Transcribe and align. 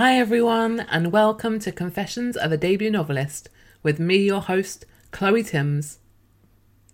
Hi, 0.00 0.16
everyone, 0.16 0.80
and 0.88 1.12
welcome 1.12 1.58
to 1.58 1.70
Confessions 1.70 2.34
of 2.34 2.50
a 2.50 2.56
Debut 2.56 2.90
Novelist 2.90 3.50
with 3.82 4.00
me, 4.00 4.16
your 4.16 4.40
host, 4.40 4.86
Chloe 5.10 5.42
Timms. 5.42 5.98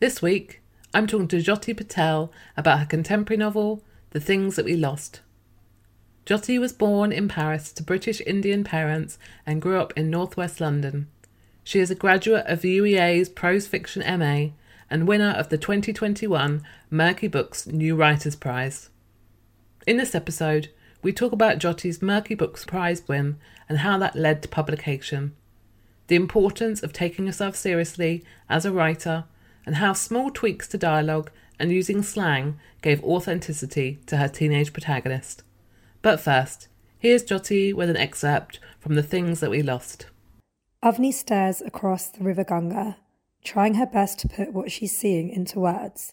This 0.01 0.21
week, 0.21 0.61
I'm 0.93 1.07
talking 1.07 1.29
to 1.29 1.37
Jyoti 1.37 1.77
Patel 1.77 2.33
about 2.57 2.81
her 2.81 2.85
contemporary 2.85 3.39
novel, 3.39 3.85
The 4.11 4.19
Things 4.19 4.57
That 4.57 4.65
We 4.65 4.75
Lost. 4.75 5.21
Jyoti 6.27 6.59
was 6.59 6.73
born 6.73 7.13
in 7.13 7.29
Paris 7.29 7.71
to 7.75 7.85
British 7.85 8.21
Indian 8.23 8.65
parents 8.65 9.21
and 9.47 9.63
grew 9.63 9.79
up 9.81 9.93
in 9.97 10.11
northwest 10.11 10.61
London. 10.61 11.07
She 11.63 11.79
is 11.79 11.93
a 11.93 11.95
graduate 11.95 12.47
of 12.49 12.63
UEA's 12.63 13.29
Prose 13.29 13.69
Fiction 13.69 14.03
MA 14.19 14.49
and 14.91 15.07
winner 15.07 15.31
of 15.31 15.49
the 15.49 15.59
2021 15.59 16.61
Merky 16.91 17.31
Books 17.31 17.69
New 17.69 17.95
Writers 17.95 18.35
Prize. 18.35 18.91
In 19.87 19.97
this 19.97 20.17
episode, 20.17 20.71
we 21.03 21.13
talk 21.13 21.33
about 21.33 21.59
Jyoti's 21.59 21.99
Merky 21.99 22.37
Books 22.37 22.65
Prize 22.65 23.07
win 23.07 23.39
and 23.69 23.79
how 23.79 23.99
that 23.99 24.17
led 24.17 24.43
to 24.43 24.49
publication, 24.49 25.35
the 26.09 26.17
importance 26.17 26.83
of 26.83 26.93
taking 26.93 27.27
yourself 27.27 27.57
seriously 27.57 28.25
as 28.49 28.65
a 28.65 28.73
writer, 28.73 29.25
and 29.65 29.77
how 29.77 29.93
small 29.93 30.31
tweaks 30.31 30.69
to 30.69 30.79
dialogue 30.79 31.31
and 31.59 31.73
using 31.73 32.03
slang 32.03 32.59
gave 32.83 33.03
authenticity 33.03 33.99
to 34.07 34.17
her 34.19 34.29
teenage 34.29 34.73
protagonist. 34.73 35.43
But 36.03 36.21
first, 36.21 36.69
here's 36.99 37.25
Jyoti 37.25 37.75
with 37.75 37.91
an 37.91 37.97
excerpt 37.97 38.61
from 38.79 38.95
The 38.95 39.03
Things 39.03 39.41
That 39.41 39.51
We 39.51 39.63
Lost. 39.63 40.07
Avni 40.85 41.13
stares 41.13 41.61
across 41.63 42.11
the 42.11 42.23
river 42.23 42.45
Ganga, 42.45 42.99
trying 43.43 43.75
her 43.75 43.87
best 43.87 44.21
to 44.21 44.29
put 44.29 44.53
what 44.53 44.71
she's 44.71 44.97
seeing 44.97 45.31
into 45.31 45.59
words. 45.59 46.13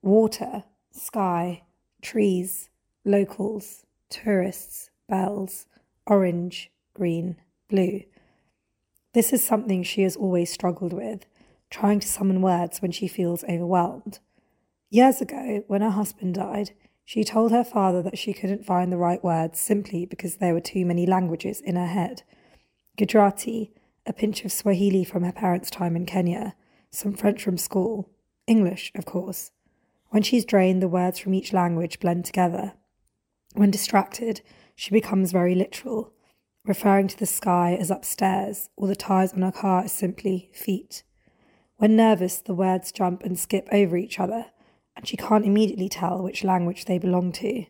Water, 0.00 0.64
sky, 0.90 1.62
trees, 2.00 2.68
locals, 3.04 3.84
tourists, 4.12 4.90
bells, 5.08 5.66
orange, 6.06 6.70
green, 6.94 7.36
blue. 7.68 8.02
This 9.14 9.32
is 9.32 9.44
something 9.44 9.82
she 9.82 10.02
has 10.02 10.16
always 10.16 10.52
struggled 10.52 10.92
with, 10.92 11.26
trying 11.70 12.00
to 12.00 12.08
summon 12.08 12.42
words 12.42 12.80
when 12.80 12.92
she 12.92 13.08
feels 13.08 13.42
overwhelmed. 13.44 14.20
Years 14.90 15.20
ago, 15.20 15.64
when 15.66 15.80
her 15.80 15.90
husband 15.90 16.34
died, 16.34 16.72
she 17.04 17.24
told 17.24 17.50
her 17.50 17.64
father 17.64 18.02
that 18.02 18.18
she 18.18 18.32
couldn't 18.32 18.66
find 18.66 18.92
the 18.92 18.98
right 18.98 19.22
words 19.24 19.58
simply 19.58 20.06
because 20.06 20.36
there 20.36 20.54
were 20.54 20.60
too 20.60 20.84
many 20.84 21.06
languages 21.06 21.60
in 21.60 21.76
her 21.76 21.86
head. 21.86 22.22
Gujarati, 22.96 23.72
a 24.06 24.12
pinch 24.12 24.44
of 24.44 24.52
Swahili 24.52 25.04
from 25.04 25.24
her 25.24 25.32
parents' 25.32 25.70
time 25.70 25.96
in 25.96 26.06
Kenya, 26.06 26.54
some 26.90 27.14
French 27.14 27.42
from 27.42 27.56
school, 27.56 28.10
English, 28.46 28.92
of 28.94 29.06
course. 29.06 29.50
When 30.10 30.22
she's 30.22 30.44
drained, 30.44 30.82
the 30.82 30.88
words 30.88 31.18
from 31.18 31.32
each 31.32 31.54
language 31.54 31.98
blend 31.98 32.26
together. 32.26 32.74
When 33.54 33.70
distracted, 33.70 34.40
she 34.74 34.90
becomes 34.90 35.32
very 35.32 35.54
literal, 35.54 36.12
referring 36.64 37.08
to 37.08 37.18
the 37.18 37.26
sky 37.26 37.76
as 37.78 37.90
upstairs 37.90 38.70
or 38.76 38.86
the 38.86 38.96
tires 38.96 39.32
on 39.32 39.42
her 39.42 39.52
car 39.52 39.84
as 39.84 39.92
simply 39.92 40.50
feet. 40.54 41.02
When 41.76 41.96
nervous, 41.96 42.38
the 42.38 42.54
words 42.54 42.92
jump 42.92 43.22
and 43.24 43.38
skip 43.38 43.68
over 43.72 43.96
each 43.96 44.18
other, 44.18 44.46
and 44.96 45.06
she 45.06 45.16
can't 45.16 45.44
immediately 45.44 45.88
tell 45.88 46.22
which 46.22 46.44
language 46.44 46.84
they 46.84 46.98
belong 46.98 47.32
to. 47.32 47.66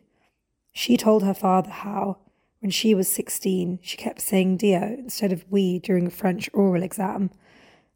She 0.71 0.97
told 0.97 1.23
her 1.23 1.33
father 1.33 1.71
how, 1.71 2.17
when 2.59 2.71
she 2.71 2.95
was 2.95 3.09
16, 3.09 3.79
she 3.81 3.97
kept 3.97 4.21
saying 4.21 4.57
Dio 4.57 4.81
instead 4.81 5.33
of 5.33 5.45
we 5.49 5.79
during 5.79 6.07
a 6.07 6.11
French 6.11 6.49
oral 6.53 6.83
exam. 6.83 7.29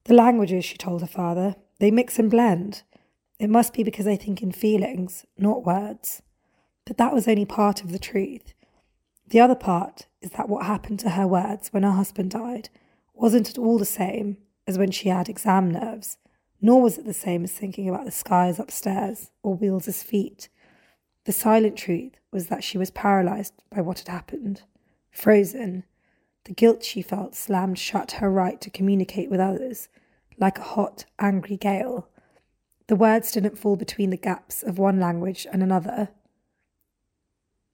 The 0.03 0.13
languages, 0.13 0.65
she 0.65 0.77
told 0.77 1.01
her 1.01 1.07
father, 1.07 1.55
they 1.79 1.91
mix 1.91 2.19
and 2.19 2.29
blend. 2.29 2.83
It 3.39 3.49
must 3.49 3.73
be 3.73 3.83
because 3.83 4.05
they 4.05 4.17
think 4.17 4.41
in 4.41 4.51
feelings, 4.51 5.25
not 5.37 5.65
words. 5.65 6.21
But 6.87 6.97
that 6.97 7.13
was 7.13 7.27
only 7.27 7.43
part 7.43 7.83
of 7.83 7.91
the 7.91 7.99
truth. 7.99 8.53
The 9.27 9.41
other 9.41 9.55
part 9.55 10.07
is 10.21 10.31
that 10.31 10.47
what 10.47 10.65
happened 10.65 11.01
to 11.01 11.09
her 11.11 11.27
words 11.27 11.67
when 11.73 11.83
her 11.83 11.91
husband 11.91 12.31
died 12.31 12.69
wasn't 13.13 13.49
at 13.49 13.57
all 13.57 13.77
the 13.77 13.85
same 13.85 14.37
as 14.65 14.77
when 14.77 14.91
she 14.91 15.09
had 15.09 15.27
exam 15.27 15.69
nerves, 15.69 16.17
nor 16.61 16.81
was 16.81 16.97
it 16.97 17.05
the 17.05 17.13
same 17.13 17.43
as 17.43 17.51
thinking 17.51 17.89
about 17.89 18.05
the 18.05 18.11
skies 18.11 18.57
upstairs 18.57 19.31
or 19.43 19.53
Wheels' 19.53 20.01
feet. 20.01 20.47
The 21.25 21.33
silent 21.33 21.77
truth 21.77 22.13
was 22.31 22.47
that 22.47 22.63
she 22.63 22.77
was 22.77 22.91
paralyzed 22.91 23.53
by 23.69 23.81
what 23.81 23.99
had 23.99 24.07
happened, 24.07 24.61
frozen. 25.11 25.83
The 26.45 26.53
guilt 26.53 26.85
she 26.85 27.01
felt 27.01 27.35
slammed 27.35 27.79
shut 27.79 28.13
her 28.13 28.31
right 28.31 28.61
to 28.61 28.69
communicate 28.69 29.29
with 29.29 29.41
others, 29.41 29.89
like 30.37 30.57
a 30.57 30.63
hot, 30.63 31.03
angry 31.19 31.57
gale. 31.57 32.07
The 32.87 32.95
words 32.95 33.33
didn't 33.33 33.57
fall 33.59 33.75
between 33.75 34.09
the 34.09 34.15
gaps 34.15 34.63
of 34.63 34.77
one 34.79 35.01
language 35.01 35.45
and 35.51 35.61
another. 35.61 36.09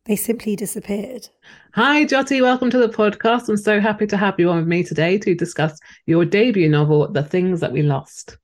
They 0.06 0.18
simply 0.18 0.58
disappeared. 0.58 1.30
Hi, 1.76 2.04
Jyoti. 2.04 2.42
Welcome 2.42 2.70
to 2.72 2.78
the 2.78 2.90
podcast. 2.90 3.48
I'm 3.48 3.56
so 3.56 3.80
happy 3.80 4.06
to 4.08 4.18
have 4.18 4.38
you 4.38 4.50
on 4.50 4.58
with 4.58 4.68
me 4.68 4.84
today 4.84 5.18
to 5.20 5.34
discuss 5.34 5.80
your 6.06 6.26
debut 6.26 6.68
novel, 6.68 7.10
The 7.10 7.24
Things 7.24 7.62
That 7.62 7.72
We 7.72 7.84
Lost. 7.84 8.38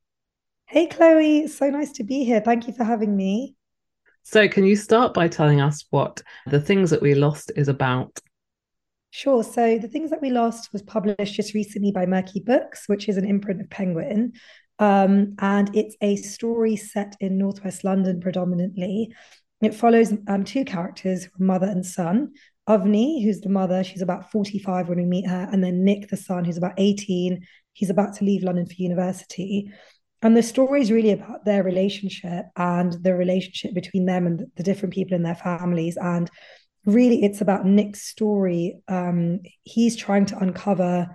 Hey, 0.67 0.87
Chloe. 0.87 1.47
So 1.47 1.69
nice 1.69 1.91
to 1.93 2.05
be 2.05 2.23
here. 2.23 2.39
Thank 2.39 2.67
you 2.67 2.73
for 2.73 2.85
having 2.85 3.13
me. 3.13 3.55
So, 4.23 4.47
can 4.47 4.63
you 4.63 4.77
start 4.77 5.13
by 5.13 5.27
telling 5.27 5.59
us 5.59 5.83
what 5.89 6.21
The 6.47 6.61
Things 6.61 6.91
That 6.91 7.01
We 7.01 7.13
Lost 7.13 7.51
is 7.57 7.67
about? 7.67 8.17
Sure. 9.09 9.43
So, 9.43 9.77
The 9.77 9.89
Things 9.89 10.11
That 10.11 10.21
We 10.21 10.29
Lost 10.29 10.71
was 10.71 10.81
published 10.81 11.33
just 11.33 11.53
recently 11.53 11.91
by 11.91 12.05
Merky 12.05 12.43
Books, 12.43 12.83
which 12.87 13.09
is 13.09 13.17
an 13.17 13.27
imprint 13.27 13.59
of 13.59 13.69
Penguin. 13.69 14.31
Um, 14.79 15.35
and 15.39 15.75
it's 15.75 15.97
a 15.99 16.15
story 16.15 16.77
set 16.77 17.17
in 17.19 17.37
Northwest 17.37 17.83
London 17.83 18.21
predominantly. 18.21 19.13
It 19.61 19.75
follows 19.75 20.13
um, 20.27 20.43
two 20.43 20.63
characters, 20.63 21.27
mother 21.37 21.67
and 21.67 21.85
son. 21.85 22.33
Avni, 22.67 23.23
who's 23.23 23.41
the 23.41 23.49
mother, 23.49 23.83
she's 23.83 24.01
about 24.01 24.31
45 24.31 24.89
when 24.89 24.99
we 24.99 25.05
meet 25.05 25.27
her, 25.27 25.49
and 25.51 25.63
then 25.63 25.83
Nick, 25.83 26.09
the 26.09 26.17
son, 26.17 26.45
who's 26.45 26.57
about 26.57 26.75
18. 26.77 27.45
He's 27.73 27.89
about 27.89 28.15
to 28.15 28.25
leave 28.25 28.43
London 28.43 28.65
for 28.65 28.75
university. 28.77 29.71
And 30.21 30.35
the 30.35 30.43
story 30.43 30.81
is 30.81 30.91
really 30.91 31.11
about 31.11 31.45
their 31.45 31.63
relationship 31.63 32.45
and 32.55 32.93
the 33.03 33.15
relationship 33.15 33.73
between 33.73 34.05
them 34.05 34.27
and 34.27 34.45
the 34.55 34.63
different 34.63 34.93
people 34.93 35.15
in 35.15 35.23
their 35.23 35.35
families. 35.35 35.97
And 35.97 36.29
really, 36.85 37.23
it's 37.23 37.41
about 37.41 37.65
Nick's 37.65 38.01
story. 38.01 38.81
Um, 38.87 39.39
he's 39.63 39.95
trying 39.95 40.25
to 40.27 40.37
uncover 40.37 41.07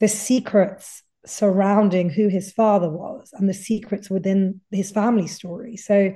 the 0.00 0.08
secrets 0.08 1.02
surrounding 1.26 2.10
who 2.10 2.28
his 2.28 2.52
father 2.52 2.88
was 2.88 3.30
and 3.32 3.48
the 3.48 3.54
secrets 3.54 4.08
within 4.10 4.60
his 4.70 4.90
family 4.90 5.26
story. 5.26 5.76
So 5.76 6.14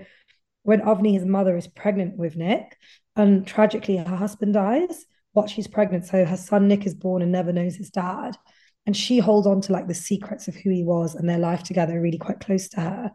when 0.68 0.82
Avni, 0.82 1.14
his 1.14 1.24
mother, 1.24 1.56
is 1.56 1.66
pregnant 1.66 2.18
with 2.18 2.36
Nick, 2.36 2.76
and 3.16 3.46
tragically 3.46 3.96
her 3.96 4.16
husband 4.16 4.52
dies 4.52 5.06
while 5.32 5.46
she's 5.46 5.66
pregnant. 5.66 6.04
So 6.04 6.26
her 6.26 6.36
son 6.36 6.68
Nick 6.68 6.84
is 6.84 6.94
born 6.94 7.22
and 7.22 7.32
never 7.32 7.54
knows 7.54 7.74
his 7.74 7.88
dad. 7.88 8.36
And 8.84 8.94
she 8.94 9.18
holds 9.18 9.46
on 9.46 9.62
to 9.62 9.72
like 9.72 9.88
the 9.88 9.94
secrets 9.94 10.46
of 10.46 10.56
who 10.56 10.68
he 10.68 10.84
was 10.84 11.14
and 11.14 11.26
their 11.26 11.38
life 11.38 11.62
together, 11.62 11.98
really 11.98 12.18
quite 12.18 12.40
close 12.40 12.68
to 12.68 12.80
her. 12.82 13.12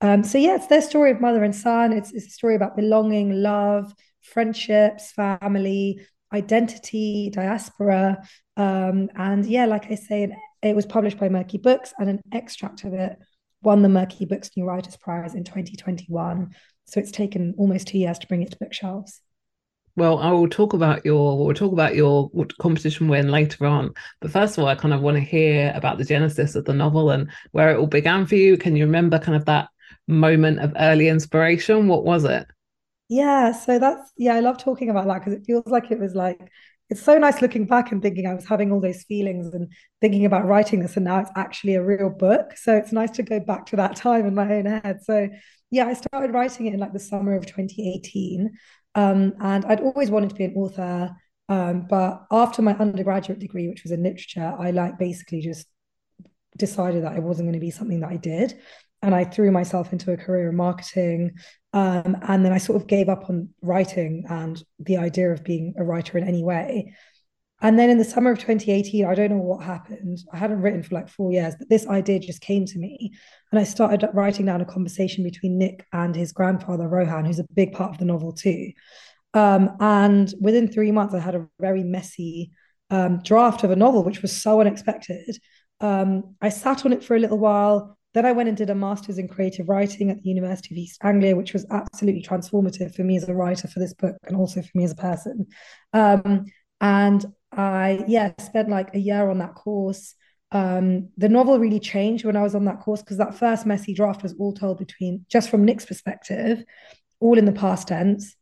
Um, 0.00 0.24
so 0.24 0.36
yeah, 0.36 0.56
it's 0.56 0.66
their 0.66 0.82
story 0.82 1.12
of 1.12 1.20
mother 1.20 1.44
and 1.44 1.54
son. 1.54 1.92
It's, 1.92 2.12
it's 2.12 2.26
a 2.26 2.30
story 2.30 2.56
about 2.56 2.76
belonging, 2.76 3.40
love, 3.40 3.94
friendships, 4.22 5.12
family, 5.12 6.00
identity, 6.34 7.30
diaspora. 7.32 8.20
Um, 8.56 9.10
and 9.14 9.46
yeah, 9.46 9.66
like 9.66 9.92
I 9.92 9.94
say, 9.94 10.36
it 10.60 10.74
was 10.74 10.86
published 10.86 11.20
by 11.20 11.28
Merky 11.28 11.62
Books, 11.62 11.94
and 12.00 12.10
an 12.10 12.20
extract 12.32 12.82
of 12.82 12.94
it 12.94 13.16
won 13.62 13.82
the 13.82 13.88
Merky 13.88 14.28
Books 14.28 14.50
New 14.56 14.64
Writers 14.64 14.96
Prize 14.96 15.36
in 15.36 15.44
2021. 15.44 16.50
So 16.86 17.00
it's 17.00 17.10
taken 17.10 17.54
almost 17.58 17.88
two 17.88 17.98
years 17.98 18.18
to 18.20 18.26
bring 18.26 18.42
it 18.42 18.52
to 18.52 18.58
bookshelves. 18.58 19.20
Well, 19.96 20.18
I 20.18 20.30
will 20.30 20.48
talk 20.48 20.74
about 20.74 21.04
your 21.06 21.38
we'll 21.38 21.54
talk 21.54 21.72
about 21.72 21.94
your 21.94 22.30
competition 22.60 23.08
win 23.08 23.30
later 23.30 23.66
on. 23.66 23.94
But 24.20 24.30
first 24.30 24.56
of 24.56 24.62
all, 24.62 24.68
I 24.68 24.74
kind 24.74 24.92
of 24.92 25.00
want 25.00 25.16
to 25.16 25.22
hear 25.22 25.72
about 25.74 25.96
the 25.96 26.04
genesis 26.04 26.54
of 26.54 26.66
the 26.66 26.74
novel 26.74 27.10
and 27.10 27.30
where 27.52 27.70
it 27.70 27.78
all 27.78 27.86
began 27.86 28.26
for 28.26 28.36
you. 28.36 28.58
Can 28.58 28.76
you 28.76 28.84
remember 28.84 29.18
kind 29.18 29.36
of 29.36 29.46
that 29.46 29.68
moment 30.06 30.60
of 30.60 30.74
early 30.78 31.08
inspiration? 31.08 31.88
What 31.88 32.04
was 32.04 32.24
it? 32.24 32.46
Yeah, 33.08 33.52
so 33.52 33.78
that's 33.78 34.12
yeah, 34.16 34.34
I 34.34 34.40
love 34.40 34.58
talking 34.58 34.90
about 34.90 35.06
that 35.06 35.20
because 35.20 35.32
it 35.32 35.46
feels 35.46 35.66
like 35.66 35.90
it 35.90 35.98
was 35.98 36.14
like 36.14 36.40
it's 36.90 37.02
so 37.02 37.18
nice 37.18 37.40
looking 37.42 37.66
back 37.66 37.90
and 37.90 38.02
thinking 38.02 38.26
I 38.26 38.34
was 38.34 38.46
having 38.46 38.70
all 38.70 38.80
those 38.80 39.02
feelings 39.04 39.52
and 39.54 39.72
thinking 40.00 40.24
about 40.24 40.46
writing 40.46 40.80
this, 40.80 40.96
and 40.96 41.04
now 41.04 41.20
it's 41.20 41.30
actually 41.36 41.74
a 41.74 41.84
real 41.84 42.10
book. 42.10 42.56
So 42.56 42.76
it's 42.76 42.92
nice 42.92 43.10
to 43.12 43.22
go 43.22 43.40
back 43.40 43.66
to 43.66 43.76
that 43.76 43.96
time 43.96 44.26
in 44.26 44.34
my 44.34 44.52
own 44.56 44.66
head. 44.66 45.00
So 45.02 45.28
yeah, 45.70 45.86
I 45.86 45.94
started 45.94 46.32
writing 46.32 46.66
it 46.66 46.74
in 46.74 46.80
like 46.80 46.92
the 46.92 46.98
summer 46.98 47.34
of 47.34 47.46
2018. 47.46 48.50
Um, 48.94 49.34
and 49.40 49.64
I'd 49.64 49.80
always 49.80 50.10
wanted 50.10 50.30
to 50.30 50.36
be 50.36 50.44
an 50.44 50.54
author. 50.54 51.10
Um, 51.48 51.86
but 51.88 52.24
after 52.30 52.62
my 52.62 52.74
undergraduate 52.74 53.38
degree, 53.38 53.68
which 53.68 53.82
was 53.82 53.92
in 53.92 54.02
literature, 54.02 54.54
I 54.58 54.70
like 54.70 54.98
basically 54.98 55.40
just 55.40 55.66
decided 56.56 57.04
that 57.04 57.16
it 57.16 57.22
wasn't 57.22 57.46
going 57.46 57.54
to 57.54 57.60
be 57.60 57.70
something 57.70 58.00
that 58.00 58.10
I 58.10 58.16
did. 58.16 58.58
And 59.02 59.14
I 59.14 59.24
threw 59.24 59.50
myself 59.50 59.92
into 59.92 60.12
a 60.12 60.16
career 60.16 60.48
in 60.48 60.56
marketing. 60.56 61.32
Um, 61.72 62.16
and 62.22 62.44
then 62.44 62.52
I 62.52 62.58
sort 62.58 62.80
of 62.80 62.88
gave 62.88 63.08
up 63.08 63.28
on 63.28 63.50
writing 63.60 64.24
and 64.28 64.60
the 64.78 64.96
idea 64.96 65.30
of 65.30 65.44
being 65.44 65.74
a 65.76 65.84
writer 65.84 66.16
in 66.16 66.26
any 66.26 66.42
way. 66.42 66.94
And 67.66 67.76
then 67.76 67.90
in 67.90 67.98
the 67.98 68.04
summer 68.04 68.30
of 68.30 68.38
2018, 68.38 69.04
I 69.04 69.16
don't 69.16 69.30
know 69.30 69.38
what 69.38 69.64
happened. 69.64 70.18
I 70.32 70.36
hadn't 70.36 70.62
written 70.62 70.84
for 70.84 70.94
like 70.94 71.08
four 71.08 71.32
years, 71.32 71.56
but 71.58 71.68
this 71.68 71.84
idea 71.88 72.20
just 72.20 72.40
came 72.40 72.64
to 72.64 72.78
me. 72.78 73.10
And 73.50 73.58
I 73.58 73.64
started 73.64 74.08
writing 74.14 74.46
down 74.46 74.60
a 74.60 74.64
conversation 74.64 75.24
between 75.24 75.58
Nick 75.58 75.84
and 75.92 76.14
his 76.14 76.30
grandfather, 76.30 76.86
Rohan, 76.86 77.24
who's 77.24 77.40
a 77.40 77.46
big 77.54 77.72
part 77.72 77.90
of 77.90 77.98
the 77.98 78.04
novel 78.04 78.32
too. 78.32 78.70
Um, 79.34 79.76
and 79.80 80.32
within 80.40 80.68
three 80.68 80.92
months, 80.92 81.12
I 81.12 81.18
had 81.18 81.34
a 81.34 81.48
very 81.58 81.82
messy 81.82 82.52
um, 82.90 83.20
draft 83.24 83.64
of 83.64 83.72
a 83.72 83.76
novel, 83.76 84.04
which 84.04 84.22
was 84.22 84.30
so 84.30 84.60
unexpected. 84.60 85.36
Um, 85.80 86.36
I 86.40 86.50
sat 86.50 86.86
on 86.86 86.92
it 86.92 87.02
for 87.02 87.16
a 87.16 87.20
little 87.20 87.38
while. 87.40 87.98
Then 88.14 88.26
I 88.26 88.30
went 88.30 88.48
and 88.48 88.56
did 88.56 88.70
a 88.70 88.76
master's 88.76 89.18
in 89.18 89.26
creative 89.26 89.68
writing 89.68 90.10
at 90.10 90.22
the 90.22 90.28
University 90.28 90.72
of 90.72 90.78
East 90.78 91.00
Anglia, 91.02 91.34
which 91.34 91.52
was 91.52 91.66
absolutely 91.72 92.22
transformative 92.22 92.94
for 92.94 93.02
me 93.02 93.16
as 93.16 93.28
a 93.28 93.34
writer 93.34 93.66
for 93.66 93.80
this 93.80 93.92
book 93.92 94.14
and 94.28 94.36
also 94.36 94.62
for 94.62 94.70
me 94.76 94.84
as 94.84 94.92
a 94.92 94.94
person. 94.94 95.48
Um, 95.92 96.44
and 96.80 97.24
I, 97.56 98.04
yeah, 98.06 98.32
spent 98.38 98.68
like 98.68 98.94
a 98.94 98.98
year 98.98 99.30
on 99.30 99.38
that 99.38 99.54
course. 99.54 100.14
Um, 100.52 101.08
the 101.16 101.28
novel 101.28 101.58
really 101.58 101.80
changed 101.80 102.24
when 102.24 102.36
I 102.36 102.42
was 102.42 102.54
on 102.54 102.64
that 102.66 102.80
course 102.80 103.02
because 103.02 103.16
that 103.18 103.38
first 103.38 103.66
messy 103.66 103.94
draft 103.94 104.22
was 104.22 104.34
all 104.38 104.52
told 104.52 104.78
between 104.78 105.24
just 105.28 105.50
from 105.50 105.64
Nick's 105.64 105.86
perspective, 105.86 106.64
all 107.20 107.38
in 107.38 107.44
the 107.44 107.52
past 107.52 107.88
tense 107.88 108.36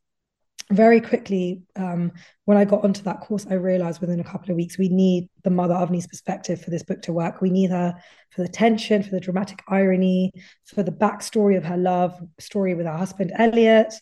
very 0.71 1.01
quickly, 1.01 1.63
um, 1.77 2.13
when 2.47 2.57
I 2.57 2.65
got 2.65 2.85
onto 2.85 3.03
that 3.03 3.21
course, 3.21 3.47
I 3.49 3.55
realized 3.55 4.01
within 4.01 4.21
a 4.21 4.25
couple 4.25 4.51
of 4.51 4.57
weeks 4.57 4.79
we 4.79 4.89
need 4.89 5.29
the 5.43 5.51
mother 5.51 5.75
Avni's 5.75 6.07
perspective 6.07 6.61
for 6.61 6.71
this 6.71 6.83
book 6.83 7.03
to 7.03 7.13
work. 7.13 7.43
We 7.43 7.51
need 7.51 7.71
her 7.71 7.95
for 8.31 8.43
the 8.43 8.49
tension, 8.49 9.03
for 9.03 9.11
the 9.11 9.21
dramatic 9.21 9.63
irony, 9.69 10.33
for 10.65 10.83
the 10.83 10.93
backstory 10.93 11.57
of 11.57 11.65
her 11.65 11.77
love 11.77 12.19
story 12.41 12.75
with 12.75 12.87
her 12.87 12.97
husband 12.97 13.33
Elliot. 13.37 13.95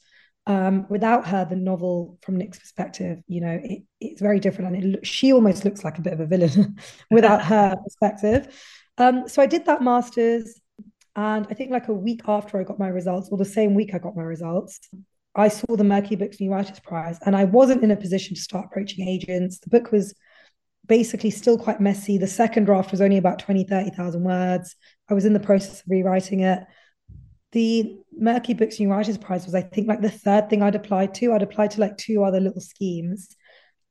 Um, 0.46 0.86
without 0.88 1.26
her, 1.28 1.44
the 1.44 1.54
novel 1.56 2.18
from 2.22 2.36
Nick's 2.36 2.58
perspective, 2.58 3.18
you 3.28 3.40
know, 3.40 3.60
it, 3.62 3.82
it's 4.00 4.20
very 4.20 4.40
different, 4.40 4.74
and 4.74 4.96
it, 4.96 5.06
she 5.06 5.32
almost 5.32 5.64
looks 5.64 5.84
like 5.84 5.98
a 5.98 6.02
bit 6.02 6.12
of 6.12 6.20
a 6.20 6.26
villain 6.26 6.78
without 7.10 7.44
her 7.46 7.76
perspective. 7.84 8.48
Um, 8.98 9.28
so 9.28 9.40
I 9.40 9.46
did 9.46 9.66
that 9.66 9.82
master's, 9.82 10.60
and 11.14 11.46
I 11.48 11.54
think 11.54 11.70
like 11.70 11.88
a 11.88 11.92
week 11.92 12.22
after 12.26 12.58
I 12.58 12.64
got 12.64 12.78
my 12.78 12.88
results, 12.88 13.28
or 13.30 13.38
the 13.38 13.44
same 13.44 13.74
week 13.74 13.94
I 13.94 13.98
got 13.98 14.16
my 14.16 14.22
results, 14.22 14.80
I 15.34 15.48
saw 15.48 15.76
the 15.76 15.84
Merky 15.84 16.18
Books 16.18 16.40
New 16.40 16.50
Writers 16.50 16.80
Prize 16.80 17.18
and 17.24 17.34
I 17.34 17.44
wasn't 17.44 17.82
in 17.82 17.90
a 17.90 17.96
position 17.96 18.34
to 18.34 18.40
start 18.40 18.66
approaching 18.66 19.08
agents. 19.08 19.58
The 19.58 19.70
book 19.70 19.90
was 19.90 20.14
basically 20.86 21.30
still 21.30 21.56
quite 21.56 21.80
messy. 21.80 22.18
The 22.18 22.26
second 22.26 22.64
draft 22.64 22.90
was 22.90 23.00
only 23.00 23.16
about 23.16 23.38
20, 23.38 23.64
30,000 23.64 24.22
words. 24.22 24.76
I 25.08 25.14
was 25.14 25.24
in 25.24 25.32
the 25.32 25.40
process 25.40 25.80
of 25.80 25.86
rewriting 25.88 26.40
it. 26.40 26.62
The 27.52 27.96
Merky 28.20 28.56
Books 28.56 28.80
New 28.80 28.90
Writers 28.90 29.18
Prize 29.18 29.44
was, 29.44 29.54
I 29.54 29.62
think, 29.62 29.88
like 29.88 30.00
the 30.00 30.10
third 30.10 30.48
thing 30.48 30.62
I'd 30.62 30.74
applied 30.74 31.14
to. 31.14 31.32
I'd 31.32 31.42
applied 31.42 31.72
to 31.72 31.80
like 31.80 31.96
two 31.98 32.24
other 32.24 32.40
little 32.40 32.60
schemes. 32.60 33.36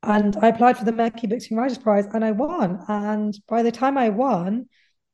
And 0.02 0.36
I 0.36 0.48
applied 0.48 0.76
for 0.76 0.84
the 0.84 0.92
Merky 0.92 1.28
Books 1.28 1.50
New 1.50 1.58
Writers 1.58 1.78
Prize 1.78 2.06
and 2.12 2.24
I 2.24 2.32
won. 2.32 2.84
And 2.88 3.34
by 3.48 3.62
the 3.62 3.72
time 3.72 3.96
I 3.96 4.08
won, 4.08 4.68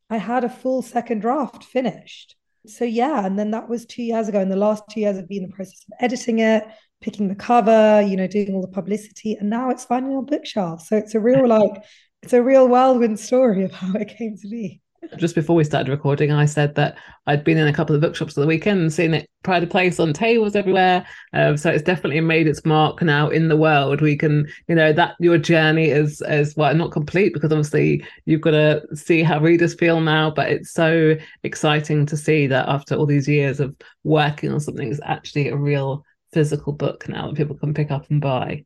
I 0.09 0.17
had 0.17 0.45
a 0.45 0.49
full 0.49 0.81
second 0.81 1.21
draft 1.21 1.65
finished 1.65 2.37
so 2.69 2.85
yeah, 2.85 3.25
and 3.25 3.39
then 3.39 3.51
that 3.53 3.69
was 3.69 3.87
two 3.87 4.03
years 4.03 4.29
ago. 4.29 4.41
And 4.41 4.51
the 4.51 4.57
last 4.57 4.85
two 4.91 5.01
years 5.01 5.17
I've 5.17 5.29
been 5.29 5.45
in 5.45 5.51
the 5.51 5.57
process 5.57 5.85
of 5.89 5.95
editing 6.01 6.39
it, 6.41 6.65
picking 7.01 7.29
the 7.29 7.35
cover, 7.35 8.03
you 8.03 8.17
know, 8.17 8.27
doing 8.27 8.55
all 8.55 8.63
the 8.63 8.69
publicity, 8.69 9.35
and 9.35 9.51
now 9.51 9.71
it's 9.71 9.85
finally 9.85 10.15
on 10.15 10.27
bookshelves. 10.27 10.89
So 10.89 10.97
it's 10.97 11.15
a 11.15 11.21
real 11.21 11.47
like 11.47 11.83
it's 12.23 12.33
a 12.33 12.43
real 12.43 12.69
whirlwind 12.69 13.19
story 13.21 13.65
of 13.65 13.73
how 13.73 13.93
it 13.95 14.09
came 14.17 14.37
to 14.37 14.49
be 14.49 14.81
just 15.17 15.35
before 15.35 15.57
we 15.57 15.65
started 15.65 15.91
recording, 15.91 16.33
I 16.33 16.45
said 16.45 16.75
that 16.75 16.97
I'd 17.27 17.45
been 17.45 17.59
in 17.59 17.69
a 17.69 17.73
couple 17.73 17.95
of 17.95 18.01
bookshops 18.01 18.37
at 18.37 18.41
the 18.41 18.47
weekend 18.47 18.81
and 18.81 18.93
seen 18.93 19.15
it 19.15 19.29
pride 19.43 19.63
of 19.63 19.71
place 19.71 19.99
on 20.01 20.13
tables 20.13 20.57
everywhere. 20.57 21.07
Um, 21.33 21.57
so 21.57 21.71
it's 21.71 21.83
definitely 21.83 22.21
made 22.21 22.47
its 22.47 22.65
mark 22.65 23.03
now 23.03 23.29
in 23.29 23.49
the 23.49 23.57
world. 23.57 24.01
We 24.01 24.17
can, 24.17 24.47
you 24.67 24.75
know, 24.75 24.93
that 24.93 25.15
your 25.21 25.39
journey 25.39 25.87
is 25.87 26.23
is 26.29 26.57
well 26.57 26.75
not 26.75 26.93
complete 26.93 27.33
because 27.33 27.53
obviously 27.53 28.05
you've 28.25 28.41
got 28.41 28.53
to 28.53 28.83
see 28.95 29.23
how 29.23 29.41
readers 29.41 29.75
feel 29.75 30.01
now. 30.01 30.31
But 30.31 30.51
it's 30.51 30.73
so 30.73 31.17
exciting 31.43 32.07
to 32.07 32.17
see 32.17 32.47
that 32.49 32.69
after 32.69 32.95
all 32.95 33.07
these 33.07 33.29
years 33.29 33.61
of 33.61 33.75
working 34.05 34.53
on 34.53 34.61
something, 34.61 34.91
it's 34.91 35.01
actually 35.05 35.49
a 35.49 35.57
real 35.57 36.05
physical 36.33 36.73
book 36.73 37.09
now 37.09 37.29
that 37.29 37.37
people 37.37 37.57
can 37.57 37.75
pick 37.75 37.91
up 37.91 38.11
and 38.11 38.21
buy. 38.21 38.65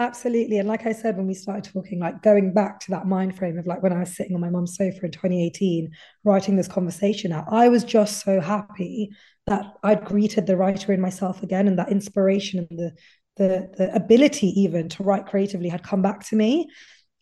Absolutely. 0.00 0.58
And 0.58 0.68
like 0.68 0.86
I 0.86 0.92
said, 0.92 1.16
when 1.16 1.26
we 1.26 1.34
started 1.34 1.72
talking, 1.72 1.98
like 1.98 2.22
going 2.22 2.54
back 2.54 2.78
to 2.80 2.92
that 2.92 3.08
mind 3.08 3.36
frame 3.36 3.58
of 3.58 3.66
like 3.66 3.82
when 3.82 3.92
I 3.92 3.98
was 3.98 4.14
sitting 4.14 4.34
on 4.34 4.40
my 4.40 4.48
mum's 4.48 4.76
sofa 4.76 5.06
in 5.06 5.10
2018, 5.10 5.90
writing 6.22 6.54
this 6.54 6.68
conversation 6.68 7.32
out, 7.32 7.46
I 7.50 7.68
was 7.68 7.82
just 7.82 8.22
so 8.24 8.40
happy 8.40 9.10
that 9.46 9.74
I'd 9.82 10.04
greeted 10.04 10.46
the 10.46 10.56
writer 10.56 10.92
in 10.92 11.00
myself 11.00 11.42
again 11.42 11.66
and 11.66 11.78
that 11.78 11.90
inspiration 11.90 12.66
and 12.70 12.78
the 12.78 12.92
the, 13.36 13.70
the 13.78 13.94
ability 13.94 14.48
even 14.60 14.88
to 14.88 15.04
write 15.04 15.26
creatively 15.26 15.68
had 15.68 15.84
come 15.84 16.02
back 16.02 16.26
to 16.26 16.34
me. 16.34 16.68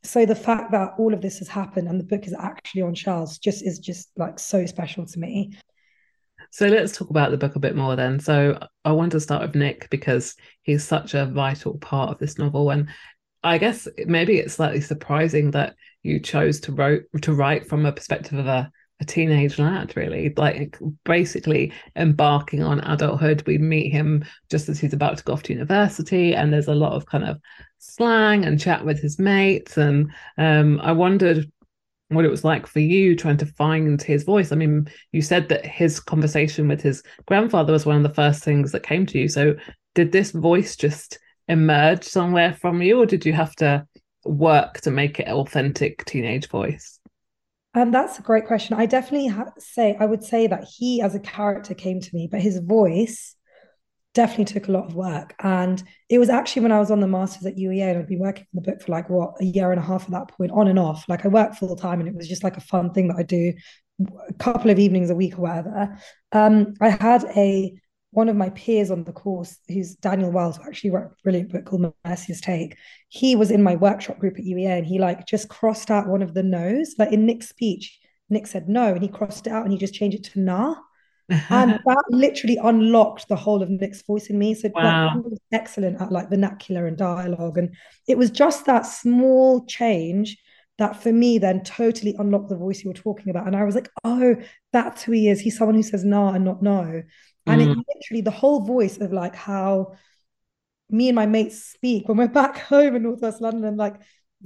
So 0.02 0.24
the 0.24 0.34
fact 0.34 0.72
that 0.72 0.92
all 0.98 1.12
of 1.12 1.20
this 1.20 1.38
has 1.40 1.48
happened 1.48 1.88
and 1.88 2.00
the 2.00 2.04
book 2.04 2.26
is 2.26 2.34
actually 2.38 2.82
on 2.82 2.94
shelves 2.94 3.38
just 3.38 3.62
is 3.62 3.78
just 3.78 4.08
like 4.16 4.38
so 4.38 4.64
special 4.64 5.04
to 5.04 5.18
me. 5.18 5.52
So 6.50 6.66
let's 6.66 6.96
talk 6.96 7.10
about 7.10 7.30
the 7.30 7.36
book 7.36 7.56
a 7.56 7.60
bit 7.60 7.76
more 7.76 7.96
then. 7.96 8.18
So 8.20 8.58
I 8.84 8.92
want 8.92 9.12
to 9.12 9.20
start 9.20 9.42
with 9.42 9.54
Nick 9.54 9.88
because 9.90 10.34
he's 10.62 10.84
such 10.84 11.14
a 11.14 11.26
vital 11.26 11.78
part 11.78 12.10
of 12.10 12.18
this 12.18 12.38
novel. 12.38 12.70
And 12.70 12.88
I 13.42 13.58
guess 13.58 13.86
maybe 14.06 14.38
it's 14.38 14.54
slightly 14.54 14.80
surprising 14.80 15.50
that 15.52 15.74
you 16.02 16.20
chose 16.20 16.60
to 16.60 16.72
wrote 16.72 17.02
to 17.22 17.34
write 17.34 17.68
from 17.68 17.84
a 17.84 17.92
perspective 17.92 18.38
of 18.38 18.46
a, 18.46 18.70
a 19.00 19.04
teenage 19.04 19.58
lad, 19.58 19.96
really. 19.96 20.32
Like 20.36 20.78
basically 21.04 21.72
embarking 21.96 22.62
on 22.62 22.80
adulthood. 22.80 23.42
We 23.46 23.58
meet 23.58 23.90
him 23.90 24.24
just 24.50 24.68
as 24.68 24.80
he's 24.80 24.94
about 24.94 25.18
to 25.18 25.24
go 25.24 25.32
off 25.34 25.42
to 25.44 25.52
university, 25.52 26.34
and 26.34 26.52
there's 26.52 26.68
a 26.68 26.74
lot 26.74 26.92
of 26.92 27.06
kind 27.06 27.24
of 27.24 27.38
slang 27.78 28.44
and 28.44 28.60
chat 28.60 28.84
with 28.84 29.00
his 29.00 29.18
mates. 29.18 29.76
And 29.76 30.10
um, 30.38 30.80
I 30.80 30.92
wondered 30.92 31.50
what 32.08 32.24
it 32.24 32.30
was 32.30 32.44
like 32.44 32.66
for 32.66 32.80
you 32.80 33.16
trying 33.16 33.36
to 33.38 33.46
find 33.46 34.00
his 34.00 34.24
voice. 34.24 34.52
I 34.52 34.56
mean, 34.56 34.88
you 35.12 35.22
said 35.22 35.48
that 35.48 35.66
his 35.66 35.98
conversation 36.00 36.68
with 36.68 36.80
his 36.80 37.02
grandfather 37.26 37.72
was 37.72 37.86
one 37.86 37.96
of 37.96 38.02
the 38.02 38.14
first 38.14 38.44
things 38.44 38.72
that 38.72 38.82
came 38.82 39.06
to 39.06 39.18
you. 39.18 39.28
So, 39.28 39.56
did 39.94 40.12
this 40.12 40.30
voice 40.30 40.76
just 40.76 41.18
emerge 41.48 42.04
somewhere 42.04 42.54
from 42.54 42.82
you, 42.82 43.00
or 43.00 43.06
did 43.06 43.24
you 43.24 43.32
have 43.32 43.54
to 43.56 43.86
work 44.24 44.80
to 44.82 44.90
make 44.90 45.20
it 45.20 45.28
authentic 45.28 46.04
teenage 46.04 46.48
voice? 46.48 47.00
Um, 47.74 47.90
that's 47.90 48.18
a 48.18 48.22
great 48.22 48.46
question. 48.46 48.76
I 48.76 48.86
definitely 48.86 49.28
ha- 49.28 49.52
say 49.58 49.96
I 50.00 50.06
would 50.06 50.24
say 50.24 50.46
that 50.46 50.64
he, 50.64 51.02
as 51.02 51.14
a 51.14 51.20
character, 51.20 51.74
came 51.74 52.00
to 52.00 52.14
me, 52.14 52.28
but 52.30 52.40
his 52.40 52.58
voice 52.58 53.35
definitely 54.16 54.46
took 54.46 54.68
a 54.68 54.72
lot 54.72 54.86
of 54.86 54.94
work. 54.94 55.34
And 55.40 55.82
it 56.08 56.18
was 56.18 56.30
actually 56.30 56.62
when 56.62 56.72
I 56.72 56.80
was 56.80 56.90
on 56.90 57.00
the 57.00 57.06
masters 57.06 57.44
at 57.44 57.56
UEA 57.56 57.90
and 57.90 57.98
I'd 57.98 58.08
been 58.08 58.18
working 58.18 58.46
on 58.54 58.62
the 58.62 58.72
book 58.72 58.80
for 58.80 58.90
like 58.90 59.10
what 59.10 59.34
a 59.40 59.44
year 59.44 59.70
and 59.70 59.78
a 59.78 59.84
half 59.84 60.04
at 60.04 60.10
that 60.12 60.28
point, 60.28 60.50
on 60.52 60.68
and 60.68 60.78
off. 60.78 61.06
Like 61.06 61.26
I 61.26 61.28
worked 61.28 61.56
full 61.56 61.76
time 61.76 62.00
and 62.00 62.08
it 62.08 62.16
was 62.16 62.26
just 62.26 62.42
like 62.42 62.56
a 62.56 62.62
fun 62.62 62.92
thing 62.92 63.08
that 63.08 63.18
I 63.18 63.22
do 63.22 63.52
a 64.00 64.32
couple 64.34 64.70
of 64.70 64.78
evenings 64.78 65.10
a 65.10 65.14
week 65.14 65.38
or 65.38 65.42
whatever. 65.42 65.98
Um, 66.32 66.74
I 66.80 66.88
had 66.88 67.24
a 67.36 67.74
one 68.12 68.30
of 68.30 68.36
my 68.36 68.48
peers 68.50 68.90
on 68.90 69.04
the 69.04 69.12
course, 69.12 69.58
who's 69.68 69.94
Daniel 69.96 70.32
Wells, 70.32 70.56
who 70.56 70.62
actually 70.66 70.90
wrote 70.90 71.10
a 71.12 71.22
brilliant 71.22 71.52
book 71.52 71.66
called 71.66 71.92
Mercy's 72.06 72.40
Take. 72.40 72.78
He 73.08 73.36
was 73.36 73.50
in 73.50 73.62
my 73.62 73.76
workshop 73.76 74.18
group 74.18 74.38
at 74.38 74.44
UEA 74.46 74.78
and 74.78 74.86
he 74.86 74.98
like 74.98 75.26
just 75.26 75.50
crossed 75.50 75.90
out 75.90 76.08
one 76.08 76.22
of 76.22 76.32
the 76.32 76.42
no's. 76.42 76.94
Like 76.98 77.12
in 77.12 77.26
Nick's 77.26 77.50
speech, 77.50 77.98
Nick 78.30 78.46
said 78.46 78.66
no, 78.66 78.94
and 78.94 79.02
he 79.02 79.08
crossed 79.08 79.46
it 79.46 79.52
out 79.52 79.64
and 79.64 79.72
he 79.72 79.78
just 79.78 79.92
changed 79.92 80.16
it 80.16 80.24
to 80.32 80.40
nah 80.40 80.76
and 81.28 81.80
that 81.86 82.04
literally 82.10 82.58
unlocked 82.62 83.28
the 83.28 83.36
whole 83.36 83.62
of 83.62 83.70
Nick's 83.70 84.02
voice 84.02 84.26
in 84.26 84.38
me. 84.38 84.54
So 84.54 84.70
wow. 84.74 85.14
like, 85.14 85.24
was 85.24 85.40
excellent 85.52 86.00
at 86.00 86.12
like 86.12 86.30
vernacular 86.30 86.86
and 86.86 86.96
dialogue, 86.96 87.58
and 87.58 87.74
it 88.08 88.18
was 88.18 88.30
just 88.30 88.66
that 88.66 88.86
small 88.86 89.64
change 89.66 90.38
that 90.78 91.02
for 91.02 91.12
me 91.12 91.38
then 91.38 91.62
totally 91.62 92.14
unlocked 92.18 92.50
the 92.50 92.56
voice 92.56 92.84
you 92.84 92.90
were 92.90 92.94
talking 92.94 93.30
about. 93.30 93.46
And 93.46 93.56
I 93.56 93.64
was 93.64 93.74
like, 93.74 93.88
oh, 94.04 94.36
that's 94.72 95.02
who 95.02 95.12
he 95.12 95.28
is. 95.28 95.40
He's 95.40 95.56
someone 95.56 95.74
who 95.74 95.82
says 95.82 96.04
nah 96.04 96.32
and 96.32 96.44
not 96.44 96.62
no. 96.62 97.02
And 97.46 97.60
mm. 97.60 97.64
it 97.70 97.78
literally 97.94 98.20
the 98.20 98.30
whole 98.30 98.60
voice 98.60 98.98
of 98.98 99.12
like 99.12 99.34
how 99.34 99.94
me 100.90 101.08
and 101.08 101.16
my 101.16 101.26
mates 101.26 101.64
speak 101.64 102.08
when 102.08 102.18
we're 102.18 102.28
back 102.28 102.58
home 102.68 102.94
in 102.94 103.04
Northwest 103.04 103.40
London, 103.40 103.76
like 103.76 103.94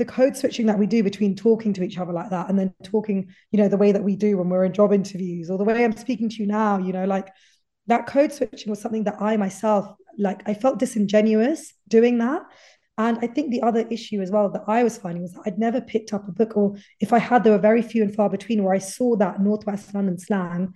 the 0.00 0.04
code 0.06 0.34
switching 0.34 0.66
that 0.66 0.78
we 0.78 0.86
do 0.86 1.02
between 1.02 1.36
talking 1.36 1.74
to 1.74 1.82
each 1.82 1.98
other 1.98 2.12
like 2.12 2.30
that 2.30 2.48
and 2.48 2.58
then 2.58 2.74
talking, 2.82 3.28
you 3.52 3.58
know, 3.58 3.68
the 3.68 3.76
way 3.76 3.92
that 3.92 4.02
we 4.02 4.16
do 4.16 4.38
when 4.38 4.48
we're 4.48 4.64
in 4.64 4.72
job 4.72 4.92
interviews 4.94 5.50
or 5.50 5.58
the 5.58 5.64
way 5.64 5.84
I'm 5.84 5.96
speaking 5.96 6.30
to 6.30 6.36
you 6.36 6.46
now, 6.46 6.78
you 6.78 6.94
know, 6.94 7.04
like 7.04 7.28
that 7.86 8.06
code 8.06 8.32
switching 8.32 8.70
was 8.70 8.80
something 8.80 9.04
that 9.04 9.20
I 9.20 9.36
myself, 9.36 9.86
like, 10.18 10.42
I 10.46 10.54
felt 10.54 10.78
disingenuous 10.78 11.74
doing 11.86 12.16
that. 12.18 12.42
And 12.96 13.18
I 13.20 13.26
think 13.26 13.50
the 13.50 13.62
other 13.62 13.86
issue 13.90 14.22
as 14.22 14.30
well 14.30 14.50
that 14.50 14.64
I 14.66 14.82
was 14.82 14.96
finding 14.96 15.22
was 15.22 15.32
that 15.32 15.42
I'd 15.44 15.58
never 15.58 15.80
picked 15.80 16.14
up 16.14 16.26
a 16.26 16.32
book, 16.32 16.56
or 16.56 16.76
if 16.98 17.12
I 17.12 17.18
had, 17.18 17.44
there 17.44 17.52
were 17.52 17.58
very 17.58 17.82
few 17.82 18.02
and 18.02 18.14
far 18.14 18.30
between 18.30 18.64
where 18.64 18.74
I 18.74 18.78
saw 18.78 19.16
that 19.16 19.40
Northwest 19.40 19.94
London 19.94 20.18
slang 20.18 20.74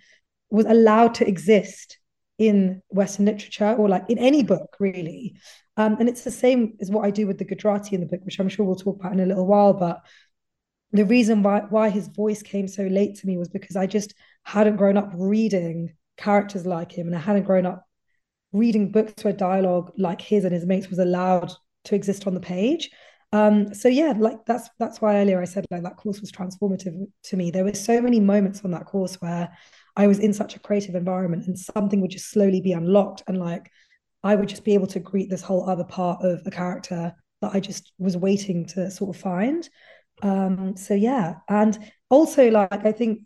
was 0.51 0.67
allowed 0.67 1.15
to 1.17 1.27
exist 1.27 1.99
in 2.39 2.83
Western 2.89 3.27
literature 3.27 3.75
or 3.75 3.89
like 3.89 4.05
in 4.09 4.19
any 4.19 4.43
book, 4.43 4.77
really. 4.79 5.37
Um, 5.77 5.97
and 5.99 6.09
it's 6.09 6.23
the 6.23 6.31
same 6.31 6.77
as 6.81 6.91
what 6.91 7.05
I 7.05 7.11
do 7.11 7.27
with 7.27 7.39
the 7.39 7.45
Gujarati 7.45 7.95
in 7.95 8.01
the 8.01 8.07
book, 8.07 8.21
which 8.25 8.39
I'm 8.39 8.49
sure 8.49 8.65
we'll 8.65 8.77
talk 8.77 9.01
about 9.01 9.13
in 9.13 9.21
a 9.21 9.27
little 9.27 9.47
while. 9.47 9.73
But 9.73 10.01
the 10.93 11.05
reason 11.05 11.43
why 11.43 11.63
why 11.69 11.91
his 11.91 12.09
voice 12.09 12.43
came 12.43 12.69
so 12.69 12.85
late 12.85 13.17
to 13.17 13.27
me 13.27 13.37
was 13.37 13.49
because 13.49 13.77
I 13.77 13.87
just 13.87 14.15
hadn't 14.45 14.77
grown 14.77 14.97
up 14.97 15.11
reading 15.15 15.95
characters 16.17 16.65
like 16.65 16.93
him, 16.93 17.09
and 17.09 17.17
I 17.17 17.21
hadn't 17.21 17.45
grown 17.45 17.67
up 17.67 17.85
reading 18.53 18.93
books 18.93 19.25
where 19.25 19.33
dialogue 19.33 19.93
like 19.99 20.21
his 20.21 20.45
and 20.45 20.55
his 20.55 20.65
mates 20.65 20.89
was 20.89 21.01
allowed 21.01 21.53
to 21.85 21.95
exist 21.95 22.27
on 22.27 22.35
the 22.35 22.41
page. 22.41 22.91
Um, 23.33 23.75
so 23.75 23.89
yeah, 23.89 24.15
like 24.17 24.47
that's 24.47 24.69
that's 24.79 25.01
why 25.01 25.17
earlier 25.17 25.43
I 25.43 25.45
said 25.45 25.67
like 25.73 25.83
that 25.83 25.97
course 25.97 26.21
was 26.21 26.31
transformative 26.31 26.95
to 27.25 27.37
me. 27.37 27.51
There 27.51 27.65
were 27.65 27.75
so 27.75 28.01
many 28.01 28.21
moments 28.21 28.65
on 28.65 28.71
that 28.71 28.87
course 28.87 29.21
where 29.21 29.51
I 29.97 30.07
was 30.07 30.21
in 30.21 30.33
such 30.33 30.55
a 30.55 30.61
creative 30.61 30.95
environment 30.95 31.49
and 31.49 31.59
something 31.59 32.01
would 32.01 32.13
just 32.13 32.31
slowly 32.31 32.61
be 32.61 32.73
unlocked 32.73 33.25
and 33.27 33.39
like 33.39 33.71
I 34.25 34.35
would 34.35 34.49
just 34.49 34.65
be 34.65 34.75
able 34.75 34.87
to 34.89 35.01
greet 35.01 35.31
this 35.31 35.43
whole 35.43 35.69
other 35.69 35.85
part 35.85 36.25
of 36.25 36.43
a 36.47 36.51
character 36.51 37.15
that 37.43 37.55
I 37.55 37.61
just 37.61 37.93
was 37.99 38.17
waiting 38.17 38.67
to 38.69 38.91
sort 38.91 39.15
of 39.15 39.21
find. 39.21 39.69
Um, 40.23 40.77
so 40.77 40.95
yeah, 40.95 41.35
and 41.49 41.79
also 42.11 42.51
like 42.51 42.87
I 42.87 42.93
think 42.93 43.21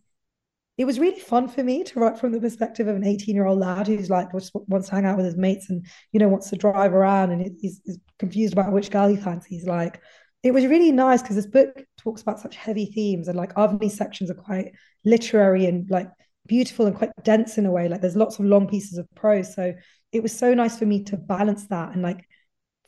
it 0.77 0.85
was 0.85 1.01
really 1.01 1.19
fun 1.19 1.49
for 1.49 1.63
me 1.63 1.83
to 1.85 1.99
write 1.99 2.19
from 2.19 2.33
the 2.33 2.41
perspective 2.41 2.87
of 2.87 2.97
an 2.97 3.05
18 3.05 3.35
year 3.35 3.47
old 3.47 3.59
lad 3.59 3.87
who's 3.87 4.11
like 4.11 4.33
just 4.33 4.53
wants 4.69 4.89
to 4.89 4.95
hang 4.95 5.05
out 5.05 5.17
with 5.17 5.27
his 5.27 5.37
mates 5.37 5.71
and 5.71 5.85
you 6.13 6.21
know 6.21 6.29
wants 6.29 6.51
to 6.51 6.57
drive 6.57 6.95
around 6.95 7.31
and 7.31 7.43
he's, 7.61 7.81
he's 7.85 7.99
confused 8.19 8.53
about 8.53 8.73
which 8.73 8.91
girl 8.91 9.09
he 9.09 9.17
fancies 9.17 9.67
like 9.67 10.01
it 10.45 10.53
was 10.53 10.67
really 10.67 10.93
nice 10.93 11.21
because 11.21 11.37
this 11.37 11.47
book 11.47 11.83
talks 11.99 12.23
about 12.23 12.39
such 12.39 12.55
heavy 12.55 12.87
themes 12.87 13.27
and 13.27 13.37
like 13.37 13.55
Avni's 13.55 13.97
sections 13.97 14.31
are 14.31 14.35
quite 14.35 14.73
literary 15.05 15.67
and 15.67 15.91
like 15.91 16.09
beautiful 16.49 16.87
and 16.87 16.97
quite 16.97 17.11
dense 17.23 17.59
in 17.59 17.67
a 17.67 17.71
way 17.71 17.89
like 17.89 18.01
there's 18.01 18.17
lots 18.17 18.39
of 18.39 18.45
long 18.45 18.67
pieces 18.67 18.99
of 18.99 19.07
prose 19.15 19.55
so 19.55 19.73
it 20.13 20.23
was 20.23 20.37
so 20.37 20.55
nice 20.55 20.79
for 20.79 20.87
me 20.87 21.05
to 21.05 21.17
balance 21.17 21.67
that 21.69 21.93
and 21.93 22.03
like 22.03 22.25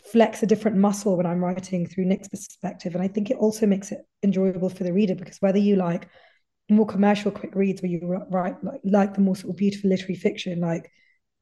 flex 0.04 0.42
a 0.42 0.46
different 0.46 0.76
muscle 0.76 1.16
when 1.16 1.26
I'm 1.26 1.42
writing 1.42 1.86
through 1.86 2.06
Nick's 2.06 2.28
perspective. 2.28 2.94
And 2.94 3.02
I 3.02 3.08
think 3.08 3.30
it 3.30 3.36
also 3.36 3.66
makes 3.66 3.92
it 3.92 4.00
enjoyable 4.22 4.68
for 4.68 4.84
the 4.84 4.92
reader 4.92 5.14
because 5.14 5.38
whether 5.40 5.58
you 5.58 5.76
like 5.76 6.08
more 6.68 6.86
commercial 6.86 7.30
quick 7.30 7.54
reads 7.54 7.82
where 7.82 7.90
you 7.90 8.00
write 8.30 8.62
like, 8.62 8.80
like 8.84 9.14
the 9.14 9.20
more 9.20 9.36
sort 9.36 9.50
of 9.50 9.56
beautiful 9.56 9.90
literary 9.90 10.14
fiction, 10.14 10.60
like 10.60 10.90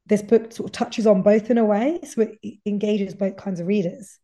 this 0.07 0.21
book 0.21 0.51
sort 0.51 0.69
of 0.69 0.71
touches 0.71 1.05
on 1.05 1.21
both 1.21 1.49
in 1.49 1.57
a 1.57 1.65
way. 1.65 1.99
So 2.03 2.27
it 2.41 2.59
engages 2.65 3.13
both 3.13 3.37
kinds 3.37 3.59
of 3.59 3.67
readers. 3.67 4.19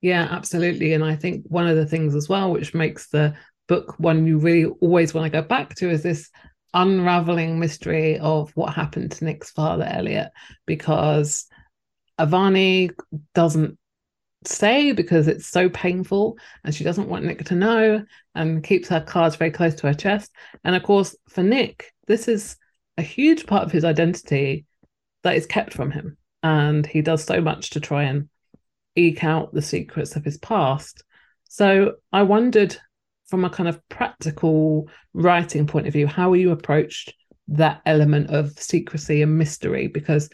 Yeah, 0.00 0.28
absolutely. 0.30 0.92
And 0.92 1.04
I 1.04 1.16
think 1.16 1.46
one 1.48 1.66
of 1.66 1.76
the 1.76 1.86
things 1.86 2.14
as 2.14 2.28
well, 2.28 2.50
which 2.50 2.74
makes 2.74 3.08
the 3.08 3.34
book 3.68 3.94
one 3.98 4.26
you 4.26 4.38
really 4.38 4.66
always 4.82 5.14
want 5.14 5.24
to 5.24 5.40
go 5.40 5.46
back 5.46 5.74
to 5.76 5.88
is 5.88 6.02
this 6.02 6.28
unraveling 6.74 7.58
mystery 7.58 8.18
of 8.18 8.50
what 8.56 8.74
happened 8.74 9.12
to 9.12 9.24
Nick's 9.24 9.50
father, 9.50 9.84
Elliot, 9.84 10.30
because 10.66 11.46
Avni 12.18 12.90
doesn't 13.34 13.78
say 14.46 14.92
because 14.92 15.26
it's 15.26 15.46
so 15.46 15.68
painful 15.70 16.36
and 16.62 16.74
she 16.74 16.84
doesn't 16.84 17.08
want 17.08 17.24
Nick 17.24 17.44
to 17.46 17.54
know 17.54 18.04
and 18.34 18.62
keeps 18.62 18.88
her 18.88 19.00
cards 19.00 19.36
very 19.36 19.50
close 19.50 19.74
to 19.76 19.86
her 19.86 19.94
chest. 19.94 20.32
And 20.64 20.76
of 20.76 20.82
course, 20.82 21.16
for 21.28 21.42
Nick, 21.42 21.92
this 22.06 22.28
is 22.28 22.56
a 22.98 23.02
huge 23.02 23.46
part 23.46 23.64
of 23.64 23.72
his 23.72 23.84
identity 23.84 24.66
that 25.22 25.36
is 25.36 25.46
kept 25.46 25.72
from 25.72 25.90
him. 25.90 26.16
And 26.42 26.86
he 26.86 27.00
does 27.00 27.24
so 27.24 27.40
much 27.40 27.70
to 27.70 27.80
try 27.80 28.04
and 28.04 28.28
eke 28.96 29.24
out 29.24 29.54
the 29.54 29.62
secrets 29.62 30.14
of 30.14 30.24
his 30.24 30.36
past. 30.38 31.02
So 31.48 31.94
I 32.12 32.22
wondered 32.22 32.76
from 33.26 33.44
a 33.44 33.50
kind 33.50 33.68
of 33.68 33.80
practical 33.88 34.88
writing 35.12 35.66
point 35.66 35.86
of 35.86 35.92
view, 35.92 36.06
how 36.06 36.32
you 36.34 36.50
approached 36.50 37.14
that 37.48 37.80
element 37.86 38.30
of 38.30 38.58
secrecy 38.58 39.22
and 39.22 39.38
mystery? 39.38 39.88
Because 39.88 40.30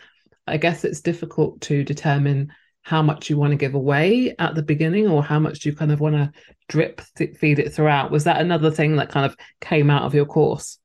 I 0.47 0.57
guess 0.57 0.85
it's 0.85 1.01
difficult 1.01 1.61
to 1.63 1.85
determine 1.85 2.53
how 2.83 3.03
much 3.03 3.29
you 3.29 3.37
want 3.37 3.53
to 3.53 3.57
give 3.57 3.75
away 3.75 4.35
at 4.39 4.55
the 4.55 4.63
beginning 4.63 5.07
or 5.07 5.23
how 5.23 5.39
much 5.39 5.65
you 5.65 5.75
kind 5.75 5.93
of 5.93 6.01
want 6.01 6.15
to 6.15 6.33
drip 6.69 7.01
feed 7.39 7.59
it 7.59 7.73
throughout. 7.73 8.11
Was 8.11 8.25
that 8.25 8.41
another 8.41 8.71
thing 8.71 8.97
that 8.97 9.11
kind 9.11 9.27
of 9.27 9.37
came 9.61 9.91
out 9.91 10.03
of 10.03 10.15
your 10.15 10.27
course? 10.27 10.79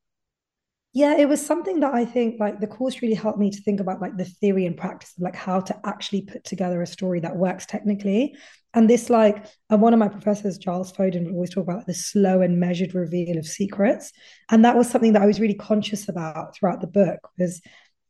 Yeah, 0.95 1.17
it 1.17 1.27
was 1.27 1.45
something 1.45 1.81
that 1.81 1.93
I 1.93 2.05
think 2.05 2.39
like 2.39 2.61
the 2.61 2.67
course 2.67 3.01
really 3.01 3.15
helped 3.15 3.37
me 3.37 3.51
to 3.51 3.61
think 3.63 3.81
about 3.81 3.99
like 3.99 4.15
the 4.15 4.23
theory 4.23 4.65
and 4.65 4.77
practice 4.77 5.13
of 5.17 5.23
like 5.23 5.35
how 5.35 5.59
to 5.59 5.77
actually 5.83 6.21
put 6.21 6.45
together 6.45 6.81
a 6.81 6.87
story 6.87 7.19
that 7.19 7.35
works 7.35 7.65
technically. 7.65 8.37
And 8.73 8.89
this 8.89 9.09
like 9.09 9.45
and 9.69 9.81
one 9.81 9.91
of 9.91 9.99
my 9.99 10.07
professors, 10.07 10.57
Giles 10.57 10.93
Foden, 10.93 11.25
would 11.25 11.33
always 11.33 11.49
talk 11.49 11.63
about 11.63 11.79
like, 11.79 11.87
the 11.87 11.93
slow 11.93 12.39
and 12.39 12.61
measured 12.61 12.95
reveal 12.95 13.37
of 13.37 13.45
secrets. 13.45 14.13
And 14.49 14.63
that 14.63 14.77
was 14.77 14.89
something 14.89 15.11
that 15.13 15.21
I 15.21 15.25
was 15.25 15.41
really 15.41 15.55
conscious 15.55 16.07
about 16.07 16.55
throughout 16.55 16.79
the 16.79 16.87
book 16.87 17.19
was 17.37 17.61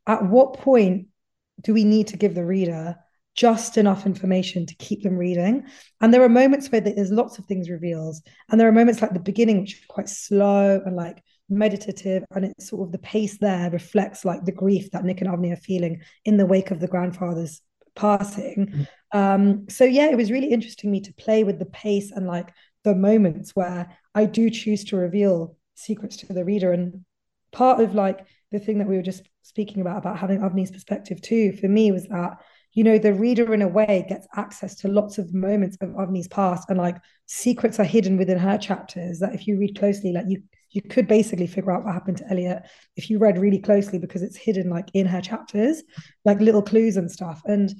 at 0.05 0.23
what 0.23 0.53
point 0.53 1.07
do 1.61 1.73
we 1.73 1.85
need 1.85 2.05
to 2.09 2.17
give 2.17 2.35
the 2.35 2.45
reader 2.45 2.97
just 3.33 3.79
enough 3.79 4.05
information 4.05 4.67
to 4.67 4.75
keep 4.75 5.01
them 5.01 5.17
reading. 5.17 5.65
And 6.01 6.13
there 6.13 6.21
are 6.21 6.29
moments 6.29 6.71
where 6.71 6.81
there's 6.81 7.09
lots 7.09 7.39
of 7.39 7.45
things 7.45 7.67
reveals, 7.67 8.21
and 8.51 8.61
there 8.61 8.67
are 8.67 8.71
moments 8.71 9.01
like 9.01 9.13
the 9.13 9.19
beginning, 9.19 9.61
which 9.61 9.73
are 9.73 9.93
quite 9.93 10.07
slow 10.07 10.79
and 10.85 10.95
like 10.95 11.23
meditative 11.49 12.23
and 12.35 12.45
it's 12.45 12.69
sort 12.69 12.87
of 12.87 12.91
the 12.91 12.97
pace 12.99 13.37
there 13.37 13.69
reflects 13.69 14.25
like 14.25 14.43
the 14.45 14.51
grief 14.51 14.91
that 14.91 15.03
Nick 15.03 15.21
and 15.21 15.29
Avni 15.29 15.53
are 15.53 15.57
feeling 15.57 16.01
in 16.23 16.37
the 16.37 16.45
wake 16.45 16.71
of 16.71 16.79
the 16.79 16.87
grandfather's 16.87 17.61
passing. 17.95 18.67
Mm-hmm. 18.67 19.17
Um, 19.17 19.69
so 19.69 19.85
yeah, 19.85 20.09
it 20.09 20.17
was 20.17 20.31
really 20.31 20.51
interesting 20.51 20.91
me 20.91 21.01
to 21.01 21.13
play 21.13 21.43
with 21.43 21.59
the 21.59 21.65
pace 21.65 22.11
and 22.11 22.27
like 22.27 22.53
the 22.83 22.95
moments 22.95 23.55
where 23.55 23.95
I 24.13 24.25
do 24.25 24.49
choose 24.49 24.83
to 24.85 24.97
reveal 24.97 25.55
secrets 25.75 26.17
to 26.17 26.33
the 26.33 26.45
reader. 26.45 26.71
And 26.71 27.05
part 27.51 27.79
of 27.79 27.95
like 27.95 28.25
the 28.51 28.59
thing 28.59 28.79
that 28.79 28.87
we 28.87 28.95
were 28.95 29.01
just 29.01 29.23
speaking 29.43 29.81
about 29.81 29.97
about 29.97 30.17
having 30.17 30.39
Avni's 30.39 30.71
perspective 30.71 31.21
too, 31.21 31.53
for 31.53 31.67
me 31.67 31.91
was 31.91 32.07
that 32.07 32.41
you 32.75 32.83
know 32.83 32.99
the 32.99 33.13
reader 33.13 33.53
in 33.53 33.63
a 33.63 33.67
way 33.67 34.05
gets 34.07 34.27
access 34.35 34.75
to 34.75 34.87
lots 34.87 35.17
of 35.17 35.33
moments 35.33 35.77
of 35.81 35.89
Avni's 35.89 36.27
past 36.27 36.69
and 36.69 36.77
like 36.77 36.97
secrets 37.25 37.79
are 37.79 37.85
hidden 37.85 38.17
within 38.17 38.37
her 38.37 38.57
chapters 38.57 39.19
that 39.19 39.33
if 39.33 39.47
you 39.47 39.57
read 39.57 39.79
closely 39.79 40.11
like 40.11 40.25
you 40.27 40.43
you 40.75 40.81
could 40.81 41.07
basically 41.07 41.47
figure 41.47 41.71
out 41.71 41.85
what 41.85 41.93
happened 41.93 42.17
to 42.17 42.29
Elliot 42.29 42.63
if 42.97 43.09
you 43.09 43.17
read 43.17 43.37
really 43.37 43.59
closely 43.59 43.97
because 43.97 44.21
it's 44.21 44.35
hidden 44.35 44.69
like 44.69 44.89
in 44.93 45.05
her 45.05 45.21
chapters, 45.21 45.81
like 46.25 46.41
little 46.41 46.61
clues 46.61 46.97
and 46.97 47.09
stuff. 47.09 47.41
And 47.45 47.73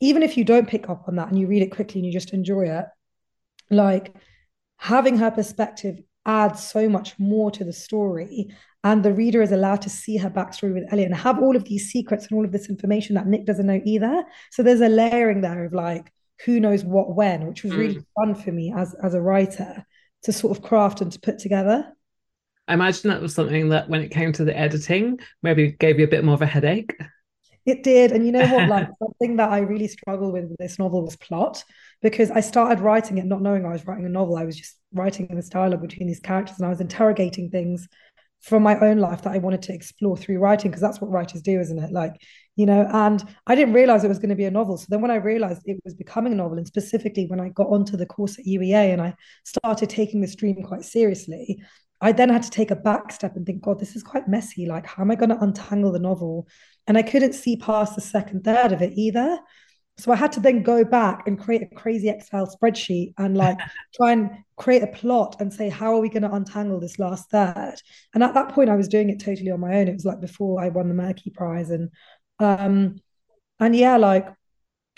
even 0.00 0.24
if 0.24 0.36
you 0.36 0.44
don't 0.44 0.68
pick 0.68 0.88
up 0.88 1.04
on 1.06 1.14
that 1.16 1.28
and 1.28 1.38
you 1.38 1.46
read 1.46 1.62
it 1.62 1.70
quickly 1.70 2.00
and 2.00 2.06
you 2.06 2.12
just 2.12 2.32
enjoy 2.32 2.62
it, 2.62 2.86
like 3.70 4.16
having 4.78 5.16
her 5.18 5.30
perspective 5.30 6.00
adds 6.26 6.62
so 6.62 6.88
much 6.88 7.16
more 7.20 7.52
to 7.52 7.64
the 7.64 7.72
story. 7.72 8.48
And 8.82 9.02
the 9.02 9.12
reader 9.12 9.42
is 9.42 9.52
allowed 9.52 9.82
to 9.82 9.90
see 9.90 10.16
her 10.16 10.30
backstory 10.30 10.72
with 10.72 10.90
Elliot 10.90 11.10
and 11.10 11.20
have 11.20 11.38
all 11.38 11.54
of 11.54 11.64
these 11.64 11.90
secrets 11.90 12.26
and 12.26 12.36
all 12.36 12.44
of 12.44 12.52
this 12.52 12.70
information 12.70 13.14
that 13.14 13.26
Nick 13.26 13.44
doesn't 13.44 13.66
know 13.66 13.80
either. 13.84 14.24
So 14.50 14.62
there's 14.62 14.80
a 14.80 14.88
layering 14.88 15.42
there 15.42 15.64
of 15.64 15.74
like, 15.74 16.10
who 16.46 16.60
knows 16.60 16.82
what 16.82 17.14
when, 17.14 17.46
which 17.46 17.62
was 17.62 17.74
really 17.74 17.96
mm. 17.96 18.04
fun 18.16 18.34
for 18.34 18.52
me 18.52 18.72
as, 18.74 18.94
as 19.02 19.12
a 19.12 19.20
writer 19.20 19.84
to 20.22 20.32
sort 20.32 20.56
of 20.56 20.62
craft 20.62 21.02
and 21.02 21.12
to 21.12 21.20
put 21.20 21.38
together. 21.38 21.92
I 22.68 22.74
imagine 22.74 23.10
that 23.10 23.20
was 23.20 23.34
something 23.34 23.70
that 23.70 23.88
when 23.88 24.00
it 24.00 24.10
came 24.10 24.32
to 24.32 24.44
the 24.44 24.56
editing, 24.56 25.18
maybe 25.42 25.72
gave 25.72 25.98
you 25.98 26.04
a 26.04 26.08
bit 26.08 26.24
more 26.24 26.34
of 26.34 26.42
a 26.42 26.46
headache. 26.46 26.96
It 27.66 27.82
did. 27.82 28.12
And 28.12 28.24
you 28.24 28.32
know 28.32 28.46
what? 28.46 28.68
Like 28.68 28.88
something 29.02 29.36
that 29.36 29.50
I 29.50 29.58
really 29.58 29.88
struggled 29.88 30.32
with 30.32 30.44
with 30.44 30.56
this 30.58 30.78
novel 30.78 31.04
was 31.04 31.16
plot 31.16 31.62
because 32.00 32.30
I 32.30 32.40
started 32.40 32.80
writing 32.80 33.18
it 33.18 33.26
not 33.26 33.42
knowing 33.42 33.66
I 33.66 33.72
was 33.72 33.86
writing 33.86 34.06
a 34.06 34.08
novel. 34.08 34.36
I 34.36 34.44
was 34.44 34.56
just 34.56 34.76
writing 34.92 35.28
this 35.28 35.48
dialogue 35.48 35.82
between 35.82 36.08
these 36.08 36.20
characters 36.20 36.56
and 36.58 36.66
I 36.66 36.70
was 36.70 36.80
interrogating 36.80 37.50
things 37.50 37.86
from 38.40 38.62
my 38.62 38.78
own 38.80 38.98
life 38.98 39.22
that 39.22 39.34
I 39.34 39.38
wanted 39.38 39.62
to 39.62 39.74
explore 39.74 40.16
through 40.16 40.38
writing 40.38 40.70
because 40.70 40.80
that's 40.80 41.00
what 41.00 41.10
writers 41.10 41.42
do, 41.42 41.60
isn't 41.60 41.78
it? 41.78 41.92
Like, 41.92 42.14
you 42.56 42.66
know, 42.66 42.88
and 42.90 43.22
I 43.46 43.54
didn't 43.54 43.74
realize 43.74 44.02
it 44.02 44.08
was 44.08 44.18
going 44.18 44.30
to 44.30 44.34
be 44.34 44.46
a 44.46 44.50
novel. 44.50 44.78
So 44.78 44.86
then 44.88 45.02
when 45.02 45.10
I 45.10 45.16
realized 45.16 45.62
it 45.66 45.78
was 45.84 45.94
becoming 45.94 46.32
a 46.32 46.36
novel, 46.36 46.56
and 46.56 46.66
specifically 46.66 47.26
when 47.26 47.40
I 47.40 47.50
got 47.50 47.68
onto 47.68 47.96
the 47.96 48.06
course 48.06 48.38
at 48.38 48.46
UEA 48.46 48.92
and 48.92 49.02
I 49.02 49.14
started 49.44 49.90
taking 49.90 50.20
this 50.20 50.34
dream 50.34 50.62
quite 50.62 50.84
seriously, 50.84 51.62
I 52.00 52.12
then 52.12 52.30
had 52.30 52.42
to 52.44 52.50
take 52.50 52.70
a 52.70 52.76
back 52.76 53.12
step 53.12 53.36
and 53.36 53.44
think, 53.44 53.62
God, 53.62 53.78
this 53.78 53.94
is 53.94 54.02
quite 54.02 54.26
messy. 54.26 54.64
Like, 54.64 54.86
how 54.86 55.02
am 55.02 55.10
I 55.10 55.16
going 55.16 55.28
to 55.28 55.40
untangle 55.40 55.92
the 55.92 55.98
novel? 55.98 56.48
And 56.86 56.96
I 56.96 57.02
couldn't 57.02 57.34
see 57.34 57.56
past 57.56 57.94
the 57.94 58.00
second 58.00 58.44
third 58.44 58.72
of 58.72 58.80
it 58.80 58.94
either. 58.94 59.38
So 60.00 60.12
I 60.12 60.16
had 60.16 60.32
to 60.32 60.40
then 60.40 60.62
go 60.62 60.84
back 60.84 61.26
and 61.26 61.38
create 61.38 61.62
a 61.62 61.74
crazy 61.74 62.08
Excel 62.08 62.46
spreadsheet 62.46 63.12
and 63.18 63.36
like 63.36 63.58
try 63.94 64.12
and 64.12 64.30
create 64.56 64.82
a 64.82 64.86
plot 64.86 65.36
and 65.40 65.52
say, 65.52 65.68
how 65.68 65.94
are 65.94 66.00
we 66.00 66.08
going 66.08 66.22
to 66.22 66.32
untangle 66.32 66.80
this 66.80 66.98
last 66.98 67.30
third? 67.30 67.76
And 68.14 68.22
at 68.22 68.34
that 68.34 68.50
point, 68.50 68.70
I 68.70 68.76
was 68.76 68.88
doing 68.88 69.10
it 69.10 69.20
totally 69.20 69.50
on 69.50 69.60
my 69.60 69.76
own. 69.76 69.88
It 69.88 69.94
was 69.94 70.04
like 70.04 70.20
before 70.20 70.62
I 70.62 70.68
won 70.68 70.88
the 70.88 70.94
Merky 70.94 71.32
Prize. 71.32 71.70
And 71.70 71.90
um, 72.38 72.96
and 73.58 73.76
yeah, 73.76 73.98
like 73.98 74.26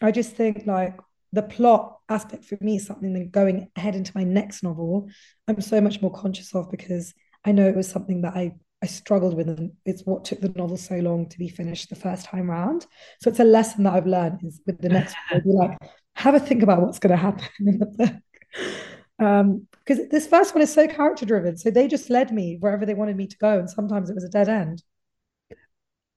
I 0.00 0.12
just 0.12 0.36
think 0.36 0.66
like 0.66 0.98
the 1.32 1.42
plot 1.42 1.98
aspect 2.08 2.44
for 2.44 2.58
me 2.60 2.76
is 2.76 2.86
something 2.86 3.12
that 3.14 3.32
going 3.32 3.68
ahead 3.74 3.96
into 3.96 4.12
my 4.14 4.24
next 4.24 4.62
novel, 4.62 5.08
I'm 5.48 5.60
so 5.60 5.80
much 5.80 6.00
more 6.00 6.12
conscious 6.12 6.54
of 6.54 6.70
because 6.70 7.12
I 7.44 7.52
know 7.52 7.66
it 7.66 7.76
was 7.76 7.88
something 7.88 8.22
that 8.22 8.36
I 8.36 8.52
I 8.82 8.86
struggled 8.86 9.34
with, 9.36 9.48
and 9.48 9.72
it's 9.86 10.02
what 10.02 10.24
took 10.24 10.40
the 10.40 10.48
novel 10.50 10.76
so 10.76 10.96
long 10.96 11.28
to 11.28 11.38
be 11.38 11.48
finished 11.48 11.88
the 11.88 11.96
first 11.96 12.26
time 12.26 12.50
round. 12.50 12.86
So 13.20 13.30
it's 13.30 13.40
a 13.40 13.44
lesson 13.44 13.84
that 13.84 13.94
I've 13.94 14.06
learned 14.06 14.40
is 14.42 14.60
with 14.66 14.80
the 14.80 14.88
next 14.88 15.14
one, 15.30 15.42
be 15.42 15.50
like, 15.50 15.78
have 16.16 16.34
a 16.34 16.40
think 16.40 16.62
about 16.62 16.82
what's 16.82 16.98
going 16.98 17.12
to 17.12 17.16
happen 17.16 17.44
in 17.60 17.78
the 17.78 17.86
book. 17.86 19.24
Um, 19.24 19.66
because 19.84 20.08
this 20.10 20.26
first 20.26 20.54
one 20.54 20.62
is 20.62 20.72
so 20.72 20.86
character 20.86 21.26
driven. 21.26 21.56
So 21.56 21.70
they 21.70 21.88
just 21.88 22.10
led 22.10 22.32
me 22.32 22.56
wherever 22.60 22.86
they 22.86 22.94
wanted 22.94 23.16
me 23.16 23.26
to 23.26 23.38
go. 23.38 23.58
And 23.58 23.68
sometimes 23.68 24.10
it 24.10 24.14
was 24.14 24.24
a 24.24 24.28
dead 24.28 24.48
end. 24.48 24.82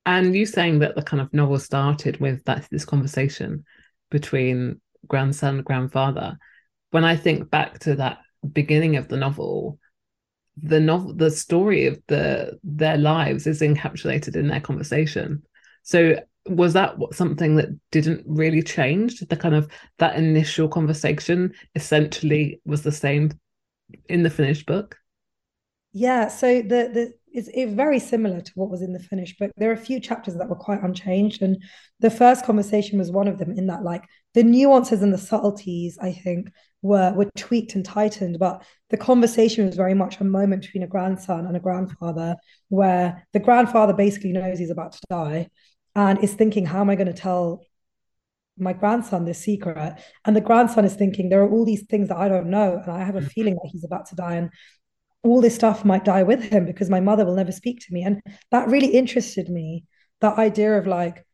And 0.05 0.35
you 0.35 0.45
saying 0.45 0.79
that 0.79 0.95
the 0.95 1.01
kind 1.01 1.19
of 1.19 1.33
novel 1.33 1.57
started 1.57 2.19
with 2.19 2.43
that 2.45 2.67
this 2.69 2.85
conversation 2.85 3.63
between 4.11 4.81
grandson 5.07 5.55
and 5.55 5.65
grandfather. 5.65 6.37
When 6.91 7.03
I 7.03 7.15
think 7.15 7.49
back 7.49 7.79
to 7.79 7.95
that 7.95 8.19
beginning 8.53 8.97
of 8.97 9.07
the 9.07 9.17
novel, 9.17 9.79
the 10.61 10.79
novel 10.79 11.13
the 11.13 11.31
story 11.31 11.85
of 11.85 11.99
the 12.07 12.57
their 12.63 12.97
lives 12.97 13.45
is 13.47 13.61
encapsulated 13.61 14.35
in 14.35 14.47
their 14.47 14.61
conversation. 14.61 15.43
So 15.83 16.19
was 16.47 16.73
that 16.73 16.95
something 17.11 17.55
that 17.55 17.69
didn't 17.91 18.23
really 18.25 18.61
change? 18.61 19.19
The 19.19 19.35
kind 19.35 19.55
of 19.55 19.67
that 19.97 20.15
initial 20.15 20.67
conversation 20.67 21.53
essentially 21.75 22.61
was 22.65 22.83
the 22.83 22.91
same 22.91 23.31
in 24.07 24.23
the 24.23 24.29
finished 24.29 24.65
book? 24.65 24.97
Yeah 25.93 26.27
so 26.27 26.61
the 26.61 26.89
the 26.93 27.13
it's, 27.27 27.49
it's 27.53 27.73
very 27.73 27.99
similar 27.99 28.39
to 28.39 28.51
what 28.55 28.69
was 28.69 28.81
in 28.81 28.93
the 28.93 28.99
finished 28.99 29.37
book. 29.37 29.51
There 29.57 29.69
are 29.69 29.73
a 29.73 29.77
few 29.77 29.99
chapters 29.99 30.35
that 30.35 30.47
were 30.47 30.55
quite 30.55 30.81
unchanged 30.81 31.41
and 31.41 31.61
the 31.99 32.09
first 32.09 32.45
conversation 32.45 32.97
was 32.97 33.11
one 33.11 33.27
of 33.27 33.37
them 33.39 33.51
in 33.51 33.67
that 33.67 33.83
like 33.83 34.03
the 34.33 34.43
nuances 34.43 35.01
and 35.01 35.13
the 35.13 35.17
subtleties 35.17 35.97
i 36.01 36.11
think 36.11 36.49
were 36.85 37.13
were 37.13 37.29
tweaked 37.35 37.75
and 37.75 37.85
tightened 37.85 38.37
but 38.39 38.63
the 38.89 38.97
conversation 38.97 39.65
was 39.65 39.75
very 39.75 39.93
much 39.93 40.19
a 40.19 40.23
moment 40.23 40.61
between 40.61 40.83
a 40.83 40.87
grandson 40.87 41.45
and 41.45 41.55
a 41.55 41.59
grandfather 41.59 42.35
where 42.69 43.27
the 43.33 43.39
grandfather 43.39 43.93
basically 43.93 44.31
knows 44.31 44.59
he's 44.59 44.69
about 44.69 44.91
to 44.91 45.01
die 45.09 45.47
and 45.95 46.23
is 46.23 46.33
thinking 46.33 46.65
how 46.65 46.81
am 46.81 46.89
i 46.89 46.95
going 46.95 47.07
to 47.07 47.13
tell 47.13 47.61
my 48.57 48.71
grandson 48.71 49.25
this 49.25 49.39
secret 49.39 49.95
and 50.25 50.35
the 50.35 50.41
grandson 50.41 50.85
is 50.85 50.95
thinking 50.95 51.27
there 51.27 51.41
are 51.41 51.51
all 51.51 51.65
these 51.65 51.85
things 51.89 52.09
that 52.09 52.17
i 52.17 52.29
don't 52.29 52.49
know 52.49 52.79
and 52.81 52.91
i 52.91 53.03
have 53.03 53.15
a 53.15 53.21
mm. 53.21 53.31
feeling 53.31 53.55
that 53.55 53.69
he's 53.71 53.83
about 53.83 54.05
to 54.05 54.15
die 54.15 54.35
and 54.35 54.49
all 55.23 55.41
this 55.41 55.55
stuff 55.55 55.83
might 55.83 56.05
die 56.05 56.23
with 56.23 56.43
him 56.43 56.65
because 56.65 56.89
my 56.89 56.99
mother 56.99 57.25
will 57.25 57.35
never 57.35 57.51
speak 57.51 57.79
to 57.79 57.93
me 57.93 58.03
and 58.03 58.21
that 58.51 58.67
really 58.67 58.89
interested 58.89 59.49
me 59.49 59.83
that 60.21 60.37
idea 60.37 60.77
of 60.77 60.87
like 60.87 61.25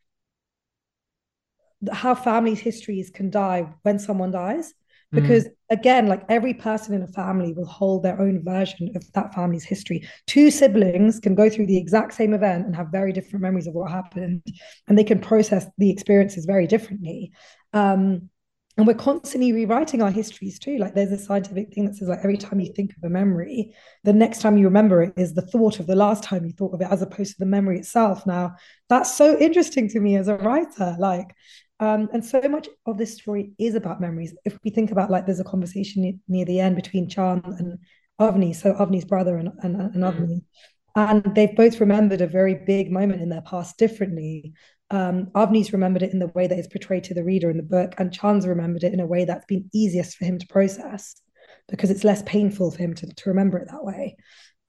how 1.92 2.14
families 2.16 2.60
histories 2.60 3.10
can 3.10 3.30
die 3.30 3.68
when 3.82 3.98
someone 3.98 4.32
dies. 4.32 4.74
Because 5.12 5.46
mm. 5.46 5.52
again 5.70 6.08
like 6.08 6.24
every 6.30 6.54
person 6.54 6.94
in 6.94 7.04
a 7.04 7.08
family 7.08 7.54
will 7.54 7.66
hold 7.66 8.04
their 8.04 8.20
own 8.20 8.44
version 8.44 8.92
of 8.96 9.12
that 9.14 9.34
family's 9.34 9.64
history. 9.64 10.08
Two 10.28 10.50
siblings 10.52 11.20
can 11.20 11.36
go 11.36 11.50
through 11.50 11.68
the 11.68 11.78
exact 11.78 12.14
same 12.14 12.34
event 12.34 12.66
and 12.66 12.76
have 12.76 12.88
very 12.92 13.12
different 13.12 13.42
memories 13.42 13.68
of 13.68 13.74
what 13.74 13.92
happened 13.92 14.44
and 14.88 14.98
they 14.98 15.04
can 15.04 15.20
process 15.20 15.68
the 15.78 15.90
experiences 15.90 16.46
very 16.46 16.68
differently. 16.68 17.32
Um, 17.74 18.30
and 18.78 18.88
we're 18.88 18.94
constantly 18.94 19.52
rewriting 19.52 20.02
our 20.02 20.12
histories 20.12 20.58
too. 20.58 20.78
Like 20.78 20.96
there's 20.96 21.12
a 21.12 21.18
scientific 21.18 21.74
thing 21.74 21.86
that 21.86 21.96
says 21.96 22.08
like 22.08 22.20
every 22.24 22.38
time 22.38 22.60
you 22.62 22.72
think 22.74 22.92
of 22.92 23.04
a 23.04 23.10
memory 23.10 23.76
the 24.06 24.14
next 24.14 24.40
time 24.40 24.58
you 24.58 24.66
remember 24.66 25.04
it 25.04 25.14
is 25.18 25.34
the 25.34 25.42
thought 25.42 25.80
of 25.80 25.88
the 25.88 25.96
last 25.96 26.24
time 26.24 26.46
you 26.46 26.54
thought 26.54 26.74
of 26.74 26.82
it 26.82 26.88
as 26.90 27.02
opposed 27.02 27.34
to 27.34 27.40
the 27.40 27.46
memory 27.46 27.80
itself. 27.80 28.26
Now 28.26 28.56
that's 28.88 29.14
so 29.14 29.38
interesting 29.38 29.90
to 29.90 30.00
me 30.00 30.16
as 30.16 30.30
a 30.30 30.38
writer. 30.38 30.96
Like 30.98 31.36
um, 31.82 32.08
and 32.14 32.24
so 32.24 32.40
much 32.42 32.70
of 32.86 33.00
this 33.00 33.16
story 33.16 33.54
is 33.58 33.74
about 33.74 34.00
memories. 34.00 34.36
If 34.46 34.58
we 34.64 34.70
think 34.70 34.92
about 34.92 35.10
like 35.10 35.26
there's 35.26 35.40
a 35.40 35.44
conversation 35.44 36.22
near 36.28 36.46
the 36.46 36.60
end 36.60 36.76
between 36.76 37.10
Chan 37.10 37.42
and 37.44 37.80
Avni, 38.20 38.56
so 38.56 38.74
Avni's 38.74 39.04
brother 39.04 39.36
and, 39.38 39.50
and, 39.64 39.76
and 39.76 39.96
mm. 39.96 40.14
Avni, 40.14 40.42
and 40.96 41.36
they've 41.36 41.56
both 41.56 41.80
remembered 41.80 42.22
a 42.22 42.28
very 42.28 42.54
big 42.54 42.92
moment 42.92 43.22
in 43.22 43.30
their 43.30 43.42
past 43.42 43.78
differently. 43.80 44.54
Um, 44.92 45.28
Avni's 45.34 45.74
remembered 45.74 46.04
it 46.04 46.14
in 46.14 46.20
the 46.20 46.28
way 46.28 46.46
that 46.46 46.60
is 46.60 46.68
portrayed 46.68 47.06
to 47.06 47.16
the 47.16 47.24
reader 47.24 47.50
in 47.50 47.58
the 47.58 47.64
book, 47.64 47.96
and 47.98 48.14
Chan's 48.14 48.46
remembered 48.46 48.84
it 48.84 48.94
in 48.94 49.00
a 49.00 49.08
way 49.08 49.26
that's 49.26 49.46
been 49.46 49.68
easiest 49.74 50.18
for 50.18 50.26
him 50.26 50.38
to 50.38 50.48
process 50.48 51.16
because 51.68 51.90
it's 51.90 52.04
less 52.04 52.22
painful 52.28 52.70
for 52.70 52.78
him 52.78 52.94
to, 52.94 53.08
to 53.08 53.30
remember 53.30 53.58
it 53.58 53.70
that 53.72 53.84
way. 53.84 54.18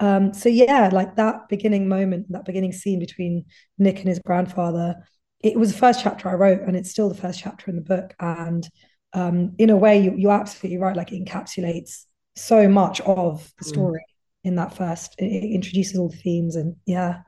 Um, 0.00 0.32
so 0.32 0.48
yeah, 0.48 0.88
like 0.90 1.16
that 1.16 1.48
beginning 1.50 1.88
moment, 1.88 2.26
that 2.30 2.46
beginning 2.46 2.72
scene 2.72 3.00
between 3.00 3.44
Nick 3.78 3.98
and 3.98 4.08
his 4.08 4.18
grandfather 4.18 4.96
it 5.42 5.58
was 5.58 5.72
the 5.72 5.78
first 5.78 6.02
chapter 6.02 6.28
I 6.28 6.34
wrote, 6.34 6.62
and 6.62 6.76
it's 6.76 6.90
still 6.90 7.08
the 7.08 7.14
first 7.14 7.40
chapter 7.40 7.70
in 7.70 7.76
the 7.76 7.82
book. 7.82 8.14
And 8.20 8.66
um, 9.12 9.54
in 9.58 9.70
a 9.70 9.76
way, 9.76 10.00
you, 10.00 10.14
you're 10.16 10.32
absolutely 10.32 10.78
right. 10.78 10.96
Like 10.96 11.12
it 11.12 11.24
encapsulates 11.24 12.04
so 12.36 12.68
much 12.68 13.00
of 13.02 13.52
the 13.58 13.64
mm. 13.64 13.68
story 13.68 14.00
mm. 14.00 14.48
in 14.48 14.54
that 14.56 14.76
first. 14.76 15.14
It, 15.18 15.26
it 15.26 15.54
introduces 15.54 15.98
all 15.98 16.08
the 16.08 16.16
themes, 16.16 16.56
and 16.56 16.76
yeah. 16.86 17.20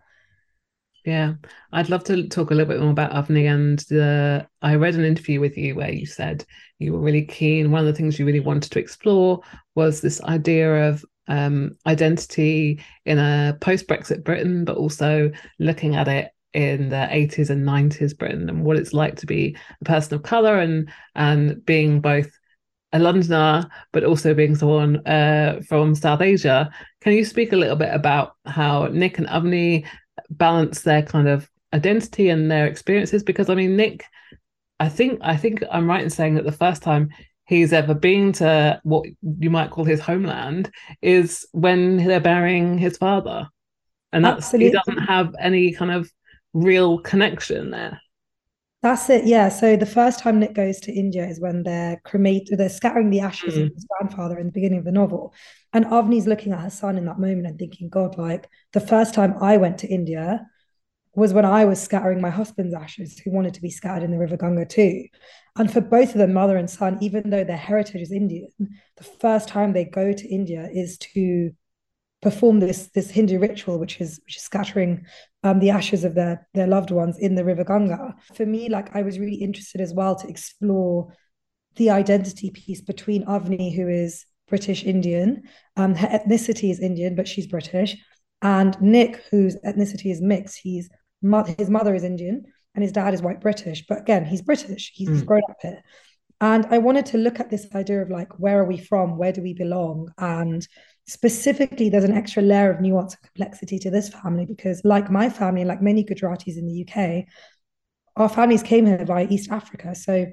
Yeah, 1.05 1.35
I'd 1.71 1.91
love 1.91 2.05
to 2.05 2.29
talk 2.29 2.51
a 2.51 2.55
little 2.55 2.73
bit 2.73 2.81
more 2.81 2.91
about 2.91 3.13
Avni. 3.13 3.53
And 3.53 3.79
the, 3.91 4.47
I 4.63 4.77
read 4.77 4.95
an 4.95 5.05
interview 5.05 5.39
with 5.39 5.59
you 5.59 5.75
where 5.75 5.93
you 5.93 6.07
said 6.07 6.47
you 6.79 6.95
were 6.95 7.01
really 7.01 7.27
keen. 7.27 7.71
One 7.71 7.81
of 7.81 7.87
the 7.87 7.93
things 7.93 8.19
you 8.19 8.25
really 8.25 8.41
wanted 8.41 8.73
to 8.73 8.79
explore 8.79 9.43
was 9.75 10.01
this 10.01 10.23
idea 10.23 10.89
of 10.89 11.05
um, 11.29 11.77
identity 11.87 12.81
in 13.05 13.19
a 13.19 13.57
post 13.61 13.87
Brexit 13.87 14.25
Britain, 14.25 14.65
but 14.65 14.79
also 14.79 15.31
looking 15.59 15.95
at 15.95 16.09
it 16.09 16.31
in 16.55 16.89
the 16.89 17.09
80s 17.11 17.51
and 17.51 17.67
90s 17.67 18.17
Britain 18.17 18.49
and 18.49 18.65
what 18.65 18.77
it's 18.77 18.93
like 18.93 19.17
to 19.17 19.27
be 19.27 19.57
a 19.81 19.85
person 19.85 20.15
of 20.15 20.23
color 20.23 20.59
and 20.59 20.89
and 21.15 21.65
being 21.67 22.01
both 22.01 22.31
a 22.93 22.99
Londoner 22.99 23.69
but 23.93 24.05
also 24.05 24.33
being 24.35 24.55
someone 24.55 25.05
uh, 25.07 25.61
from 25.69 25.95
South 25.95 26.21
Asia. 26.21 26.71
Can 27.01 27.13
you 27.13 27.25
speak 27.25 27.53
a 27.53 27.57
little 27.57 27.77
bit 27.77 27.93
about 27.93 28.37
how 28.47 28.87
Nick 28.87 29.19
and 29.19 29.27
Avni 29.27 29.85
balance 30.31 30.83
their 30.83 31.03
kind 31.03 31.29
of 31.29 31.51
identity 31.73 32.29
and 32.29 32.51
their 32.51 32.67
experiences? 32.67 33.25
Because 33.25 33.51
I 33.51 33.57
mean, 33.57 33.77
Nick, 33.77 34.05
I 34.79 34.89
think 34.89 35.19
I 35.23 35.37
think 35.37 35.65
I'm 35.71 35.89
right 35.89 36.05
in 36.05 36.11
saying 36.11 36.37
that 36.37 36.45
the 36.45 36.53
first 36.53 36.83
time 36.83 37.11
he's 37.47 37.73
ever 37.73 37.95
been 37.95 38.33
to 38.33 38.81
what 38.85 39.07
you 39.39 39.51
might 39.51 39.71
call 39.71 39.85
his 39.85 40.01
homeland 40.01 40.71
is 41.03 41.47
when 41.53 41.97
they're 41.97 42.21
burying 42.21 42.79
his 42.79 42.97
father. 42.97 43.49
And 44.13 44.25
that's 44.25 44.47
Absolutely. 44.47 44.67
he 44.67 44.73
doesn't 44.73 45.07
have 45.09 45.35
any 45.41 45.73
kind 45.73 45.91
of 45.91 46.11
real 46.55 46.99
connection 46.99 47.71
there. 47.71 48.01
That's 48.83 49.09
it, 49.09 49.25
yeah. 49.25 49.49
So 49.49 49.77
the 49.77 49.87
first 49.87 50.21
time 50.21 50.39
Nick 50.39 50.53
goes 50.53 50.79
to 50.81 50.93
India 50.93 51.27
is 51.27 51.41
when 51.41 51.63
they're 51.63 52.01
cremated, 52.05 52.59
they're 52.59 52.69
scattering 52.69 53.09
the 53.09 53.21
ashes 53.21 53.55
mm. 53.55 53.67
of 53.67 53.73
his 53.75 53.87
grandfather 53.87 54.39
in 54.39 54.47
the 54.47 54.53
beginning 54.53 54.79
of 54.79 54.85
the 54.85 54.93
novel. 54.93 55.33
And 55.73 55.87
Avni's 55.87 56.27
looking 56.27 56.53
at 56.53 56.61
her 56.61 56.69
son 56.69 56.99
in 56.99 57.07
that 57.07 57.19
moment 57.19 57.47
and 57.47 57.59
thinking, 57.59 57.89
God, 57.89 58.19
like 58.19 58.47
the 58.75 58.81
first 58.81 59.15
time 59.15 59.37
I 59.41 59.57
went 59.57 59.79
to 59.79 59.89
India 59.89 60.47
was 61.15 61.33
when 61.33 61.47
I 61.47 61.65
was 61.65 61.81
scattering 61.81 62.21
my 62.21 62.29
husband's 62.29 62.75
ashes, 62.75 63.19
who 63.19 63.31
wanted 63.31 63.55
to 63.55 63.63
be 63.63 63.71
scattered 63.71 64.03
in 64.03 64.11
the 64.11 64.19
River 64.19 64.37
Ganga 64.37 64.67
too. 64.67 65.07
And 65.57 65.73
for 65.73 65.81
both 65.81 66.11
of 66.11 66.19
them, 66.19 66.35
mother 66.35 66.59
and 66.59 66.69
son, 66.69 66.99
even 67.01 67.31
though 67.31 67.45
their 67.45 67.57
heritage 67.57 68.03
is 68.03 68.13
Indian, 68.13 68.51
the 68.59 69.05
first 69.05 69.49
time 69.49 69.73
they 69.73 69.87
go 69.87 70.13
to 70.13 70.29
India 70.29 70.69
is 70.71 70.99
to 70.99 71.53
perform 72.21 72.59
this 72.59 72.89
this 72.89 73.11
Hindu 73.11 73.39
ritual, 73.39 73.79
which 73.79 74.01
is 74.01 74.21
which 74.27 74.37
is 74.37 74.43
scattering 74.43 75.07
um, 75.45 75.61
the 75.61 75.71
ashes 75.71 76.03
of 76.03 76.15
their 76.15 76.49
their 76.55 76.67
loved 76.67 76.91
ones 76.91 77.19
in 77.19 77.37
the 77.37 77.45
River 77.45 77.65
Ganga. 77.65 78.15
For 78.35 78.45
me, 78.45 78.69
like 78.69 78.97
I 78.97 79.03
was 79.03 79.19
really 79.19 79.37
interested 79.37 79.81
as 79.81 79.95
well 79.95 80.17
to 80.17 80.29
explore 80.29 81.15
the 81.77 81.91
identity 81.91 82.51
piece 82.51 82.81
between 82.81 83.27
Avni, 83.27 83.75
who 83.75 83.89
is 83.89 84.27
British 84.49 84.85
Indian, 84.85 85.43
um, 85.77 85.95
her 85.95 86.09
ethnicity 86.09 86.71
is 86.71 86.81
Indian, 86.81 87.15
but 87.15 87.29
she's 87.29 87.47
British, 87.47 87.97
and 88.43 88.81
Nick, 88.81 89.23
whose 89.31 89.57
ethnicity 89.65 90.11
is 90.11 90.21
mixed. 90.21 90.59
He's 90.63 90.89
his 91.59 91.71
mother 91.71 91.95
is 91.95 92.05
Indian, 92.05 92.45
and 92.75 92.83
his 92.83 92.93
dad 92.93 93.15
is 93.15 93.23
white 93.23 93.41
British. 93.41 93.85
But 93.87 94.01
again, 94.01 94.25
he's 94.25 94.43
British. 94.43 94.93
He's, 94.95 95.09
mm. 95.09 95.13
he's 95.13 95.23
grown 95.23 95.43
up 95.49 95.57
here. 95.63 95.83
And 96.41 96.67
I 96.67 96.79
wanted 96.79 97.07
to 97.07 97.19
look 97.19 97.41
at 97.41 97.49
this 97.49 97.67
idea 97.75 98.03
of 98.03 98.11
like, 98.11 98.39
where 98.39 98.59
are 98.59 98.67
we 98.67 98.77
from? 98.77 99.17
Where 99.17 99.33
do 99.33 99.41
we 99.41 99.55
belong? 99.55 100.11
And 100.19 100.67
specifically, 101.07 101.89
there's 101.89 102.05
an 102.05 102.15
extra 102.15 102.43
layer 102.43 102.71
of 102.71 102.81
nuance 102.81 103.15
and 103.15 103.23
complexity 103.23 103.79
to 103.81 103.91
this 103.91 104.09
family 104.09 104.47
because, 104.47 104.81
like 104.85 105.11
my 105.11 105.29
family, 105.29 105.65
like 105.65 105.83
many 105.83 106.05
Gujaratis 106.05 106.57
in 106.57 106.67
the 106.67 106.87
UK, 106.87 107.27
our 108.17 108.29
families 108.29 108.63
came 108.63 108.87
here 108.87 109.05
via 109.05 109.27
East 109.29 109.51
Africa. 109.51 109.95
So 109.95 110.27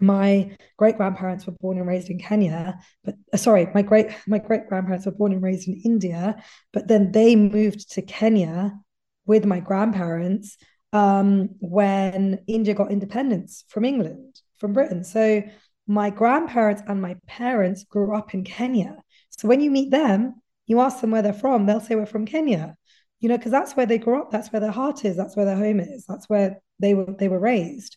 my 0.00 0.56
great 0.76 0.96
grandparents 0.96 1.46
were 1.46 1.54
born 1.60 1.78
and 1.78 1.86
raised 1.86 2.08
in 2.08 2.18
Kenya, 2.18 2.78
but 3.02 3.16
uh, 3.32 3.36
sorry, 3.36 3.66
my 3.74 3.82
great 3.82 4.10
my 4.26 4.38
great 4.38 4.68
grandparents 4.68 5.06
were 5.06 5.12
born 5.12 5.32
and 5.32 5.42
raised 5.42 5.66
in 5.66 5.80
India, 5.84 6.36
but 6.72 6.86
then 6.86 7.12
they 7.12 7.34
moved 7.34 7.90
to 7.92 8.02
Kenya 8.02 8.78
with 9.26 9.44
my 9.44 9.60
grandparents 9.60 10.56
um, 10.92 11.50
when 11.60 12.40
India 12.46 12.74
got 12.74 12.92
independence 12.92 13.64
from 13.68 13.84
England, 13.84 14.40
from 14.58 14.72
Britain. 14.72 15.04
So 15.04 15.42
my 15.86 16.10
grandparents 16.10 16.82
and 16.86 17.02
my 17.02 17.16
parents 17.26 17.84
grew 17.84 18.14
up 18.14 18.34
in 18.34 18.44
Kenya. 18.44 19.02
So 19.38 19.48
when 19.48 19.60
you 19.60 19.70
meet 19.70 19.90
them, 19.90 20.40
you 20.66 20.80
ask 20.80 21.00
them 21.00 21.10
where 21.10 21.22
they're 21.22 21.32
from, 21.32 21.66
they'll 21.66 21.80
say 21.80 21.94
we're 21.94 22.06
from 22.06 22.26
Kenya. 22.26 22.76
You 23.20 23.28
know, 23.28 23.36
because 23.36 23.52
that's 23.52 23.74
where 23.74 23.86
they 23.86 23.98
grew 23.98 24.20
up, 24.20 24.30
that's 24.30 24.52
where 24.52 24.60
their 24.60 24.70
heart 24.70 25.04
is, 25.04 25.16
that's 25.16 25.36
where 25.36 25.46
their 25.46 25.56
home 25.56 25.80
is, 25.80 26.04
that's 26.06 26.28
where 26.28 26.60
they 26.78 26.94
were 26.94 27.14
they 27.18 27.28
were 27.28 27.40
raised. 27.40 27.96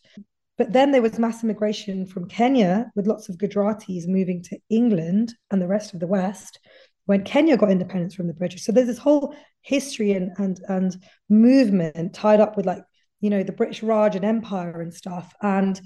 But 0.58 0.72
then 0.72 0.90
there 0.90 1.02
was 1.02 1.18
mass 1.18 1.42
immigration 1.42 2.06
from 2.06 2.28
Kenya 2.28 2.90
with 2.94 3.06
lots 3.06 3.28
of 3.28 3.36
Gujaratis 3.36 4.06
moving 4.06 4.42
to 4.44 4.58
England 4.68 5.34
and 5.50 5.62
the 5.62 5.68
rest 5.68 5.94
of 5.94 6.00
the 6.00 6.06
West 6.06 6.58
when 7.06 7.24
Kenya 7.24 7.56
got 7.56 7.70
independence 7.70 8.14
from 8.14 8.26
the 8.26 8.34
British. 8.34 8.64
So 8.64 8.72
there's 8.72 8.86
this 8.86 8.98
whole 8.98 9.34
history 9.62 10.12
and 10.12 10.30
and 10.38 10.60
and 10.68 10.96
movement 11.28 12.14
tied 12.14 12.40
up 12.40 12.56
with 12.56 12.66
like, 12.66 12.82
you 13.20 13.30
know, 13.30 13.42
the 13.42 13.52
British 13.52 13.82
Raj 13.82 14.16
and 14.16 14.24
Empire 14.24 14.80
and 14.80 14.92
stuff. 14.92 15.32
And 15.42 15.80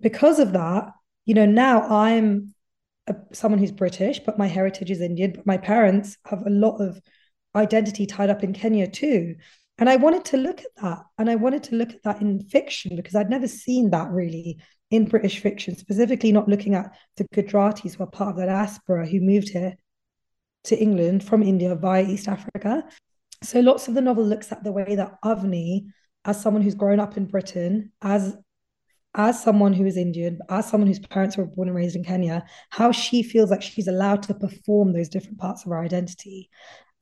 because 0.00 0.38
of 0.38 0.52
that, 0.52 0.90
you 1.24 1.34
know, 1.34 1.46
now 1.46 1.82
I'm 1.82 2.54
a, 3.06 3.14
someone 3.32 3.58
who's 3.58 3.72
British, 3.72 4.20
but 4.20 4.38
my 4.38 4.46
heritage 4.46 4.90
is 4.90 5.00
Indian, 5.00 5.32
but 5.32 5.46
my 5.46 5.56
parents 5.56 6.16
have 6.26 6.46
a 6.46 6.50
lot 6.50 6.78
of 6.78 7.00
identity 7.54 8.06
tied 8.06 8.30
up 8.30 8.42
in 8.44 8.52
Kenya 8.52 8.86
too. 8.88 9.34
And 9.78 9.90
I 9.90 9.96
wanted 9.96 10.24
to 10.26 10.36
look 10.38 10.60
at 10.60 10.82
that. 10.82 11.02
And 11.18 11.28
I 11.28 11.34
wanted 11.34 11.62
to 11.64 11.74
look 11.74 11.90
at 11.90 12.02
that 12.04 12.20
in 12.20 12.40
fiction 12.40 12.96
because 12.96 13.14
I'd 13.14 13.30
never 13.30 13.48
seen 13.48 13.90
that 13.90 14.10
really 14.10 14.58
in 14.90 15.04
British 15.04 15.40
fiction, 15.40 15.76
specifically 15.76 16.32
not 16.32 16.48
looking 16.48 16.74
at 16.74 16.94
the 17.16 17.24
Gujaratis 17.34 17.96
who 17.96 18.04
are 18.04 18.08
part 18.08 18.30
of 18.30 18.36
that 18.36 18.46
diaspora 18.46 19.06
who 19.06 19.20
moved 19.20 19.48
here 19.48 19.74
to 20.64 20.78
England 20.78 21.24
from 21.24 21.42
India 21.42 21.74
via 21.74 22.04
East 22.04 22.28
Africa. 22.28 22.84
So 23.42 23.60
lots 23.60 23.88
of 23.88 23.94
the 23.94 24.00
novel 24.00 24.24
looks 24.24 24.50
at 24.52 24.64
the 24.64 24.72
way 24.72 24.94
that 24.94 25.20
Avni, 25.24 25.86
as 26.24 26.40
someone 26.40 26.62
who's 26.62 26.74
grown 26.74 27.00
up 27.00 27.16
in 27.16 27.26
Britain, 27.26 27.92
as 28.00 28.36
as 29.16 29.42
someone 29.42 29.72
who 29.72 29.86
is 29.86 29.96
Indian, 29.96 30.38
as 30.50 30.68
someone 30.68 30.86
whose 30.86 30.98
parents 30.98 31.36
were 31.36 31.46
born 31.46 31.68
and 31.68 31.76
raised 31.76 31.96
in 31.96 32.04
Kenya, 32.04 32.44
how 32.70 32.92
she 32.92 33.22
feels 33.22 33.50
like 33.50 33.62
she's 33.62 33.88
allowed 33.88 34.22
to 34.24 34.34
perform 34.34 34.92
those 34.92 35.08
different 35.08 35.38
parts 35.38 35.64
of 35.64 35.70
her 35.70 35.80
identity. 35.80 36.50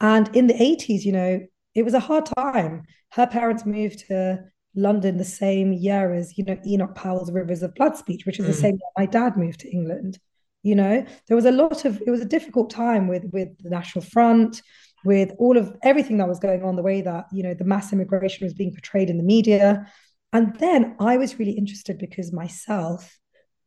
And 0.00 0.34
in 0.34 0.46
the 0.46 0.54
80s, 0.54 1.04
you 1.04 1.12
know, 1.12 1.40
it 1.74 1.82
was 1.82 1.94
a 1.94 2.00
hard 2.00 2.26
time. 2.38 2.84
Her 3.10 3.26
parents 3.26 3.66
moved 3.66 4.06
to 4.08 4.44
London 4.76 5.16
the 5.16 5.24
same 5.24 5.72
year 5.72 6.14
as, 6.14 6.38
you 6.38 6.44
know, 6.44 6.58
Enoch 6.64 6.94
Powell's 6.94 7.32
Rivers 7.32 7.62
of 7.62 7.74
Blood 7.74 7.96
speech, 7.96 8.26
which 8.26 8.38
is 8.38 8.44
mm. 8.44 8.48
the 8.48 8.54
same 8.54 8.74
year 8.74 8.90
my 8.96 9.06
dad 9.06 9.36
moved 9.36 9.60
to 9.60 9.70
England. 9.70 10.18
You 10.62 10.76
know, 10.76 11.04
there 11.28 11.36
was 11.36 11.44
a 11.44 11.52
lot 11.52 11.84
of 11.84 12.00
it 12.06 12.10
was 12.10 12.22
a 12.22 12.26
difficult 12.26 12.70
time 12.70 13.06
with 13.06 13.24
with 13.32 13.48
the 13.62 13.70
National 13.70 14.02
Front, 14.02 14.62
with 15.04 15.32
all 15.38 15.58
of 15.58 15.76
everything 15.82 16.16
that 16.18 16.28
was 16.28 16.38
going 16.38 16.64
on, 16.64 16.76
the 16.76 16.82
way 16.82 17.02
that, 17.02 17.26
you 17.32 17.42
know, 17.42 17.54
the 17.54 17.64
mass 17.64 17.92
immigration 17.92 18.46
was 18.46 18.54
being 18.54 18.72
portrayed 18.72 19.10
in 19.10 19.18
the 19.18 19.24
media. 19.24 19.86
And 20.34 20.54
then 20.56 20.96
I 20.98 21.16
was 21.16 21.38
really 21.38 21.52
interested 21.52 21.96
because 21.96 22.32
myself, 22.32 23.18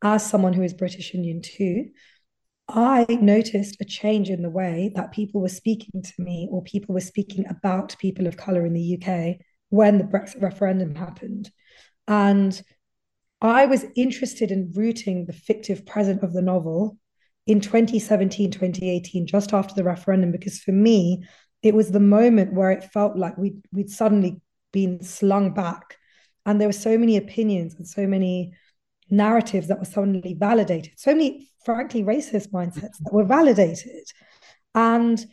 as 0.04 0.24
someone 0.24 0.52
who 0.52 0.64
is 0.64 0.74
British 0.74 1.16
Indian 1.16 1.42
too, 1.42 1.86
I 2.68 3.06
noticed 3.22 3.78
a 3.80 3.86
change 3.86 4.30
in 4.30 4.42
the 4.42 4.50
way 4.50 4.92
that 4.96 5.14
people 5.14 5.40
were 5.40 5.48
speaking 5.48 6.02
to 6.04 6.14
me 6.20 6.50
or 6.52 6.62
people 6.62 6.94
were 6.94 7.00
speaking 7.00 7.46
about 7.50 7.96
people 8.00 8.28
of 8.28 8.36
color 8.36 8.66
in 8.66 8.74
the 8.74 9.00
UK 9.02 9.38
when 9.70 9.98
the 9.98 10.04
Brexit 10.04 10.42
referendum 10.42 10.94
happened. 10.94 11.50
And 12.06 12.62
I 13.40 13.66
was 13.66 13.86
interested 13.96 14.52
in 14.52 14.74
rooting 14.76 15.26
the 15.26 15.34
fictive 15.34 15.86
present 15.86 16.22
of 16.22 16.34
the 16.34 16.42
novel 16.42 16.98
in 17.46 17.62
2017, 17.62 18.52
2018, 18.52 19.26
just 19.26 19.54
after 19.54 19.74
the 19.74 19.86
referendum, 19.86 20.34
because 20.34 20.60
for 20.60 20.74
me, 20.74 21.24
it 21.64 21.74
was 21.74 21.92
the 21.92 22.02
moment 22.02 22.54
where 22.54 22.72
it 22.72 22.92
felt 22.92 23.16
like 23.18 23.38
we'd, 23.38 23.62
we'd 23.72 23.90
suddenly 23.90 24.42
been 24.74 25.02
slung 25.02 25.54
back. 25.54 25.96
And 26.48 26.60
there 26.60 26.68
were 26.68 26.74
so 26.74 26.98
many 26.98 27.18
opinions 27.18 27.76
and 27.76 27.88
so 27.88 28.08
many 28.08 28.54
narratives 29.10 29.68
that 29.68 29.80
were 29.80 29.86
suddenly 29.86 30.36
validated, 30.40 30.94
so 30.96 31.12
many 31.14 31.50
frankly 31.64 32.04
racist 32.04 32.52
mindsets 32.52 32.98
that 33.02 33.14
were 33.14 33.26
validated. 33.26 34.06
And 34.74 35.24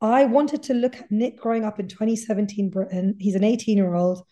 I 0.00 0.24
wanted 0.24 0.62
to 0.64 0.74
look 0.74 0.96
at 0.96 1.10
Nick 1.10 1.38
growing 1.38 1.64
up 1.64 1.78
in 1.78 1.88
2017 1.88 2.70
Britain. 2.70 3.16
He's 3.18 3.34
an 3.34 3.44
18 3.44 3.76
year 3.76 3.94
old, 3.94 4.22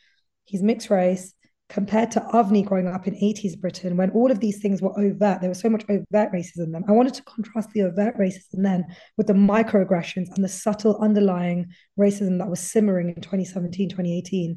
he's 0.45 0.63
mixed 0.63 0.91
race, 0.91 1.35
compared 1.69 2.11
to 2.13 2.21
Avni 2.33 2.65
growing 2.65 2.87
up 2.87 3.07
in 3.07 3.15
80s 3.15 3.59
Britain, 3.61 3.97
when 3.97 4.11
all 4.11 4.31
of 4.31 4.41
these 4.41 4.59
things 4.61 4.81
were 4.81 4.99
overt. 4.99 5.41
There 5.41 5.51
was 5.51 5.61
so 5.61 5.69
much 5.69 5.85
overt 5.89 6.33
racism 6.33 6.73
then. 6.73 6.85
I 6.89 6.93
wanted 6.93 7.15
to 7.15 7.23
contrast 7.25 7.71
the 7.71 7.83
overt 7.83 8.17
racism 8.17 8.63
then 8.63 8.87
with 9.17 9.27
the 9.27 9.35
microaggressions 9.35 10.29
and 10.35 10.43
the 10.43 10.49
subtle 10.49 10.99
underlying 11.03 11.67
racism 11.99 12.39
that 12.39 12.49
was 12.49 12.61
simmering 12.61 13.09
in 13.09 13.17
2017, 13.17 13.91
2018, 13.91 14.57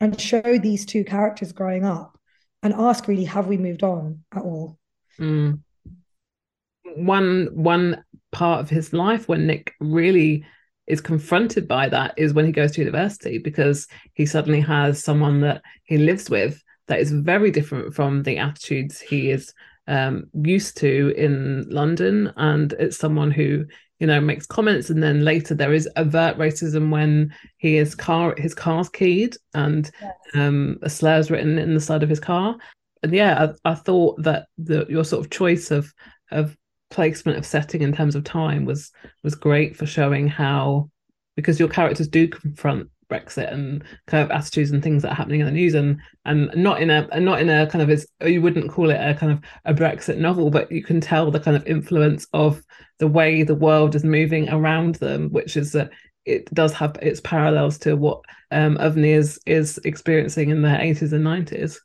and 0.00 0.20
show 0.20 0.58
these 0.58 0.86
two 0.86 1.04
characters 1.04 1.52
growing 1.52 1.84
up 1.84 2.18
and 2.62 2.74
ask 2.74 3.06
really, 3.08 3.24
have 3.24 3.46
we 3.46 3.56
moved 3.58 3.82
on 3.82 4.24
at 4.34 4.42
all? 4.42 4.78
Mm 5.18 5.60
one 6.96 7.48
one 7.52 8.04
part 8.32 8.60
of 8.60 8.70
his 8.70 8.92
life 8.92 9.28
when 9.28 9.46
Nick 9.46 9.74
really 9.80 10.44
is 10.86 11.00
confronted 11.00 11.68
by 11.68 11.88
that 11.88 12.14
is 12.16 12.32
when 12.32 12.46
he 12.46 12.52
goes 12.52 12.72
to 12.72 12.80
university 12.80 13.38
because 13.38 13.86
he 14.14 14.26
suddenly 14.26 14.60
has 14.60 15.02
someone 15.02 15.40
that 15.40 15.62
he 15.84 15.98
lives 15.98 16.28
with 16.28 16.62
that 16.88 17.00
is 17.00 17.12
very 17.12 17.50
different 17.50 17.94
from 17.94 18.22
the 18.22 18.38
attitudes 18.38 19.00
he 19.00 19.30
is 19.30 19.52
um, 19.86 20.24
used 20.34 20.76
to 20.76 21.12
in 21.16 21.68
London, 21.68 22.32
and 22.36 22.72
it's 22.74 22.96
someone 22.96 23.30
who 23.30 23.64
you 24.00 24.06
know 24.06 24.20
makes 24.20 24.46
comments, 24.46 24.90
and 24.90 25.02
then 25.02 25.24
later 25.24 25.54
there 25.54 25.72
is 25.72 25.88
overt 25.96 26.36
racism 26.38 26.90
when 26.90 27.32
he 27.58 27.76
is 27.76 27.94
car 27.94 28.34
his 28.36 28.54
car's 28.54 28.88
keyed 28.88 29.36
and 29.54 29.90
yes. 30.00 30.12
um, 30.34 30.78
a 30.82 30.90
slur 30.90 31.18
is 31.18 31.30
written 31.30 31.58
in 31.58 31.74
the 31.74 31.80
side 31.80 32.02
of 32.02 32.08
his 32.08 32.20
car, 32.20 32.56
and 33.02 33.12
yeah, 33.12 33.52
I, 33.64 33.70
I 33.70 33.74
thought 33.74 34.22
that 34.22 34.46
the 34.58 34.86
your 34.88 35.04
sort 35.04 35.24
of 35.24 35.30
choice 35.30 35.70
of 35.70 35.92
of 36.30 36.56
placement 36.90 37.38
of 37.38 37.46
setting 37.46 37.82
in 37.82 37.92
terms 37.92 38.16
of 38.16 38.24
time 38.24 38.64
was 38.64 38.90
was 39.22 39.34
great 39.34 39.76
for 39.76 39.86
showing 39.86 40.26
how 40.26 40.90
because 41.36 41.60
your 41.60 41.68
characters 41.68 42.08
do 42.08 42.26
confront 42.26 42.88
Brexit 43.10 43.52
and 43.52 43.84
kind 44.06 44.24
of 44.24 44.30
attitudes 44.30 44.70
and 44.70 44.82
things 44.82 45.02
that 45.02 45.12
are 45.12 45.14
happening 45.16 45.40
in 45.40 45.46
the 45.46 45.52
news 45.52 45.74
and 45.74 46.00
and 46.24 46.50
not 46.54 46.80
in 46.80 46.90
a 46.90 47.20
not 47.20 47.40
in 47.40 47.50
a 47.50 47.66
kind 47.66 47.82
of 47.82 47.90
as 47.90 48.06
you 48.24 48.40
wouldn't 48.40 48.70
call 48.70 48.90
it 48.90 48.94
a 48.94 49.14
kind 49.14 49.32
of 49.32 49.40
a 49.64 49.74
Brexit 49.74 50.18
novel, 50.18 50.50
but 50.50 50.70
you 50.70 50.82
can 50.82 51.00
tell 51.00 51.30
the 51.30 51.40
kind 51.40 51.56
of 51.56 51.66
influence 51.66 52.26
of 52.32 52.62
the 52.98 53.08
way 53.08 53.42
the 53.42 53.54
world 53.54 53.94
is 53.94 54.04
moving 54.04 54.48
around 54.48 54.96
them, 54.96 55.28
which 55.30 55.56
is 55.56 55.72
that 55.72 55.90
it 56.24 56.52
does 56.54 56.72
have 56.74 56.96
its 57.02 57.20
parallels 57.20 57.78
to 57.78 57.96
what 57.96 58.20
um 58.50 58.76
Avni 58.78 59.14
is 59.14 59.40
is 59.46 59.78
experiencing 59.84 60.50
in 60.50 60.62
the 60.62 60.68
80s 60.68 61.12
and 61.12 61.26
90s. 61.26 61.78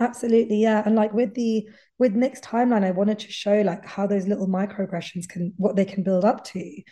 Absolutely, 0.00 0.56
yeah. 0.56 0.82
And 0.84 0.96
like 0.96 1.12
with 1.12 1.34
the 1.34 1.68
with 1.98 2.14
Nick's 2.14 2.40
timeline, 2.40 2.84
I 2.84 2.90
wanted 2.90 3.18
to 3.20 3.30
show 3.30 3.60
like 3.60 3.84
how 3.84 4.06
those 4.06 4.26
little 4.26 4.48
microaggressions 4.48 5.28
can 5.28 5.52
what 5.58 5.76
they 5.76 5.84
can 5.84 6.02
build 6.02 6.24
up 6.24 6.42
to. 6.44 6.82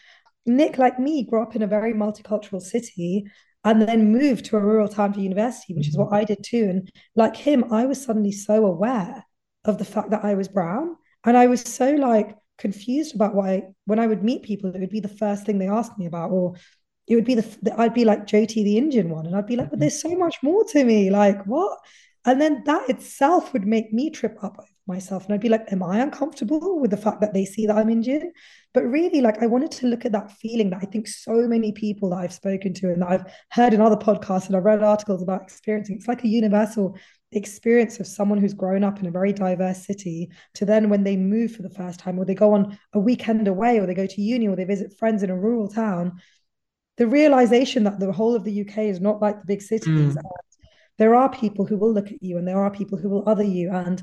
Nick, 0.48 0.78
like 0.78 0.98
me, 0.98 1.24
grew 1.24 1.42
up 1.42 1.54
in 1.54 1.62
a 1.62 1.66
very 1.66 1.92
multicultural 1.92 2.60
city 2.60 3.24
and 3.64 3.82
then 3.82 4.12
moved 4.12 4.46
to 4.46 4.56
a 4.56 4.60
rural 4.60 4.88
town 4.88 5.12
for 5.12 5.20
university, 5.20 5.74
which 5.74 5.88
is 5.88 5.96
what 5.96 6.12
I 6.12 6.24
did 6.24 6.42
too. 6.44 6.66
And 6.70 6.90
like 7.16 7.36
him, 7.36 7.72
I 7.72 7.86
was 7.86 8.02
suddenly 8.02 8.32
so 8.32 8.64
aware 8.64 9.24
of 9.64 9.78
the 9.78 9.84
fact 9.84 10.10
that 10.10 10.24
I 10.24 10.34
was 10.34 10.48
brown. 10.48 10.96
And 11.24 11.36
I 11.36 11.46
was 11.46 11.62
so 11.62 11.90
like 11.92 12.36
confused 12.56 13.14
about 13.14 13.34
why 13.34 13.64
when 13.86 13.98
I 13.98 14.06
would 14.06 14.24
meet 14.24 14.42
people, 14.42 14.74
it 14.74 14.80
would 14.80 14.90
be 14.90 15.00
the 15.00 15.08
first 15.08 15.44
thing 15.44 15.58
they 15.58 15.68
asked 15.68 15.98
me 15.98 16.06
about, 16.06 16.30
or 16.30 16.54
it 17.06 17.14
would 17.14 17.24
be 17.24 17.34
the 17.34 17.74
I'd 17.76 17.94
be 17.94 18.04
like 18.04 18.26
Jyoti, 18.26 18.64
the 18.64 18.78
Indian 18.78 19.10
one, 19.10 19.26
and 19.26 19.34
I'd 19.34 19.46
be 19.46 19.56
like, 19.56 19.70
but 19.70 19.74
mm-hmm. 19.74 19.80
there's 19.80 20.00
so 20.00 20.14
much 20.16 20.42
more 20.42 20.64
to 20.64 20.84
me. 20.84 21.10
Like, 21.10 21.44
what? 21.44 21.78
And 22.24 22.40
then 22.40 22.62
that 22.66 22.90
itself 22.90 23.52
would 23.52 23.66
make 23.66 23.92
me 23.92 24.10
trip 24.10 24.42
up 24.42 24.64
myself. 24.86 25.24
And 25.24 25.34
I'd 25.34 25.40
be 25.40 25.48
like, 25.48 25.70
am 25.72 25.82
I 25.82 26.00
uncomfortable 26.00 26.78
with 26.80 26.90
the 26.90 26.96
fact 26.96 27.20
that 27.20 27.32
they 27.32 27.44
see 27.44 27.66
that 27.66 27.76
I'm 27.76 27.88
Indian? 27.88 28.32
But 28.74 28.84
really, 28.84 29.20
like, 29.20 29.42
I 29.42 29.46
wanted 29.46 29.70
to 29.72 29.86
look 29.86 30.04
at 30.04 30.12
that 30.12 30.30
feeling 30.32 30.70
that 30.70 30.80
I 30.82 30.86
think 30.86 31.08
so 31.08 31.48
many 31.48 31.72
people 31.72 32.10
that 32.10 32.16
I've 32.16 32.32
spoken 32.32 32.74
to 32.74 32.92
and 32.92 33.02
that 33.02 33.10
I've 33.10 33.24
heard 33.50 33.72
in 33.74 33.80
other 33.80 33.96
podcasts 33.96 34.46
and 34.46 34.56
I've 34.56 34.64
read 34.64 34.82
articles 34.82 35.22
about 35.22 35.42
experiencing, 35.42 35.96
it's 35.96 36.08
like 36.08 36.22
a 36.22 36.28
universal 36.28 36.96
experience 37.32 38.00
of 38.00 38.06
someone 38.06 38.38
who's 38.38 38.54
grown 38.54 38.84
up 38.84 39.00
in 39.00 39.06
a 39.06 39.10
very 39.10 39.32
diverse 39.32 39.84
city 39.84 40.30
to 40.54 40.64
then 40.64 40.88
when 40.88 41.04
they 41.04 41.16
move 41.16 41.52
for 41.52 41.62
the 41.62 41.70
first 41.70 42.00
time 42.00 42.18
or 42.18 42.24
they 42.24 42.34
go 42.34 42.54
on 42.54 42.78
a 42.94 42.98
weekend 42.98 43.46
away 43.48 43.78
or 43.78 43.86
they 43.86 43.94
go 43.94 44.06
to 44.06 44.22
uni 44.22 44.48
or 44.48 44.56
they 44.56 44.64
visit 44.64 44.96
friends 44.98 45.22
in 45.22 45.28
a 45.28 45.36
rural 45.36 45.68
town 45.68 46.18
the 46.96 47.06
realization 47.06 47.84
that 47.84 48.00
the 48.00 48.10
whole 48.10 48.34
of 48.34 48.44
the 48.44 48.52
UK 48.52 48.78
is 48.78 48.98
not 48.98 49.20
like 49.20 49.38
the 49.40 49.46
big 49.46 49.60
cities 49.60 50.16
mm 50.16 50.22
there 50.98 51.14
are 51.14 51.30
people 51.30 51.64
who 51.64 51.76
will 51.76 51.92
look 51.92 52.10
at 52.10 52.22
you 52.22 52.36
and 52.36 52.46
there 52.46 52.60
are 52.60 52.70
people 52.70 52.98
who 52.98 53.08
will 53.08 53.28
other 53.28 53.44
you. 53.44 53.70
And 53.70 54.02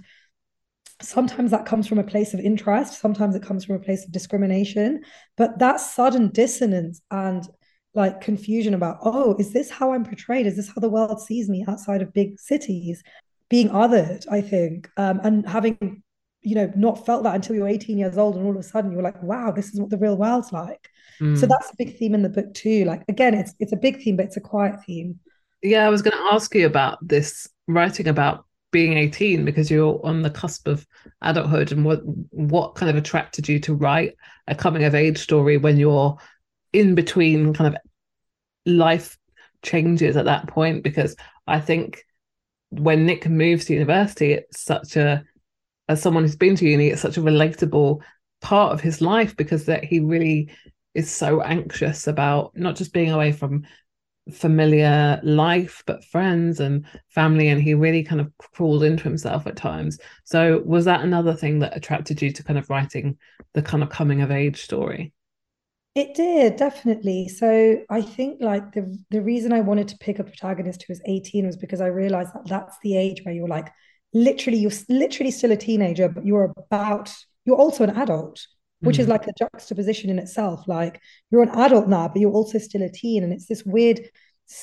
sometimes 1.01 1.51
that 1.51 1.65
comes 1.65 1.87
from 1.87 1.99
a 1.99 2.03
place 2.03 2.33
of 2.33 2.39
interest, 2.39 2.99
sometimes 2.99 3.35
it 3.35 3.43
comes 3.43 3.65
from 3.65 3.75
a 3.75 3.79
place 3.79 4.05
of 4.05 4.11
discrimination. 4.11 5.03
But 5.37 5.59
that 5.59 5.79
sudden 5.79 6.29
dissonance 6.29 7.01
and 7.11 7.47
like 7.93 8.21
confusion 8.21 8.73
about, 8.73 8.97
oh, 9.03 9.35
is 9.39 9.53
this 9.53 9.69
how 9.69 9.93
I'm 9.93 10.05
portrayed? 10.05 10.45
Is 10.45 10.55
this 10.55 10.67
how 10.67 10.79
the 10.81 10.89
world 10.89 11.21
sees 11.21 11.49
me 11.49 11.65
outside 11.67 12.01
of 12.01 12.13
big 12.13 12.39
cities? 12.39 13.03
Being 13.49 13.69
othered, 13.69 14.25
I 14.31 14.41
think, 14.41 14.89
um, 14.97 15.21
and 15.23 15.47
having, 15.47 16.01
you 16.41 16.55
know, 16.55 16.71
not 16.75 17.05
felt 17.05 17.23
that 17.23 17.35
until 17.35 17.55
you're 17.55 17.67
18 17.67 17.97
years 17.97 18.17
old, 18.17 18.35
and 18.35 18.45
all 18.45 18.51
of 18.51 18.57
a 18.57 18.63
sudden 18.63 18.91
you're 18.91 19.03
like, 19.03 19.21
wow, 19.21 19.51
this 19.51 19.71
is 19.73 19.79
what 19.79 19.91
the 19.91 19.97
real 19.97 20.17
world's 20.17 20.51
like. 20.51 20.89
Mm. 21.21 21.37
So 21.37 21.45
that's 21.45 21.69
a 21.69 21.75
big 21.77 21.97
theme 21.97 22.15
in 22.15 22.23
the 22.23 22.29
book 22.29 22.53
too. 22.53 22.85
Like 22.85 23.03
again, 23.07 23.33
it's 23.33 23.53
it's 23.59 23.71
a 23.71 23.77
big 23.77 24.01
theme, 24.01 24.17
but 24.17 24.25
it's 24.25 24.37
a 24.37 24.41
quiet 24.41 24.83
theme. 24.85 25.19
Yeah, 25.61 25.85
I 25.85 25.89
was 25.89 26.01
going 26.01 26.17
to 26.17 26.33
ask 26.33 26.53
you 26.53 26.65
about 26.65 26.97
this 27.07 27.47
writing 27.67 28.07
about 28.07 28.44
being 28.75 28.97
18 28.97 29.45
because 29.45 29.71
you're 29.71 30.01
on 30.03 30.21
the 30.21 30.29
cusp 30.29 30.67
of 30.67 30.85
adulthood 31.21 31.71
and 31.71 31.85
what 31.85 32.01
what 32.31 32.75
kind 32.75 32.89
of 32.89 32.97
attracted 32.97 33.47
you 33.47 33.57
to 33.57 33.73
write 33.73 34.15
a 34.47 34.53
coming 34.53 34.83
of 34.83 34.93
age 34.93 35.17
story 35.17 35.55
when 35.55 35.77
you're 35.77 36.17
in 36.73 36.93
between 36.93 37.53
kind 37.53 37.73
of 37.73 37.81
life 38.65 39.17
changes 39.61 40.17
at 40.17 40.25
that 40.25 40.47
point? 40.47 40.83
Because 40.83 41.15
I 41.47 41.61
think 41.61 42.03
when 42.67 43.05
Nick 43.05 43.29
moves 43.29 43.63
to 43.65 43.73
university 43.73 44.33
it's 44.33 44.65
such 44.65 44.97
a 44.97 45.23
as 45.87 46.01
someone 46.01 46.23
who's 46.23 46.35
been 46.35 46.57
to 46.57 46.67
uni 46.67 46.89
it's 46.89 47.01
such 47.01 47.15
a 47.15 47.21
relatable 47.21 48.01
part 48.41 48.73
of 48.73 48.81
his 48.81 48.99
life 48.99 49.37
because 49.37 49.67
that 49.67 49.85
he 49.85 50.01
really 50.01 50.49
is 50.93 51.09
so 51.09 51.41
anxious 51.41 52.07
about 52.07 52.51
not 52.57 52.75
just 52.75 52.91
being 52.91 53.11
away 53.11 53.31
from 53.31 53.63
familiar 54.31 55.19
life 55.23 55.83
but 55.85 56.03
friends 56.03 56.59
and 56.59 56.85
family 57.09 57.47
and 57.47 57.61
he 57.61 57.73
really 57.73 58.03
kind 58.03 58.19
of 58.19 58.31
crawled 58.37 58.83
into 58.83 59.03
himself 59.03 59.45
at 59.45 59.55
times. 59.55 59.99
So 60.23 60.61
was 60.65 60.85
that 60.85 61.01
another 61.01 61.33
thing 61.33 61.59
that 61.59 61.77
attracted 61.77 62.21
you 62.21 62.31
to 62.31 62.43
kind 62.43 62.57
of 62.57 62.69
writing 62.69 63.17
the 63.53 63.61
kind 63.61 63.83
of 63.83 63.89
coming 63.89 64.21
of 64.21 64.31
age 64.31 64.63
story? 64.63 65.13
It 65.93 66.13
did 66.13 66.57
definitely. 66.57 67.29
So 67.29 67.77
i 67.89 68.01
think 68.01 68.41
like 68.41 68.73
the 68.73 68.97
the 69.11 69.21
reason 69.21 69.53
i 69.53 69.61
wanted 69.61 69.87
to 69.89 69.97
pick 69.97 70.19
a 70.19 70.23
protagonist 70.23 70.83
who 70.83 70.91
was 70.91 71.01
18 71.05 71.45
was 71.45 71.57
because 71.57 71.81
i 71.81 71.87
realized 71.87 72.33
that 72.33 72.47
that's 72.47 72.75
the 72.83 72.97
age 72.97 73.21
where 73.23 73.33
you're 73.33 73.47
like 73.47 73.69
literally 74.13 74.57
you're 74.57 74.71
literally 74.89 75.31
still 75.31 75.51
a 75.51 75.57
teenager 75.57 76.09
but 76.09 76.25
you're 76.25 76.53
about 76.57 77.13
you're 77.45 77.57
also 77.57 77.83
an 77.83 77.91
adult 77.91 78.45
which 78.81 78.97
mm. 78.97 79.01
is 79.01 79.07
like 79.07 79.27
a 79.27 79.33
juxtaposition 79.37 80.09
in 80.09 80.19
itself. 80.19 80.67
Like 80.67 81.01
you're 81.31 81.43
an 81.43 81.49
adult 81.49 81.87
now, 81.87 82.07
but 82.07 82.19
you're 82.19 82.31
also 82.31 82.57
still 82.57 82.83
a 82.83 82.89
teen. 82.89 83.23
And 83.23 83.33
it's 83.33 83.47
this 83.47 83.63
weird 83.63 84.01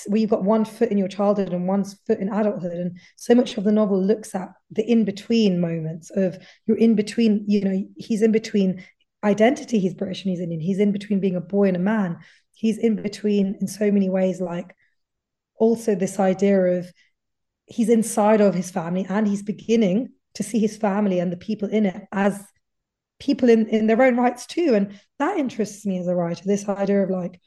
where 0.07 0.21
you've 0.21 0.31
got 0.31 0.45
one 0.45 0.65
foot 0.65 0.91
in 0.91 0.99
your 0.99 1.09
childhood 1.09 1.53
and 1.53 1.67
one 1.67 1.85
foot 1.85 2.21
in 2.21 2.33
adulthood. 2.33 2.73
And 2.73 3.01
so 3.17 3.35
much 3.35 3.57
of 3.57 3.65
the 3.65 3.73
novel 3.73 4.01
looks 4.01 4.35
at 4.35 4.49
the 4.71 4.89
in 4.89 5.05
between 5.05 5.61
moments 5.61 6.11
of 6.11 6.39
you're 6.67 6.79
in 6.79 6.95
between, 6.95 7.45
you 7.49 7.63
know, 7.63 7.85
he's 7.97 8.23
in 8.23 8.33
between 8.33 8.85
identity, 9.25 9.79
he's 9.79 9.95
British 9.95 10.25
and 10.25 10.31
he's 10.31 10.41
Indian. 10.41 10.61
He's 10.61 10.79
in 10.79 10.93
between 10.93 11.21
being 11.21 11.37
a 11.37 11.41
boy 11.41 11.69
and 11.69 11.77
a 11.77 11.81
man. 11.81 12.19
He's 12.53 12.79
in 12.79 12.97
between 12.97 13.57
in 13.61 13.67
so 13.67 13.91
many 13.91 14.09
ways, 14.09 14.41
like 14.41 14.75
also 15.57 15.95
this 15.95 16.21
idea 16.21 16.61
of 16.79 16.93
he's 17.67 17.89
inside 17.89 18.41
of 18.41 18.55
his 18.55 18.71
family 18.71 19.07
and 19.09 19.27
he's 19.27 19.43
beginning 19.43 20.11
to 20.35 20.43
see 20.43 20.59
his 20.59 20.77
family 20.77 21.19
and 21.19 21.33
the 21.33 21.37
people 21.37 21.69
in 21.69 21.87
it 21.87 22.05
as 22.13 22.45
people 23.23 23.49
in, 23.49 23.69
in 23.69 23.87
their 23.87 24.03
own 24.03 24.17
rights 24.17 24.47
too. 24.47 24.75
And 24.75 24.99
that 25.21 25.39
interests 25.39 25.87
me 25.87 25.99
as 25.99 26.09
a 26.09 26.15
writer, 26.15 26.43
this 26.45 26.69
idea 26.69 27.03
of 27.05 27.11
like 27.11 27.41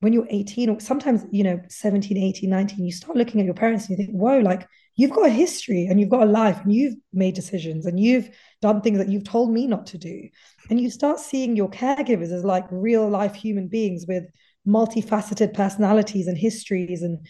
when 0.00 0.12
you're 0.12 0.26
18 0.28 0.68
or 0.68 0.80
sometimes, 0.80 1.24
you 1.30 1.42
know, 1.42 1.58
17, 1.68 2.18
18, 2.18 2.50
19, 2.50 2.84
you 2.84 2.92
start 2.92 3.16
looking 3.16 3.40
at 3.40 3.46
your 3.46 3.54
parents 3.54 3.88
and 3.88 3.96
you 3.98 4.04
think, 4.04 4.14
whoa, 4.14 4.40
like 4.40 4.68
you've 4.94 5.12
got 5.12 5.26
a 5.26 5.30
history 5.30 5.86
and 5.86 5.98
you've 5.98 6.10
got 6.10 6.24
a 6.24 6.26
life 6.26 6.60
and 6.62 6.72
you've 6.74 6.96
made 7.14 7.34
decisions 7.34 7.86
and 7.86 7.98
you've 7.98 8.28
done 8.60 8.82
things 8.82 8.98
that 8.98 9.08
you've 9.08 9.24
told 9.24 9.50
me 9.50 9.66
not 9.66 9.86
to 9.86 9.98
do. 9.98 10.28
And 10.68 10.78
you 10.78 10.90
start 10.90 11.18
seeing 11.18 11.56
your 11.56 11.70
caregivers 11.70 12.30
as 12.30 12.44
like 12.44 12.66
real 12.70 13.08
life 13.08 13.34
human 13.34 13.68
beings 13.68 14.04
with 14.06 14.24
multifaceted 14.68 15.54
personalities 15.54 16.26
and 16.26 16.36
histories 16.36 17.02
and 17.02 17.26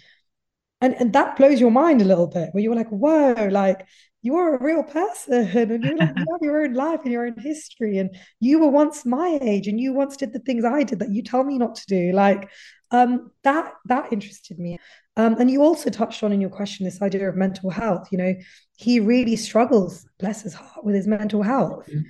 and 0.82 0.94
and 0.94 1.12
that 1.14 1.36
blows 1.36 1.58
your 1.58 1.70
mind 1.70 2.02
a 2.02 2.04
little 2.04 2.26
bit 2.26 2.50
where 2.52 2.62
you're 2.62 2.74
like 2.74 2.90
whoa 2.90 3.48
like 3.50 3.86
you're 4.22 4.54
a 4.54 4.62
real 4.62 4.82
person 4.84 5.34
and 5.72 5.84
you 5.84 5.98
have 5.98 6.38
your 6.40 6.62
own 6.62 6.74
life 6.74 7.00
and 7.02 7.12
your 7.12 7.26
own 7.26 7.38
history 7.38 7.98
and 7.98 8.16
you 8.40 8.60
were 8.60 8.68
once 8.68 9.04
my 9.04 9.38
age 9.42 9.66
and 9.66 9.80
you 9.80 9.92
once 9.92 10.16
did 10.16 10.32
the 10.32 10.38
things 10.38 10.64
i 10.64 10.82
did 10.82 11.00
that 11.00 11.10
you 11.10 11.22
tell 11.22 11.44
me 11.44 11.58
not 11.58 11.74
to 11.74 11.86
do. 11.86 12.12
Like 12.12 12.50
um, 12.90 13.30
that 13.42 13.72
that 13.86 14.12
interested 14.12 14.58
me. 14.58 14.78
Um, 15.16 15.36
and 15.38 15.50
you 15.50 15.62
also 15.62 15.90
touched 15.90 16.22
on 16.22 16.32
in 16.32 16.40
your 16.40 16.50
question 16.50 16.84
this 16.84 17.02
idea 17.02 17.28
of 17.28 17.36
mental 17.36 17.70
health. 17.70 18.08
You 18.10 18.18
know 18.18 18.34
he 18.76 19.00
really 19.00 19.36
struggles 19.36 20.06
bless 20.18 20.42
his 20.42 20.54
heart 20.54 20.84
with 20.84 20.94
his 20.94 21.06
mental 21.06 21.42
health. 21.42 21.86
Mm-hmm. 21.86 22.00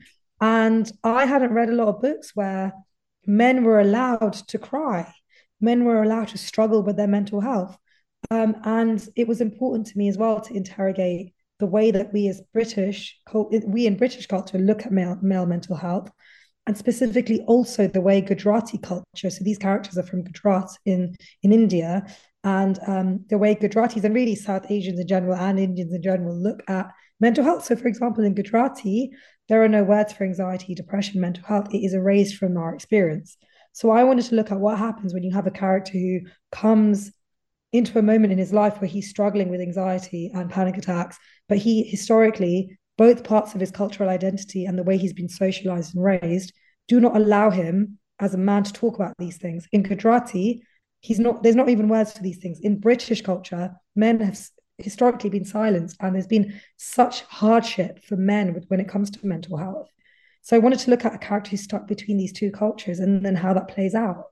and 0.41 0.91
i 1.05 1.27
hadn't 1.27 1.53
read 1.53 1.69
a 1.69 1.75
lot 1.75 1.89
of 1.89 2.01
books 2.01 2.33
where 2.35 2.73
men 3.27 3.65
were 3.65 3.81
allowed 3.81 4.35
to 4.49 4.59
cry. 4.59 5.13
Men 5.61 5.85
were 5.85 6.03
allowed 6.03 6.29
to 6.29 6.39
struggle 6.39 6.83
with 6.83 6.97
their 6.97 7.07
mental 7.07 7.41
health. 7.41 7.79
Um, 8.31 8.57
and 8.65 9.07
it 9.17 9.29
was 9.29 9.41
important 9.41 9.87
to 9.89 9.99
me 9.99 10.09
as 10.09 10.19
well 10.19 10.41
to 10.41 10.55
interrogate 10.55 11.35
the 11.63 11.67
way 11.69 11.93
that 11.93 12.13
we 12.13 12.27
as 12.27 12.43
British, 12.53 13.17
we 13.65 13.87
in 13.87 13.97
British 13.97 14.27
culture 14.27 14.59
look 14.59 14.85
at 14.85 14.91
male, 14.91 15.17
male 15.23 15.47
mental 15.47 15.77
health, 15.77 16.11
and 16.67 16.77
specifically 16.77 17.41
also 17.47 17.87
the 17.87 18.01
way 18.01 18.21
Gujarati 18.21 18.79
culture. 18.79 19.31
So 19.31 19.45
these 19.45 19.59
characters 19.59 19.97
are 19.97 20.03
from 20.03 20.25
Gujarat 20.25 20.71
in 20.85 21.15
in 21.45 21.53
India, 21.53 22.05
and 22.43 22.81
um, 22.89 23.25
the 23.31 23.39
way 23.39 23.55
Gujaratis 23.55 24.03
and 24.03 24.13
really 24.13 24.35
South 24.35 24.67
Asians 24.71 24.99
in 24.99 25.07
general 25.07 25.37
and 25.37 25.61
Indians 25.61 25.95
in 25.95 26.03
general 26.03 26.37
look 26.37 26.65
at 26.67 26.91
mental 27.21 27.45
health. 27.45 27.65
So, 27.65 27.77
for 27.77 27.87
example, 27.87 28.25
in 28.25 28.35
Gujarati, 28.35 29.11
there 29.49 29.63
are 29.63 29.69
no 29.69 29.85
words 29.85 30.13
for 30.13 30.25
anxiety, 30.25 30.75
depression, 30.75 31.21
mental 31.21 31.45
health. 31.45 31.73
It 31.73 31.85
is 31.87 31.95
erased 31.95 32.39
from 32.39 32.57
our 32.57 32.75
experience. 32.75 33.37
So 33.71 33.91
I 33.91 34.03
wanted 34.03 34.25
to 34.27 34.35
look 34.35 34.51
at 34.51 34.59
what 34.59 34.79
happens 34.79 35.15
when 35.15 35.23
you 35.23 35.33
have 35.33 35.47
a 35.47 35.53
character 35.53 35.93
who 35.93 36.21
comes 36.51 37.13
into 37.73 37.99
a 37.99 38.03
moment 38.03 38.33
in 38.33 38.39
his 38.39 38.53
life 38.53 38.81
where 38.81 38.89
he's 38.89 39.09
struggling 39.09 39.49
with 39.49 39.61
anxiety 39.61 40.31
and 40.35 40.51
panic 40.51 40.77
attacks, 40.77 41.19
but 41.49 41.59
he 41.59 41.83
historically, 41.85 42.79
both 42.99 43.25
parts 43.25 43.55
of 43.55 43.61
his 43.61 43.71
cultural 43.71 44.09
identity 44.09 44.67
and 44.67 44.79
the 44.79 44.83
way 44.83 44.99
he's 44.99 45.15
been 45.15 45.29
socialized 45.29 45.95
and 45.95 46.05
raised 46.05 46.53
do 46.89 47.01
not 47.01 47.17
allow 47.17 47.51
him 47.51 47.99
as 48.21 48.35
a 48.35 48.39
man 48.39 48.63
to 48.63 48.73
talk 48.73 48.97
about 48.97 49.15
these 49.19 49.39
things. 49.39 49.67
In 49.73 49.83
Gujarati, 49.83 50.63
he's 51.01 51.19
not 51.19 51.43
there's 51.43 51.57
not 51.57 51.69
even 51.69 51.89
words 51.89 52.13
for 52.13 52.23
these 52.23 52.39
things. 52.39 52.61
In 52.61 52.79
British 52.79 53.23
culture, 53.23 53.73
men 53.97 54.21
have 54.21 54.39
historically 54.79 55.31
been 55.31 55.45
silenced 55.45 55.97
and 56.01 56.15
there's 56.15 56.27
been 56.27 56.61
such 56.77 57.23
hardship 57.23 58.05
for 58.05 58.17
men 58.17 58.63
when 58.69 58.81
it 58.81 58.89
comes 58.89 59.11
to 59.11 59.27
mental 59.27 59.57
health. 59.57 59.89
So 60.43 60.57
I 60.57 60.61
wanted 60.61 60.81
to 60.81 60.91
look 60.91 61.05
at 61.05 61.15
a 61.15 61.19
character 61.19 61.51
who's 61.51 61.63
stuck 61.63 61.87
between 61.87 62.19
these 62.19 62.33
two 62.33 62.51
cultures 62.51 62.99
and 62.99 63.25
then 63.25 63.37
how 63.37 63.55
that 63.55 63.69
plays 63.69 63.95
out. 63.95 64.32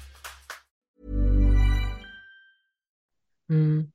Mm. 3.51 3.87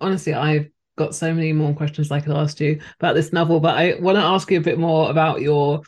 Honestly, 0.00 0.34
I've 0.34 0.68
got 0.96 1.14
so 1.14 1.32
many 1.32 1.52
more 1.52 1.74
questions 1.74 2.10
I 2.10 2.20
could 2.20 2.36
ask 2.36 2.58
you 2.60 2.80
about 2.98 3.14
this 3.14 3.32
novel, 3.32 3.60
but 3.60 3.76
I 3.76 3.94
want 4.00 4.16
to 4.16 4.22
ask 4.22 4.50
you 4.50 4.58
a 4.58 4.62
bit 4.62 4.78
more 4.78 5.10
about 5.10 5.40
your 5.40 5.82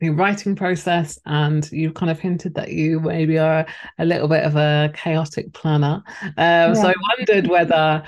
your 0.00 0.14
writing 0.14 0.54
process 0.54 1.18
and 1.26 1.70
you 1.72 1.90
kind 1.92 2.08
of 2.08 2.20
hinted 2.20 2.54
that 2.54 2.70
you 2.70 3.00
maybe 3.00 3.36
are 3.36 3.66
a 3.98 4.04
little 4.04 4.28
bit 4.28 4.44
of 4.44 4.54
a 4.54 4.92
chaotic 4.94 5.52
planner. 5.52 6.04
Um, 6.22 6.32
yeah. 6.36 6.72
so 6.74 6.88
i 6.88 6.94
wondered 7.16 7.48
whether 7.48 8.04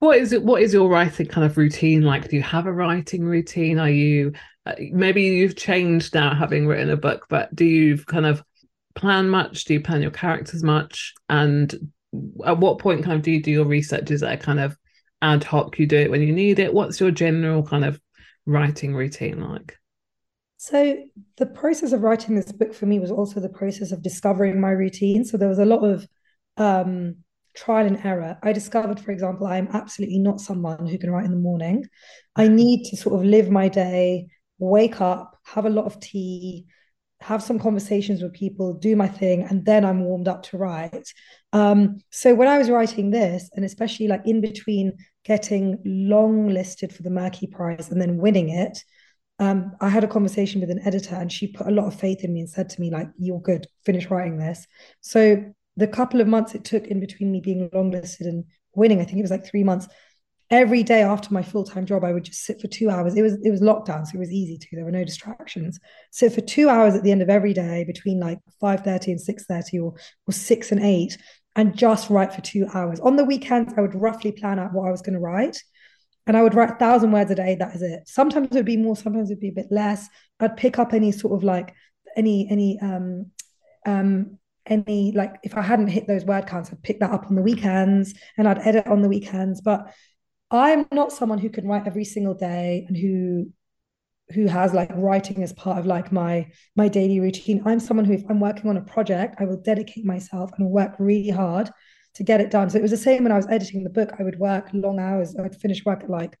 what 0.00 0.18
is 0.18 0.32
it 0.32 0.42
what 0.42 0.60
is 0.60 0.72
your 0.72 0.88
writing 0.88 1.26
kind 1.26 1.46
of 1.46 1.56
routine 1.56 2.02
like? 2.02 2.28
Do 2.28 2.36
you 2.36 2.42
have 2.42 2.66
a 2.66 2.72
writing 2.72 3.24
routine? 3.24 3.78
Are 3.78 3.88
you 3.88 4.32
uh, 4.66 4.74
maybe 4.92 5.22
you've 5.22 5.56
changed 5.56 6.14
now 6.14 6.34
having 6.34 6.66
written 6.66 6.90
a 6.90 6.96
book 6.96 7.26
but 7.28 7.54
do 7.54 7.64
you 7.64 7.96
kind 7.98 8.26
of 8.26 8.42
plan 8.94 9.28
much? 9.28 9.64
Do 9.64 9.74
you 9.74 9.80
plan 9.80 10.02
your 10.02 10.10
characters 10.10 10.62
much? 10.62 11.14
And 11.28 11.92
at 12.44 12.58
what 12.58 12.78
point 12.78 13.04
kind 13.04 13.16
of 13.16 13.22
do 13.22 13.30
you 13.30 13.42
do 13.42 13.50
your 13.50 13.64
research 13.64 14.10
is 14.10 14.20
that 14.20 14.40
kind 14.40 14.60
of 14.60 14.76
ad 15.22 15.44
hoc 15.44 15.78
you 15.78 15.86
do 15.86 15.96
it 15.96 16.10
when 16.10 16.22
you 16.22 16.32
need 16.32 16.58
it 16.58 16.72
what's 16.72 17.00
your 17.00 17.10
general 17.10 17.62
kind 17.62 17.84
of 17.84 18.00
writing 18.46 18.94
routine 18.94 19.40
like 19.40 19.76
so 20.56 20.96
the 21.36 21.46
process 21.46 21.92
of 21.92 22.02
writing 22.02 22.34
this 22.34 22.52
book 22.52 22.74
for 22.74 22.86
me 22.86 22.98
was 22.98 23.10
also 23.10 23.40
the 23.40 23.48
process 23.48 23.92
of 23.92 24.02
discovering 24.02 24.60
my 24.60 24.70
routine 24.70 25.24
so 25.24 25.36
there 25.36 25.48
was 25.48 25.58
a 25.58 25.64
lot 25.64 25.84
of 25.84 26.06
um 26.56 27.16
trial 27.54 27.86
and 27.86 28.04
error. 28.04 28.36
I 28.42 28.52
discovered, 28.52 29.00
for 29.00 29.12
example, 29.12 29.46
I'm 29.46 29.68
absolutely 29.72 30.18
not 30.18 30.40
someone 30.40 30.86
who 30.86 30.98
can 30.98 31.10
write 31.10 31.24
in 31.24 31.30
the 31.30 31.36
morning. 31.36 31.84
I 32.36 32.48
need 32.48 32.84
to 32.86 32.96
sort 32.96 33.14
of 33.14 33.24
live 33.24 33.50
my 33.50 33.68
day, 33.68 34.26
wake 34.58 35.00
up, 35.00 35.38
have 35.44 35.64
a 35.64 35.70
lot 35.70 35.86
of 35.86 36.00
tea, 36.00 36.66
have 37.20 37.42
some 37.42 37.58
conversations 37.58 38.22
with 38.22 38.34
people, 38.34 38.74
do 38.74 38.96
my 38.96 39.08
thing, 39.08 39.42
and 39.42 39.64
then 39.64 39.84
I'm 39.84 40.04
warmed 40.04 40.28
up 40.28 40.42
to 40.44 40.58
write. 40.58 41.12
Um, 41.54 42.00
so 42.10 42.34
when 42.34 42.48
I 42.48 42.58
was 42.58 42.68
writing 42.68 43.10
this, 43.10 43.48
and 43.54 43.64
especially 43.64 44.08
like 44.08 44.26
in 44.26 44.40
between 44.40 44.92
getting 45.24 45.78
long 45.84 46.48
listed 46.48 46.92
for 46.92 47.02
the 47.02 47.10
Merky 47.10 47.50
Prize 47.50 47.90
and 47.90 48.02
then 48.02 48.18
winning 48.18 48.50
it, 48.50 48.76
um, 49.38 49.72
I 49.80 49.88
had 49.88 50.04
a 50.04 50.08
conversation 50.08 50.60
with 50.60 50.70
an 50.70 50.86
editor 50.86 51.14
and 51.14 51.32
she 51.32 51.46
put 51.46 51.68
a 51.68 51.70
lot 51.70 51.86
of 51.86 51.98
faith 51.98 52.24
in 52.24 52.34
me 52.34 52.40
and 52.40 52.50
said 52.50 52.68
to 52.70 52.80
me, 52.80 52.90
like, 52.90 53.08
you're 53.18 53.40
good, 53.40 53.66
finish 53.86 54.10
writing 54.10 54.36
this. 54.36 54.66
So 55.00 55.44
the 55.76 55.86
couple 55.86 56.20
of 56.20 56.26
months 56.26 56.54
it 56.54 56.64
took 56.64 56.88
in 56.88 57.00
between 57.00 57.30
me 57.32 57.40
being 57.40 57.70
longlisted 57.70 58.26
and 58.26 58.44
winning, 58.74 59.00
I 59.00 59.04
think 59.04 59.18
it 59.18 59.22
was 59.22 59.30
like 59.30 59.46
three 59.46 59.64
months. 59.64 59.88
Every 60.50 60.82
day 60.82 61.02
after 61.02 61.32
my 61.32 61.42
full 61.42 61.64
time 61.64 61.86
job, 61.86 62.04
I 62.04 62.12
would 62.12 62.24
just 62.24 62.44
sit 62.44 62.60
for 62.60 62.68
two 62.68 62.90
hours. 62.90 63.16
It 63.16 63.22
was 63.22 63.38
it 63.42 63.50
was 63.50 63.62
lockdown, 63.62 64.06
so 64.06 64.16
it 64.16 64.18
was 64.18 64.30
easy 64.30 64.58
to. 64.58 64.68
There 64.72 64.84
were 64.84 64.90
no 64.90 65.02
distractions. 65.02 65.80
Sit 66.12 66.34
for 66.34 66.42
two 66.42 66.68
hours 66.68 66.94
at 66.94 67.02
the 67.02 67.10
end 67.10 67.22
of 67.22 67.30
every 67.30 67.54
day 67.54 67.82
between 67.84 68.20
like 68.20 68.38
five 68.60 68.82
thirty 68.82 69.10
and 69.10 69.20
six 69.20 69.46
thirty, 69.46 69.78
or 69.78 69.94
or 70.28 70.32
six 70.32 70.70
and 70.70 70.84
eight, 70.84 71.16
and 71.56 71.76
just 71.76 72.10
write 72.10 72.32
for 72.32 72.40
two 72.40 72.66
hours. 72.74 73.00
On 73.00 73.16
the 73.16 73.24
weekends, 73.24 73.74
I 73.76 73.80
would 73.80 73.94
roughly 73.94 74.32
plan 74.32 74.58
out 74.58 74.72
what 74.72 74.88
I 74.88 74.90
was 74.90 75.02
going 75.02 75.14
to 75.14 75.20
write, 75.20 75.62
and 76.26 76.36
I 76.36 76.42
would 76.42 76.54
write 76.54 76.72
a 76.72 76.76
thousand 76.76 77.12
words 77.12 77.30
a 77.30 77.34
day. 77.34 77.56
That 77.58 77.74
is 77.74 77.82
it. 77.82 78.02
Sometimes 78.06 78.48
it 78.48 78.54
would 78.54 78.64
be 78.64 78.76
more, 78.76 78.96
sometimes 78.96 79.30
it 79.30 79.34
would 79.34 79.40
be 79.40 79.48
a 79.48 79.52
bit 79.52 79.68
less. 79.70 80.08
I'd 80.40 80.56
pick 80.56 80.78
up 80.78 80.92
any 80.92 81.12
sort 81.12 81.34
of 81.34 81.44
like 81.44 81.74
any 82.16 82.48
any 82.50 82.78
um 82.80 83.30
um 83.86 84.38
any 84.66 85.12
like 85.12 85.36
if 85.42 85.56
I 85.56 85.62
hadn't 85.62 85.88
hit 85.88 86.06
those 86.06 86.24
word 86.24 86.46
counts, 86.46 86.70
I'd 86.70 86.82
pick 86.82 87.00
that 87.00 87.10
up 87.10 87.26
on 87.26 87.36
the 87.36 87.42
weekends 87.42 88.14
and 88.38 88.48
I'd 88.48 88.66
edit 88.66 88.86
on 88.86 89.02
the 89.02 89.08
weekends. 89.08 89.60
But 89.60 89.92
I'm 90.50 90.86
not 90.92 91.12
someone 91.12 91.38
who 91.38 91.50
can 91.50 91.66
write 91.66 91.86
every 91.86 92.04
single 92.04 92.34
day 92.34 92.84
and 92.88 92.96
who 92.96 93.52
who 94.32 94.46
has 94.46 94.72
like 94.72 94.90
writing 94.94 95.42
as 95.42 95.52
part 95.52 95.78
of 95.78 95.86
like 95.86 96.10
my 96.10 96.50
my 96.76 96.88
daily 96.88 97.20
routine. 97.20 97.62
I'm 97.66 97.80
someone 97.80 98.06
who 98.06 98.14
if 98.14 98.24
I'm 98.28 98.40
working 98.40 98.70
on 98.70 98.76
a 98.76 98.82
project, 98.82 99.36
I 99.38 99.44
will 99.44 99.60
dedicate 99.60 100.04
myself 100.04 100.50
and 100.58 100.70
work 100.70 100.94
really 100.98 101.30
hard 101.30 101.70
to 102.14 102.22
get 102.22 102.40
it 102.40 102.50
done. 102.50 102.70
So 102.70 102.78
it 102.78 102.82
was 102.82 102.90
the 102.90 102.96
same 102.96 103.24
when 103.24 103.32
I 103.32 103.36
was 103.36 103.48
editing 103.48 103.84
the 103.84 103.90
book. 103.90 104.12
I 104.18 104.22
would 104.22 104.38
work 104.38 104.70
long 104.72 104.98
hours. 104.98 105.36
I'd 105.36 105.60
finish 105.60 105.84
work 105.84 106.04
at 106.04 106.10
like 106.10 106.38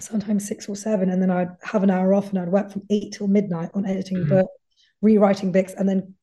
sometimes 0.00 0.48
six 0.48 0.68
or 0.68 0.76
seven, 0.76 1.10
and 1.10 1.22
then 1.22 1.30
I'd 1.30 1.50
have 1.62 1.82
an 1.82 1.90
hour 1.90 2.14
off 2.14 2.30
and 2.30 2.38
I'd 2.38 2.48
work 2.48 2.70
from 2.70 2.82
eight 2.90 3.12
till 3.12 3.28
midnight 3.28 3.70
on 3.74 3.86
editing 3.86 4.18
mm-hmm. 4.18 4.28
the 4.28 4.34
book, 4.42 4.50
rewriting 5.00 5.52
books 5.52 5.74
and 5.74 5.88
then 5.88 6.14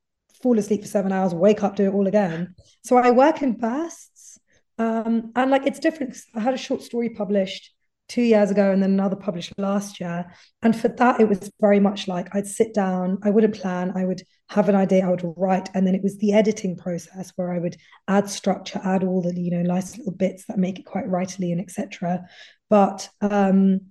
fall 0.41 0.57
asleep 0.59 0.81
for 0.81 0.87
seven 0.87 1.11
hours, 1.11 1.33
wake 1.33 1.63
up, 1.63 1.75
do 1.75 1.85
it 1.85 1.93
all 1.93 2.07
again. 2.07 2.55
So 2.83 2.97
I 2.97 3.11
work 3.11 3.41
in 3.41 3.53
bursts. 3.53 4.39
Um, 4.77 5.31
and 5.35 5.49
like 5.49 5.65
it's 5.65 5.79
different. 5.79 6.17
I 6.35 6.39
had 6.39 6.53
a 6.53 6.57
short 6.57 6.83
story 6.83 7.09
published 7.09 7.71
two 8.07 8.21
years 8.21 8.51
ago 8.51 8.71
and 8.71 8.81
then 8.81 8.91
another 8.91 9.15
published 9.15 9.53
last 9.57 9.99
year. 9.99 10.31
And 10.61 10.75
for 10.75 10.87
that, 10.87 11.19
it 11.19 11.27
was 11.27 11.51
very 11.59 11.79
much 11.79 12.07
like 12.07 12.33
I'd 12.33 12.47
sit 12.47 12.73
down, 12.73 13.17
I 13.23 13.29
wouldn't 13.29 13.55
plan, 13.55 13.93
I 13.95 14.05
would 14.05 14.23
have 14.49 14.69
an 14.69 14.75
idea, 14.75 15.05
I 15.05 15.09
would 15.09 15.33
write, 15.35 15.69
and 15.73 15.85
then 15.85 15.93
it 15.93 16.03
was 16.03 16.17
the 16.17 16.33
editing 16.33 16.77
process 16.77 17.33
where 17.35 17.51
I 17.51 17.59
would 17.59 17.75
add 18.07 18.29
structure, 18.29 18.79
add 18.83 19.03
all 19.03 19.21
the, 19.21 19.37
you 19.37 19.51
know, 19.51 19.61
nice 19.61 19.97
little 19.97 20.13
bits 20.13 20.45
that 20.45 20.57
make 20.57 20.79
it 20.79 20.85
quite 20.85 21.07
writerly 21.07 21.51
and 21.51 21.59
etc. 21.59 22.25
But 22.69 23.09
um, 23.21 23.81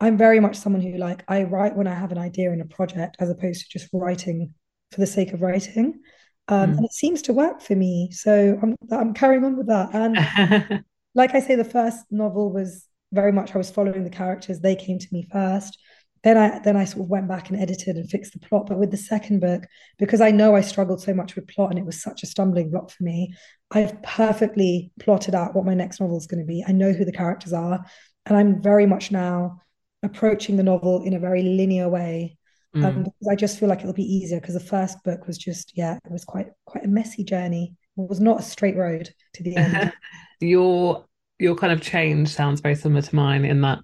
I'm 0.00 0.16
very 0.16 0.38
much 0.38 0.56
someone 0.56 0.82
who 0.82 0.96
like 0.96 1.24
I 1.28 1.44
write 1.44 1.76
when 1.76 1.88
I 1.88 1.94
have 1.94 2.12
an 2.12 2.18
idea 2.18 2.52
in 2.52 2.60
a 2.60 2.66
project 2.66 3.16
as 3.18 3.30
opposed 3.30 3.62
to 3.62 3.78
just 3.78 3.90
writing 3.92 4.54
for 4.92 5.00
the 5.00 5.06
sake 5.06 5.32
of 5.32 5.42
writing. 5.42 6.00
Um, 6.46 6.72
mm. 6.72 6.76
And 6.76 6.84
it 6.84 6.92
seems 6.92 7.22
to 7.22 7.32
work 7.32 7.60
for 7.60 7.74
me. 7.74 8.10
So 8.12 8.58
I'm, 8.62 8.76
I'm 8.92 9.14
carrying 9.14 9.44
on 9.44 9.56
with 9.56 9.68
that. 9.68 9.94
And 9.94 10.84
like 11.14 11.34
I 11.34 11.40
say, 11.40 11.56
the 11.56 11.64
first 11.64 12.04
novel 12.10 12.52
was 12.52 12.86
very 13.14 13.32
much 13.32 13.54
I 13.54 13.58
was 13.58 13.70
following 13.70 14.04
the 14.04 14.10
characters. 14.10 14.60
They 14.60 14.76
came 14.76 14.98
to 14.98 15.08
me 15.12 15.26
first. 15.30 15.78
Then 16.22 16.38
I 16.38 16.58
then 16.60 16.76
I 16.76 16.84
sort 16.84 17.02
of 17.02 17.08
went 17.08 17.28
back 17.28 17.50
and 17.50 17.60
edited 17.60 17.96
and 17.96 18.08
fixed 18.08 18.32
the 18.32 18.46
plot. 18.46 18.66
But 18.66 18.78
with 18.78 18.90
the 18.90 18.96
second 18.96 19.40
book, 19.40 19.64
because 19.98 20.20
I 20.20 20.30
know 20.30 20.56
I 20.56 20.62
struggled 20.62 21.02
so 21.02 21.12
much 21.14 21.34
with 21.34 21.48
plot 21.48 21.70
and 21.70 21.78
it 21.78 21.84
was 21.84 22.02
such 22.02 22.22
a 22.22 22.26
stumbling 22.26 22.70
block 22.70 22.90
for 22.90 23.02
me, 23.02 23.34
I've 23.70 24.02
perfectly 24.02 24.90
plotted 24.98 25.34
out 25.34 25.54
what 25.54 25.66
my 25.66 25.74
next 25.74 26.00
novel 26.00 26.16
is 26.16 26.26
going 26.26 26.40
to 26.40 26.46
be. 26.46 26.64
I 26.66 26.72
know 26.72 26.92
who 26.92 27.04
the 27.04 27.12
characters 27.12 27.52
are, 27.52 27.84
and 28.26 28.36
I'm 28.36 28.62
very 28.62 28.86
much 28.86 29.10
now 29.10 29.60
approaching 30.02 30.56
the 30.56 30.62
novel 30.62 31.02
in 31.02 31.14
a 31.14 31.18
very 31.18 31.42
linear 31.42 31.88
way 31.88 32.38
Mm. 32.74 32.84
Um, 32.84 33.02
because 33.04 33.28
I 33.30 33.36
just 33.36 33.58
feel 33.58 33.68
like 33.68 33.80
it'll 33.80 33.92
be 33.92 34.02
easier 34.02 34.40
because 34.40 34.54
the 34.54 34.60
first 34.60 35.02
book 35.04 35.26
was 35.26 35.38
just 35.38 35.72
yeah 35.76 35.98
it 36.04 36.10
was 36.10 36.24
quite 36.24 36.48
quite 36.64 36.84
a 36.84 36.88
messy 36.88 37.22
journey. 37.22 37.74
It 37.96 38.08
was 38.08 38.20
not 38.20 38.40
a 38.40 38.42
straight 38.42 38.76
road 38.76 39.10
to 39.34 39.42
the 39.44 39.56
end. 39.56 39.92
your 40.40 41.04
your 41.38 41.56
kind 41.56 41.72
of 41.72 41.80
change 41.80 42.28
sounds 42.28 42.60
very 42.60 42.74
similar 42.74 43.02
to 43.02 43.14
mine 43.14 43.44
in 43.44 43.60
that 43.62 43.80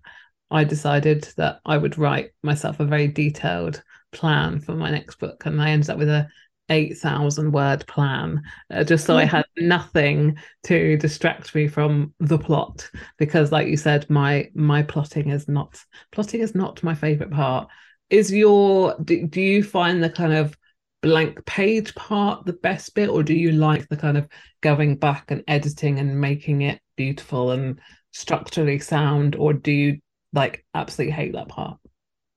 I 0.51 0.65
decided 0.65 1.29
that 1.37 1.61
I 1.65 1.77
would 1.77 1.99
write 1.99 2.31
myself 2.43 2.81
a 2.81 2.85
very 2.85 3.09
detailed 3.09 3.83
plan 4.13 4.61
for 4.61 4.73
my 4.73 4.91
next 4.91 5.19
book, 5.19 5.47
and 5.47 5.61
I 5.61 5.71
ended 5.71 5.91
up 5.91 5.99
with 5.99 6.09
a 6.09 6.29
8,000 6.71 7.51
word 7.51 7.85
plan 7.89 8.43
uh, 8.71 8.85
just 8.85 9.05
so 9.05 9.17
I 9.17 9.25
had 9.25 9.45
nothing 9.59 10.39
to 10.65 10.97
distract 10.97 11.53
me 11.53 11.67
from 11.67 12.15
the 12.21 12.39
plot 12.39 12.89
because 13.19 13.51
like 13.51 13.67
you 13.67 13.77
said 13.77 14.09
my 14.09 14.49
my 14.55 14.85
plotting 14.85 15.31
is 15.31 15.49
not 15.49 15.77
plotting 16.13 16.41
is 16.41 16.55
not 16.55 16.83
my 16.85 16.95
favorite 16.95 17.33
part. 17.33 17.69
Is 18.09 18.33
your 18.33 18.97
do, 19.03 19.27
do 19.27 19.41
you 19.41 19.65
find 19.65 20.03
the 20.03 20.11
kind 20.11 20.33
of 20.33 20.57
blank 21.03 21.45
page 21.47 21.95
part 21.95 22.45
the 22.45 22.53
best 22.53 22.95
bit 22.95 23.09
or 23.09 23.23
do 23.23 23.35
you 23.35 23.53
like 23.53 23.89
the 23.89 23.97
kind 23.97 24.17
of 24.17 24.29
going 24.61 24.97
back 24.97 25.31
and 25.31 25.43
editing 25.49 25.99
and 25.99 26.21
making 26.21 26.63
it 26.63 26.81
beautiful 27.03 27.51
and 27.51 27.81
structurally 28.13 28.79
sound 28.79 29.35
or 29.37 29.53
do 29.53 29.73
you 29.73 29.99
like 30.33 30.65
absolutely 30.75 31.13
hate 31.13 31.33
that 31.33 31.49
part 31.49 31.79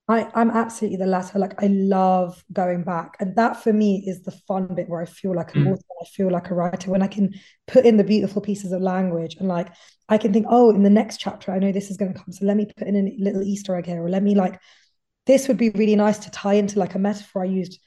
I, 0.10 0.30
I'm 0.36 0.52
absolutely 0.52 0.98
the 0.98 1.06
latter. 1.06 1.40
Like 1.40 1.64
I 1.64 1.68
love 1.68 2.44
going 2.52 2.84
back. 2.84 3.16
And 3.22 3.38
that 3.38 3.64
for 3.64 3.72
me 3.72 4.04
is 4.06 4.22
the 4.22 4.38
fun 4.48 4.68
bit 4.76 4.90
where 4.90 5.02
I 5.02 5.06
feel 5.06 5.34
like 5.34 5.56
an 5.56 5.64
mm. 5.64 5.72
author, 5.72 5.84
I 6.02 6.06
feel 6.14 6.30
like 6.30 6.50
a 6.50 6.56
writer, 6.56 6.92
when 6.92 7.02
I 7.02 7.08
can 7.08 7.34
put 7.68 7.86
in 7.86 7.96
the 7.96 8.04
beautiful 8.04 8.42
pieces 8.42 8.74
of 8.74 8.82
language 8.82 9.38
and 9.40 9.48
like 9.48 9.70
I 10.10 10.18
can 10.18 10.34
think, 10.34 10.48
oh, 10.50 10.72
in 10.72 10.84
the 10.84 10.90
next 10.90 11.22
chapter, 11.22 11.54
I 11.54 11.60
know 11.60 11.72
this 11.72 11.90
is 11.90 11.96
going 11.96 12.14
to 12.14 12.20
come. 12.20 12.34
So 12.34 12.46
let 12.46 12.58
me 12.58 12.68
put 12.78 12.86
in 12.86 12.96
a 12.98 13.16
little 13.18 13.44
Easter 13.44 13.78
egg 13.78 13.86
here, 13.86 14.04
or 14.04 14.10
let 14.10 14.24
me 14.24 14.36
like 14.36 14.60
this 15.26 15.48
would 15.48 15.58
be 15.58 15.70
really 15.70 15.96
nice 15.96 16.18
to 16.20 16.32
tie 16.32 16.56
into 16.56 16.80
like 16.80 16.96
a 16.96 17.00
metaphor 17.00 17.44
I 17.44 17.46
used 17.46 17.80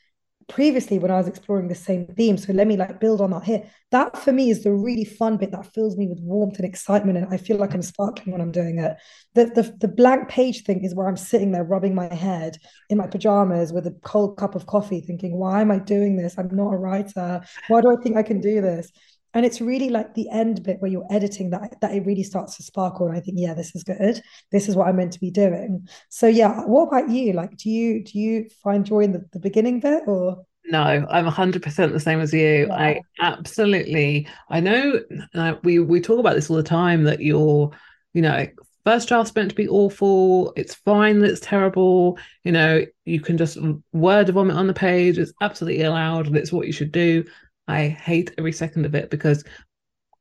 previously 0.48 0.98
when 0.98 1.10
I 1.10 1.16
was 1.16 1.26
exploring 1.26 1.68
the 1.68 1.74
same 1.74 2.06
theme. 2.06 2.36
So 2.36 2.52
let 2.52 2.66
me 2.66 2.76
like 2.76 3.00
build 3.00 3.20
on 3.20 3.30
that 3.30 3.44
here. 3.44 3.68
That 3.90 4.16
for 4.16 4.32
me 4.32 4.50
is 4.50 4.62
the 4.62 4.72
really 4.72 5.04
fun 5.04 5.36
bit 5.36 5.50
that 5.50 5.72
fills 5.74 5.96
me 5.96 6.06
with 6.06 6.20
warmth 6.20 6.56
and 6.56 6.64
excitement. 6.64 7.18
And 7.18 7.26
I 7.32 7.36
feel 7.36 7.56
like 7.56 7.74
I'm 7.74 7.82
sparkling 7.82 8.32
when 8.32 8.40
I'm 8.40 8.52
doing 8.52 8.78
it. 8.78 8.96
The, 9.34 9.46
the, 9.46 9.74
the 9.80 9.88
blank 9.88 10.28
page 10.28 10.64
thing 10.64 10.84
is 10.84 10.94
where 10.94 11.08
I'm 11.08 11.16
sitting 11.16 11.52
there 11.52 11.64
rubbing 11.64 11.94
my 11.94 12.12
head 12.12 12.58
in 12.90 12.98
my 12.98 13.06
pajamas 13.06 13.72
with 13.72 13.86
a 13.86 13.96
cold 14.02 14.36
cup 14.38 14.54
of 14.54 14.66
coffee, 14.66 15.00
thinking, 15.00 15.36
why 15.36 15.60
am 15.60 15.70
I 15.70 15.78
doing 15.78 16.16
this? 16.16 16.38
I'm 16.38 16.54
not 16.54 16.72
a 16.72 16.76
writer. 16.76 17.42
Why 17.68 17.80
do 17.80 17.90
I 17.90 18.02
think 18.02 18.16
I 18.16 18.22
can 18.22 18.40
do 18.40 18.60
this? 18.60 18.90
And 19.36 19.44
it's 19.44 19.60
really 19.60 19.90
like 19.90 20.14
the 20.14 20.28
end 20.30 20.62
bit 20.62 20.80
where 20.80 20.90
you're 20.90 21.06
editing 21.10 21.50
that 21.50 21.78
that 21.80 21.94
it 21.94 22.04
really 22.06 22.22
starts 22.22 22.56
to 22.56 22.62
sparkle 22.62 23.06
and 23.06 23.16
i 23.16 23.20
think 23.20 23.36
yeah 23.38 23.54
this 23.54 23.76
is 23.76 23.84
good 23.84 24.20
this 24.50 24.68
is 24.68 24.74
what 24.74 24.88
i'm 24.88 24.96
meant 24.96 25.12
to 25.12 25.20
be 25.20 25.30
doing 25.30 25.86
so 26.08 26.26
yeah 26.26 26.62
what 26.62 26.88
about 26.88 27.10
you 27.10 27.32
like 27.34 27.56
do 27.56 27.70
you 27.70 28.02
do 28.02 28.18
you 28.18 28.48
find 28.62 28.84
joy 28.84 29.00
in 29.00 29.12
the, 29.12 29.24
the 29.32 29.38
beginning 29.38 29.78
bit 29.78 30.02
or 30.06 30.44
No, 30.68 30.80
I'm 30.80 31.26
100% 31.26 31.92
the 31.92 32.00
same 32.00 32.20
as 32.20 32.32
you. 32.32 32.66
Yeah. 32.66 32.74
I 32.74 33.00
absolutely, 33.20 34.26
I 34.50 34.58
know 34.58 35.00
uh, 35.32 35.54
we, 35.62 35.78
we 35.78 36.00
talk 36.00 36.18
about 36.18 36.34
this 36.34 36.50
all 36.50 36.56
the 36.56 36.64
time 36.64 37.04
that 37.04 37.20
you're, 37.20 37.70
you 38.14 38.22
know, 38.22 38.48
first 38.84 39.06
draft's 39.06 39.34
meant 39.34 39.50
to 39.50 39.54
be 39.54 39.68
awful. 39.68 40.52
It's 40.56 40.74
fine 40.74 41.20
that 41.20 41.30
it's 41.30 41.40
terrible. 41.40 42.18
You 42.42 42.50
know, 42.50 42.84
you 43.04 43.20
can 43.20 43.36
just 43.36 43.58
word 43.92 44.28
vomit 44.30 44.56
on 44.56 44.66
the 44.66 44.74
page. 44.74 45.18
It's 45.18 45.32
absolutely 45.40 45.84
allowed 45.84 46.26
and 46.26 46.36
it's 46.36 46.52
what 46.52 46.66
you 46.66 46.72
should 46.72 46.90
do. 46.90 47.24
I 47.68 47.88
hate 47.88 48.32
every 48.38 48.52
second 48.52 48.86
of 48.86 48.94
it 48.94 49.10
because 49.10 49.44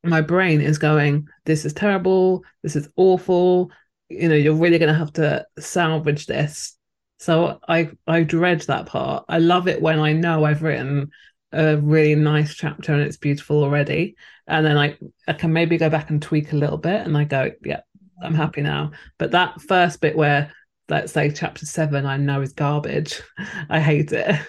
my 0.02 0.20
brain 0.20 0.60
is 0.60 0.78
going, 0.78 1.26
this 1.44 1.64
is 1.64 1.72
terrible. 1.72 2.44
This 2.62 2.76
is 2.76 2.88
awful. 2.96 3.70
You 4.08 4.28
know, 4.28 4.34
you're 4.34 4.54
really 4.54 4.78
going 4.78 4.92
to 4.92 4.98
have 4.98 5.12
to 5.14 5.46
salvage 5.58 6.26
this 6.26 6.76
so 7.18 7.58
I 7.66 7.90
I 8.06 8.22
dread 8.22 8.60
that 8.62 8.86
part. 8.86 9.24
I 9.28 9.38
love 9.38 9.68
it 9.68 9.80
when 9.80 9.98
I 9.98 10.12
know 10.12 10.44
I've 10.44 10.62
written 10.62 11.10
a 11.52 11.76
really 11.76 12.14
nice 12.14 12.54
chapter 12.54 12.92
and 12.92 13.02
it's 13.02 13.16
beautiful 13.16 13.62
already. 13.62 14.16
And 14.46 14.64
then 14.66 14.76
I, 14.76 14.98
I 15.26 15.32
can 15.32 15.52
maybe 15.52 15.78
go 15.78 15.88
back 15.88 16.10
and 16.10 16.20
tweak 16.20 16.52
a 16.52 16.56
little 16.56 16.76
bit 16.76 17.06
and 17.06 17.16
I 17.16 17.24
go, 17.24 17.50
yeah, 17.64 17.80
I'm 18.22 18.34
happy 18.34 18.60
now. 18.60 18.92
But 19.18 19.30
that 19.30 19.60
first 19.62 20.00
bit 20.00 20.16
where 20.16 20.52
let's 20.88 21.12
say 21.12 21.30
chapter 21.30 21.66
seven 21.66 22.06
I 22.06 22.16
know 22.16 22.42
is 22.42 22.52
garbage, 22.52 23.20
I 23.70 23.80
hate 23.80 24.12
it. 24.12 24.40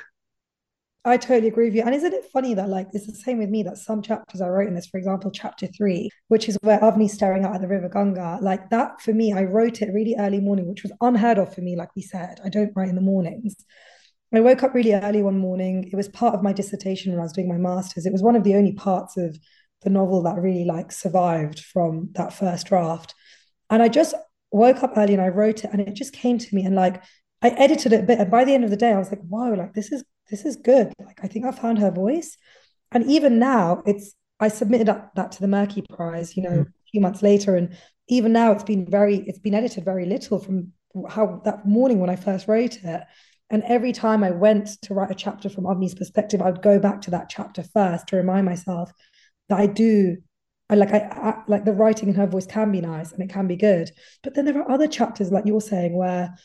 I 1.08 1.18
totally 1.18 1.47
agree 1.47 1.66
with 1.66 1.76
you. 1.76 1.84
And 1.84 1.95
isn't 1.95 2.14
it 2.14 2.26
funny 2.34 2.53
that 2.53 2.68
like 2.68 2.88
it's 2.91 3.08
the 3.08 3.14
same 3.14 3.39
with 3.39 3.49
me 3.49 3.64
that 3.64 3.78
some 3.78 4.01
chapters 4.01 4.41
I 4.41 4.49
wrote 4.49 4.68
in 4.68 4.76
this, 4.76 4.88
for 4.88 4.97
example, 4.97 5.32
chapter 5.32 5.68
three, 5.68 6.10
which 6.28 6.49
is 6.49 6.58
where 6.62 6.80
Avni's 6.80 7.14
staring 7.14 7.45
out 7.45 7.55
at 7.55 7.62
the 7.62 7.68
river 7.68 7.88
Ganga, 7.88 8.39
like 8.41 8.70
that 8.72 8.99
for 9.01 9.14
me, 9.14 9.32
I 9.32 9.43
wrote 9.43 9.82
it 9.82 9.93
really 9.93 10.16
early 10.20 10.41
morning, 10.41 10.68
which 10.68 10.84
was 10.84 10.91
unheard 10.99 11.38
of 11.38 11.53
for 11.53 11.62
me, 11.62 11.78
like 11.78 11.95
we 11.95 12.01
said. 12.01 12.39
I 12.43 12.49
don't 12.49 12.74
write 12.76 12.89
in 12.89 12.95
the 12.95 13.01
mornings. 13.01 13.55
I 14.34 14.41
woke 14.41 14.64
up 14.64 14.74
really 14.74 14.93
early 14.93 15.24
one 15.24 15.39
morning. 15.39 15.88
It 15.89 15.95
was 15.95 16.10
part 16.10 16.36
of 16.36 16.43
my 16.43 16.51
dissertation 16.51 17.14
when 17.14 17.22
I 17.22 17.24
was 17.24 17.32
doing 17.32 17.47
my 17.47 17.58
master's. 17.58 18.05
It 18.05 18.12
was 18.12 18.22
one 18.22 18.36
of 18.36 18.43
the 18.43 18.55
only 18.55 18.74
parts 18.74 19.16
of 19.16 19.39
the 19.84 19.89
novel 19.89 20.24
that 20.24 20.36
really 20.36 20.66
like 20.66 20.91
survived 20.91 21.62
from 21.62 22.10
that 22.16 22.34
first 22.34 22.68
draft. 22.68 23.16
And 23.70 23.82
I 23.82 23.88
just 23.88 24.14
woke 24.51 24.84
up 24.84 24.97
early 24.97 25.14
and 25.14 25.22
I 25.22 25.30
wrote 25.30 25.64
it 25.64 25.70
and 25.72 25.80
it 25.80 25.93
just 25.93 26.12
came 26.12 26.38
to 26.38 26.55
me 26.55 26.66
and 26.66 26.76
like 26.76 27.01
I 27.41 27.49
edited 27.49 27.93
it 27.93 28.01
a 28.01 28.03
bit. 28.03 28.20
And 28.20 28.30
by 28.30 28.43
the 28.43 28.53
end 28.53 28.66
of 28.66 28.70
the 28.70 28.78
day, 28.78 28.91
I 28.91 28.97
was 28.97 29.10
like, 29.10 29.22
wow, 29.24 29.55
like 29.55 29.74
this 29.74 29.93
is 29.93 30.03
this 30.30 30.45
is 30.45 30.55
good. 30.55 30.93
Like 30.99 31.19
I 31.23 31.28
think 31.28 31.45
I 31.45 31.51
found 31.51 31.80
her 31.80 31.91
voice. 31.91 32.38
And 32.91 33.09
even 33.09 33.39
now, 33.39 33.84
it's 33.86 34.13
I 34.39 34.47
submitted 34.49 34.88
that 34.88 35.32
to 35.32 35.41
the 35.41 35.47
Merky 35.47 35.84
Prize, 35.89 36.38
you 36.38 36.43
know, 36.43 36.49
mm. 36.49 36.67
a 36.67 36.89
few 36.91 37.01
months 37.01 37.21
later, 37.21 37.55
and 37.55 37.75
even 38.07 38.32
now 38.32 38.51
it's 38.51 38.63
been 38.63 38.89
very 38.89 39.17
it's 39.17 39.39
been 39.39 39.55
edited 39.55 39.84
very 39.84 40.05
little 40.05 40.39
from 40.39 40.71
how 41.09 41.41
that 41.45 41.65
morning 41.65 41.99
when 41.99 42.09
I 42.09 42.15
first 42.15 42.47
wrote 42.47 42.84
it. 42.84 43.03
And 43.49 43.63
every 43.63 43.93
time 43.93 44.23
I 44.23 44.32
went 44.32 44.82
to 44.84 44.93
write 44.93 45.11
a 45.11 45.15
chapter 45.15 45.49
from 45.49 45.63
Avni's 45.63 45.95
perspective, 45.95 46.41
I 46.41 46.51
would 46.51 46.61
go 46.61 46.80
back 46.80 47.01
to 47.01 47.11
that 47.11 47.30
chapter 47.30 47.63
first 47.63 48.07
to 48.07 48.17
remind 48.17 48.45
myself 48.45 48.91
that 49.47 49.59
I 49.59 49.67
do 49.67 50.17
I 50.69 50.75
like 50.75 50.93
I, 50.93 50.99
I, 50.99 51.43
like 51.47 51.65
the 51.65 51.73
writing 51.73 52.09
in 52.09 52.15
her 52.15 52.28
voice 52.28 52.45
can 52.45 52.71
be 52.71 52.82
nice 52.82 53.11
and 53.11 53.23
it 53.23 53.30
can 53.30 53.47
be 53.47 53.55
good. 53.55 53.89
But 54.21 54.34
then 54.34 54.45
there 54.45 54.57
are 54.59 54.69
other 54.69 54.88
chapters, 54.88 55.32
like 55.32 55.45
you're 55.45 55.61
saying, 55.61 55.95
where 55.95 56.36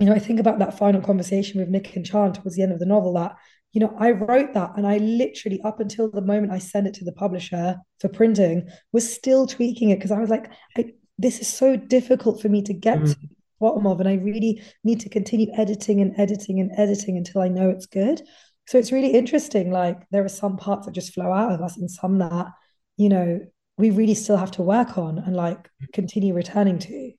you 0.00 0.06
know, 0.06 0.14
I 0.14 0.18
think 0.18 0.40
about 0.40 0.58
that 0.58 0.78
final 0.78 1.02
conversation 1.02 1.60
with 1.60 1.68
Nick 1.68 1.94
and 1.94 2.06
Chan 2.06 2.32
towards 2.32 2.56
the 2.56 2.62
end 2.62 2.72
of 2.72 2.78
the 2.78 2.86
novel 2.86 3.12
that, 3.14 3.36
you 3.72 3.80
know, 3.80 3.94
I 3.98 4.12
wrote 4.12 4.54
that 4.54 4.72
and 4.76 4.86
I 4.86 4.96
literally, 4.96 5.60
up 5.62 5.78
until 5.78 6.10
the 6.10 6.22
moment 6.22 6.52
I 6.52 6.58
sent 6.58 6.86
it 6.86 6.94
to 6.94 7.04
the 7.04 7.12
publisher 7.12 7.76
for 8.00 8.08
printing, 8.08 8.66
was 8.92 9.12
still 9.12 9.46
tweaking 9.46 9.90
it 9.90 9.96
because 9.96 10.10
I 10.10 10.18
was 10.18 10.30
like, 10.30 10.50
I, 10.76 10.86
this 11.18 11.38
is 11.38 11.48
so 11.48 11.76
difficult 11.76 12.40
for 12.40 12.48
me 12.48 12.62
to 12.62 12.72
get 12.72 12.98
mm. 12.98 13.12
to 13.12 13.20
the 13.20 13.28
bottom 13.60 13.86
of. 13.86 14.00
And 14.00 14.08
I 14.08 14.14
really 14.14 14.62
need 14.84 15.00
to 15.00 15.10
continue 15.10 15.52
editing 15.54 16.00
and 16.00 16.18
editing 16.18 16.60
and 16.60 16.72
editing 16.78 17.18
until 17.18 17.42
I 17.42 17.48
know 17.48 17.68
it's 17.68 17.86
good. 17.86 18.22
So 18.68 18.78
it's 18.78 18.92
really 18.92 19.12
interesting. 19.12 19.70
Like 19.70 19.98
there 20.10 20.24
are 20.24 20.30
some 20.30 20.56
parts 20.56 20.86
that 20.86 20.92
just 20.92 21.12
flow 21.12 21.30
out 21.30 21.52
of 21.52 21.60
us 21.60 21.76
and 21.76 21.90
some 21.90 22.18
that, 22.20 22.46
you 22.96 23.10
know, 23.10 23.40
we 23.76 23.90
really 23.90 24.14
still 24.14 24.38
have 24.38 24.50
to 24.52 24.62
work 24.62 24.96
on 24.96 25.18
and 25.18 25.36
like 25.36 25.68
continue 25.92 26.32
returning 26.32 26.78
to. 26.78 27.12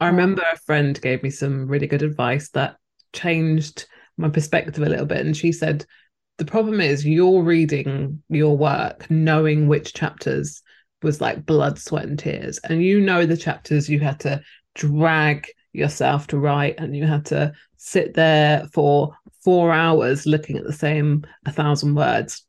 I 0.00 0.08
remember 0.08 0.42
a 0.42 0.58
friend 0.58 1.00
gave 1.00 1.22
me 1.22 1.30
some 1.30 1.66
really 1.66 1.86
good 1.86 2.02
advice 2.02 2.50
that 2.50 2.76
changed 3.12 3.86
my 4.16 4.28
perspective 4.28 4.82
a 4.82 4.88
little 4.88 5.06
bit. 5.06 5.24
And 5.24 5.36
she 5.36 5.52
said, 5.52 5.86
the 6.38 6.44
problem 6.44 6.80
is 6.80 7.06
you're 7.06 7.42
reading 7.42 8.22
your 8.28 8.56
work 8.56 9.08
knowing 9.10 9.68
which 9.68 9.94
chapters 9.94 10.62
was 11.02 11.20
like 11.20 11.46
blood, 11.46 11.78
sweat, 11.78 12.06
and 12.06 12.18
tears. 12.18 12.58
And 12.64 12.82
you 12.82 13.00
know 13.00 13.24
the 13.24 13.36
chapters 13.36 13.88
you 13.88 14.00
had 14.00 14.20
to 14.20 14.42
drag 14.74 15.46
yourself 15.72 16.26
to 16.28 16.38
write 16.38 16.76
and 16.78 16.96
you 16.96 17.06
had 17.06 17.26
to 17.26 17.52
sit 17.76 18.14
there 18.14 18.66
for 18.72 19.14
four 19.42 19.72
hours 19.72 20.26
looking 20.26 20.56
at 20.56 20.64
the 20.64 20.72
same 20.72 21.24
a 21.46 21.52
thousand 21.52 21.94
words. 21.94 22.44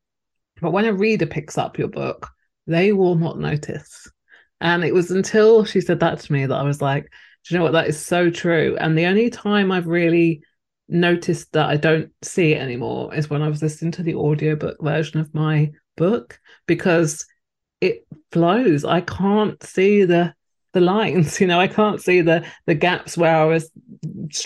But 0.61 0.71
when 0.71 0.85
a 0.85 0.93
reader 0.93 1.25
picks 1.25 1.57
up 1.57 1.77
your 1.77 1.89
book, 1.89 2.29
they 2.65 2.93
will 2.93 3.15
not 3.15 3.37
notice. 3.37 4.09
And 4.61 4.83
it 4.83 4.93
was 4.93 5.11
until 5.11 5.65
she 5.65 5.81
said 5.81 5.99
that 5.99 6.21
to 6.21 6.33
me 6.33 6.45
that 6.45 6.55
I 6.55 6.63
was 6.63 6.81
like, 6.81 7.11
do 7.45 7.53
you 7.53 7.59
know 7.59 7.63
what? 7.63 7.73
That 7.73 7.87
is 7.87 8.03
so 8.03 8.29
true. 8.29 8.75
And 8.79 8.97
the 8.97 9.05
only 9.05 9.29
time 9.29 9.71
I've 9.71 9.87
really 9.87 10.41
noticed 10.87 11.51
that 11.53 11.69
I 11.69 11.77
don't 11.77 12.11
see 12.23 12.53
it 12.53 12.61
anymore 12.61 13.13
is 13.13 13.29
when 13.29 13.41
I 13.41 13.49
was 13.49 13.61
listening 13.61 13.91
to 13.93 14.03
the 14.03 14.15
audiobook 14.15 14.77
version 14.81 15.19
of 15.19 15.33
my 15.33 15.71
book 15.95 16.39
because 16.65 17.25
it 17.81 18.05
flows. 18.31 18.83
I 18.83 19.01
can't 19.01 19.61
see 19.63 20.05
the 20.05 20.33
the 20.73 20.81
lines, 20.81 21.39
you 21.41 21.47
know, 21.47 21.59
I 21.59 21.67
can't 21.67 22.01
see 22.01 22.21
the 22.21 22.45
the 22.65 22.75
gaps 22.75 23.17
where 23.17 23.35
I 23.35 23.45
was 23.45 23.71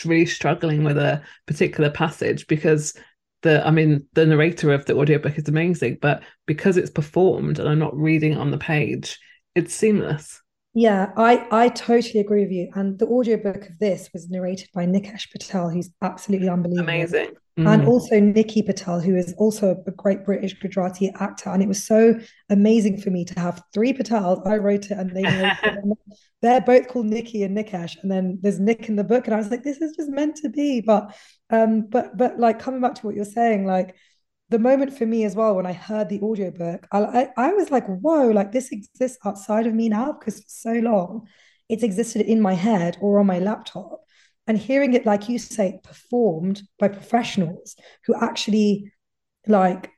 really 0.05 0.25
struggling 0.25 0.83
with 0.83 0.97
a 0.97 1.21
particular 1.45 1.89
passage 1.89 2.47
because 2.47 2.93
the 3.41 3.65
I 3.65 3.71
mean 3.71 4.05
the 4.13 4.25
narrator 4.25 4.73
of 4.73 4.85
the 4.85 4.97
audiobook 4.97 5.37
is 5.37 5.47
amazing, 5.47 5.99
but 6.01 6.23
because 6.45 6.77
it's 6.77 6.91
performed 6.91 7.59
and 7.59 7.67
I'm 7.67 7.79
not 7.79 7.97
reading 7.97 8.37
on 8.37 8.51
the 8.51 8.57
page, 8.57 9.19
it's 9.55 9.73
seamless. 9.73 10.41
Yeah, 10.73 11.11
I, 11.17 11.47
I 11.51 11.69
totally 11.69 12.19
agree 12.19 12.43
with 12.43 12.51
you. 12.51 12.69
And 12.75 12.99
the 12.99 13.07
audiobook 13.07 13.69
of 13.69 13.79
this 13.79 14.09
was 14.13 14.29
narrated 14.29 14.69
by 14.73 14.85
Nikesh 14.85 15.31
Patel, 15.31 15.69
who's 15.69 15.89
absolutely 16.01 16.47
unbelievable. 16.47 16.83
Amazing. 16.83 17.31
Mm. 17.57 17.67
And 17.67 17.87
also 17.87 18.19
Nikki 18.19 18.61
Patel, 18.61 18.99
who 18.99 19.15
is 19.15 19.33
also 19.37 19.75
a 19.85 19.91
great 19.91 20.23
British 20.23 20.53
Gujarati 20.53 21.11
actor. 21.19 21.49
And 21.49 21.63
it 21.63 21.67
was 21.67 21.83
so 21.83 22.17
amazing 22.49 23.01
for 23.01 23.09
me 23.09 23.25
to 23.25 23.39
have 23.39 23.61
three 23.73 23.93
Patels. 23.93 24.45
I 24.47 24.57
wrote 24.57 24.91
it 24.91 24.97
and 24.97 25.09
they 25.15 25.23
they're 26.41 26.61
both 26.61 26.87
called 26.87 27.07
Nikki 27.07 27.43
and 27.43 27.57
Nikesh. 27.57 27.97
And 28.01 28.11
then 28.11 28.39
there's 28.41 28.59
Nick 28.59 28.87
in 28.87 28.95
the 28.95 29.03
book. 29.03 29.25
And 29.25 29.33
I 29.33 29.37
was 29.37 29.49
like, 29.49 29.63
this 29.63 29.81
is 29.81 29.95
just 29.97 30.09
meant 30.09 30.37
to 30.37 30.49
be. 30.49 30.81
But 30.81 31.15
um, 31.49 31.87
but 31.89 32.15
but 32.15 32.39
like 32.39 32.59
coming 32.59 32.79
back 32.79 32.95
to 32.95 33.05
what 33.05 33.15
you're 33.15 33.25
saying, 33.25 33.65
like 33.65 33.95
the 34.49 34.59
moment 34.59 34.97
for 34.97 35.05
me 35.05 35.23
as 35.23 35.35
well 35.35 35.55
when 35.55 35.65
I 35.65 35.73
heard 35.73 36.09
the 36.09 36.21
audiobook, 36.21 36.87
I, 36.91 36.99
I, 36.99 37.29
I 37.37 37.53
was 37.53 37.71
like, 37.71 37.85
whoa, 37.85 38.29
like 38.29 38.51
this 38.51 38.71
exists 38.71 39.19
outside 39.25 39.67
of 39.67 39.73
me 39.73 39.89
now 39.89 40.13
because 40.13 40.39
for 40.39 40.49
so 40.49 40.73
long 40.73 41.27
it's 41.69 41.83
existed 41.83 42.25
in 42.25 42.41
my 42.41 42.53
head 42.53 42.97
or 42.99 43.19
on 43.19 43.27
my 43.27 43.39
laptop. 43.39 44.01
And 44.47 44.57
hearing 44.57 44.93
it, 44.95 45.05
like 45.05 45.29
you 45.29 45.37
say, 45.37 45.79
performed 45.83 46.63
by 46.79 46.87
professionals 46.87 47.75
who 48.05 48.15
actually 48.15 48.91
like 49.47 49.91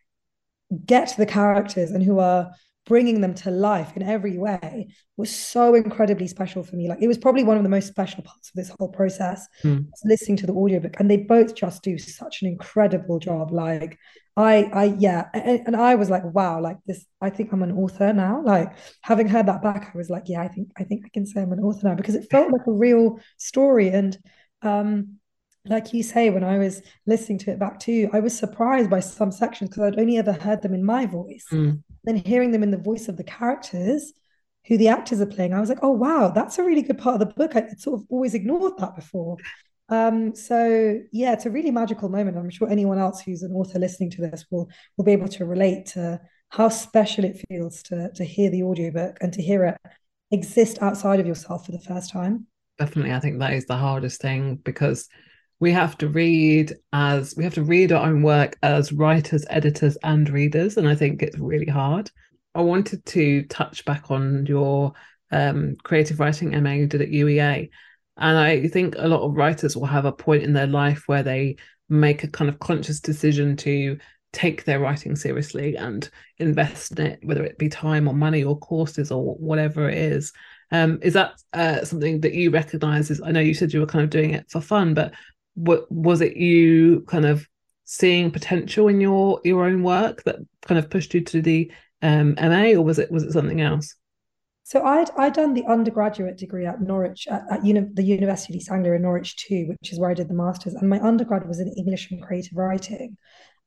get 0.85 1.15
the 1.17 1.25
characters 1.25 1.91
and 1.91 2.03
who 2.03 2.19
are 2.19 2.51
bringing 2.85 3.21
them 3.21 3.33
to 3.35 3.51
life 3.51 3.95
in 3.95 4.03
every 4.03 4.37
way 4.37 4.89
was 5.15 5.33
so 5.33 5.75
incredibly 5.75 6.27
special 6.27 6.63
for 6.63 6.75
me. 6.75 6.89
Like 6.89 7.01
it 7.01 7.07
was 7.07 7.17
probably 7.17 7.43
one 7.43 7.55
of 7.55 7.63
the 7.63 7.69
most 7.69 7.87
special 7.87 8.23
parts 8.23 8.49
of 8.49 8.55
this 8.55 8.69
whole 8.77 8.89
process, 8.89 9.47
mm. 9.63 9.85
listening 10.03 10.35
to 10.37 10.47
the 10.47 10.53
audiobook. 10.53 10.99
And 10.99 11.09
they 11.09 11.17
both 11.17 11.55
just 11.55 11.83
do 11.83 11.97
such 11.97 12.41
an 12.41 12.49
incredible 12.49 13.19
job. 13.19 13.51
Like 13.51 13.97
I, 14.37 14.69
I, 14.73 14.83
yeah. 14.97 15.27
And, 15.33 15.67
and 15.67 15.75
I 15.75 15.95
was 15.95 16.09
like, 16.09 16.23
wow, 16.23 16.61
like 16.61 16.77
this, 16.85 17.05
I 17.19 17.29
think 17.29 17.51
I'm 17.51 17.63
an 17.63 17.73
author 17.73 18.13
now. 18.13 18.41
Like 18.43 18.73
having 19.01 19.27
heard 19.27 19.47
that 19.47 19.61
back, 19.61 19.91
I 19.93 19.97
was 19.97 20.09
like, 20.09 20.23
yeah, 20.27 20.41
I 20.41 20.47
think, 20.47 20.71
I 20.77 20.83
think 20.83 21.05
I 21.05 21.09
can 21.09 21.25
say 21.25 21.41
I'm 21.41 21.51
an 21.51 21.59
author 21.59 21.87
now 21.87 21.95
because 21.95 22.15
it 22.15 22.29
felt 22.31 22.51
like 22.51 22.65
a 22.67 22.71
real 22.71 23.19
story. 23.37 23.89
And 23.89 24.17
um, 24.61 25.17
like 25.65 25.93
you 25.93 26.01
say, 26.01 26.29
when 26.29 26.43
I 26.43 26.57
was 26.57 26.81
listening 27.05 27.39
to 27.39 27.51
it 27.51 27.59
back 27.59 27.79
too, 27.79 28.09
I 28.13 28.19
was 28.19 28.37
surprised 28.37 28.89
by 28.89 29.01
some 29.01 29.31
sections 29.31 29.69
because 29.69 29.83
I'd 29.83 29.99
only 29.99 30.17
ever 30.17 30.33
heard 30.33 30.61
them 30.61 30.73
in 30.73 30.83
my 30.83 31.05
voice. 31.05 31.45
Mm. 31.51 31.83
Then 32.03 32.15
hearing 32.15 32.51
them 32.51 32.63
in 32.63 32.71
the 32.71 32.77
voice 32.77 33.07
of 33.07 33.17
the 33.17 33.23
characters, 33.23 34.13
who 34.67 34.77
the 34.77 34.87
actors 34.87 35.21
are 35.21 35.27
playing, 35.27 35.53
I 35.53 35.59
was 35.59 35.69
like, 35.69 35.79
oh 35.81 35.91
wow, 35.91 36.29
that's 36.29 36.57
a 36.57 36.63
really 36.63 36.83
good 36.83 36.97
part 36.97 37.19
of 37.21 37.27
the 37.27 37.33
book. 37.33 37.55
I 37.55 37.61
would 37.61 37.79
sort 37.79 37.99
of 37.99 38.07
always 38.09 38.33
ignored 38.33 38.73
that 38.77 38.95
before. 38.95 39.37
Um, 39.91 40.33
so 40.33 40.99
yeah, 41.11 41.33
it's 41.33 41.45
a 41.45 41.51
really 41.51 41.69
magical 41.69 42.09
moment. 42.09 42.37
I'm 42.37 42.49
sure 42.49 42.69
anyone 42.69 42.97
else 42.97 43.21
who's 43.21 43.43
an 43.43 43.51
author 43.51 43.77
listening 43.77 44.09
to 44.11 44.21
this 44.21 44.45
will 44.49 44.69
will 44.97 45.05
be 45.05 45.11
able 45.11 45.27
to 45.27 45.45
relate 45.45 45.85
to 45.87 46.19
how 46.49 46.69
special 46.69 47.25
it 47.25 47.43
feels 47.49 47.83
to 47.83 48.09
to 48.15 48.23
hear 48.23 48.49
the 48.49 48.63
audiobook 48.63 49.17
and 49.21 49.33
to 49.33 49.41
hear 49.41 49.65
it 49.65 49.77
exist 50.31 50.81
outside 50.81 51.19
of 51.19 51.27
yourself 51.27 51.65
for 51.65 51.73
the 51.73 51.79
first 51.81 52.09
time. 52.09 52.47
Definitely, 52.79 53.13
I 53.13 53.19
think 53.19 53.39
that 53.39 53.53
is 53.53 53.65
the 53.65 53.75
hardest 53.75 54.21
thing 54.21 54.55
because 54.63 55.09
we 55.59 55.73
have 55.73 55.97
to 55.97 56.07
read 56.07 56.73
as 56.93 57.35
we 57.35 57.43
have 57.43 57.53
to 57.55 57.63
read 57.63 57.91
our 57.91 58.07
own 58.07 58.23
work 58.23 58.57
as 58.63 58.93
writers, 58.93 59.45
editors, 59.49 59.97
and 60.03 60.29
readers, 60.29 60.77
and 60.77 60.87
I 60.87 60.95
think 60.95 61.21
it's 61.21 61.37
really 61.37 61.69
hard. 61.69 62.09
I 62.55 62.61
wanted 62.61 63.05
to 63.07 63.43
touch 63.43 63.83
back 63.83 64.09
on 64.09 64.45
your 64.45 64.93
um, 65.31 65.75
creative 65.83 66.19
writing 66.19 66.51
MA 66.61 66.71
you 66.71 66.87
did 66.87 67.01
at 67.01 67.09
UEA, 67.09 67.69
and 68.21 68.37
I 68.37 68.67
think 68.67 68.95
a 68.97 69.07
lot 69.07 69.21
of 69.21 69.35
writers 69.35 69.75
will 69.75 69.87
have 69.87 70.05
a 70.05 70.11
point 70.11 70.43
in 70.43 70.53
their 70.53 70.67
life 70.67 71.03
where 71.07 71.23
they 71.23 71.57
make 71.89 72.23
a 72.23 72.27
kind 72.27 72.49
of 72.49 72.59
conscious 72.59 72.99
decision 72.99 73.57
to 73.57 73.97
take 74.31 74.63
their 74.63 74.79
writing 74.79 75.15
seriously 75.15 75.75
and 75.75 76.09
invest 76.37 76.97
in 76.99 77.07
it, 77.07 77.19
whether 77.23 77.43
it 77.43 77.57
be 77.57 77.67
time 77.67 78.07
or 78.07 78.13
money 78.13 78.43
or 78.43 78.57
courses 78.57 79.11
or 79.11 79.35
whatever 79.35 79.89
it 79.89 79.97
is. 79.97 80.31
Um, 80.71 80.99
is 81.01 81.13
that 81.13 81.33
uh, 81.51 81.83
something 81.83 82.21
that 82.21 82.33
you 82.33 82.51
recognize? 82.51 83.11
Is 83.11 83.21
I 83.21 83.31
know 83.31 83.41
you 83.41 83.53
said 83.53 83.73
you 83.73 83.81
were 83.81 83.85
kind 83.85 84.03
of 84.03 84.09
doing 84.09 84.31
it 84.31 84.49
for 84.49 84.61
fun, 84.61 84.93
but 84.93 85.13
what 85.55 85.91
was 85.91 86.21
it 86.21 86.37
you 86.37 87.01
kind 87.07 87.25
of 87.25 87.45
seeing 87.85 88.31
potential 88.31 88.87
in 88.87 89.01
your 89.01 89.41
your 89.43 89.65
own 89.65 89.83
work 89.83 90.23
that 90.23 90.37
kind 90.61 90.79
of 90.79 90.89
pushed 90.89 91.13
you 91.13 91.21
to 91.21 91.41
the 91.41 91.71
um, 92.01 92.35
MA, 92.39 92.71
or 92.73 92.83
was 92.83 92.99
it 92.99 93.11
was 93.11 93.23
it 93.23 93.33
something 93.33 93.59
else? 93.61 93.95
So 94.71 94.85
I'd 94.85 95.09
I'd 95.17 95.33
done 95.33 95.53
the 95.53 95.65
undergraduate 95.65 96.37
degree 96.37 96.65
at 96.65 96.79
Norwich 96.79 97.27
at, 97.27 97.43
at 97.51 97.65
uni- 97.65 97.89
the 97.91 98.03
University 98.03 98.53
of 98.53 98.57
East 98.57 98.71
Anglia 98.71 98.93
in 98.93 99.01
Norwich 99.01 99.35
too, 99.35 99.65
which 99.67 99.91
is 99.91 99.99
where 99.99 100.09
I 100.09 100.13
did 100.13 100.29
the 100.29 100.33
masters, 100.33 100.75
and 100.75 100.89
my 100.89 100.97
undergrad 101.01 101.45
was 101.45 101.59
in 101.59 101.73
English 101.77 102.09
and 102.09 102.23
creative 102.23 102.55
writing, 102.55 103.17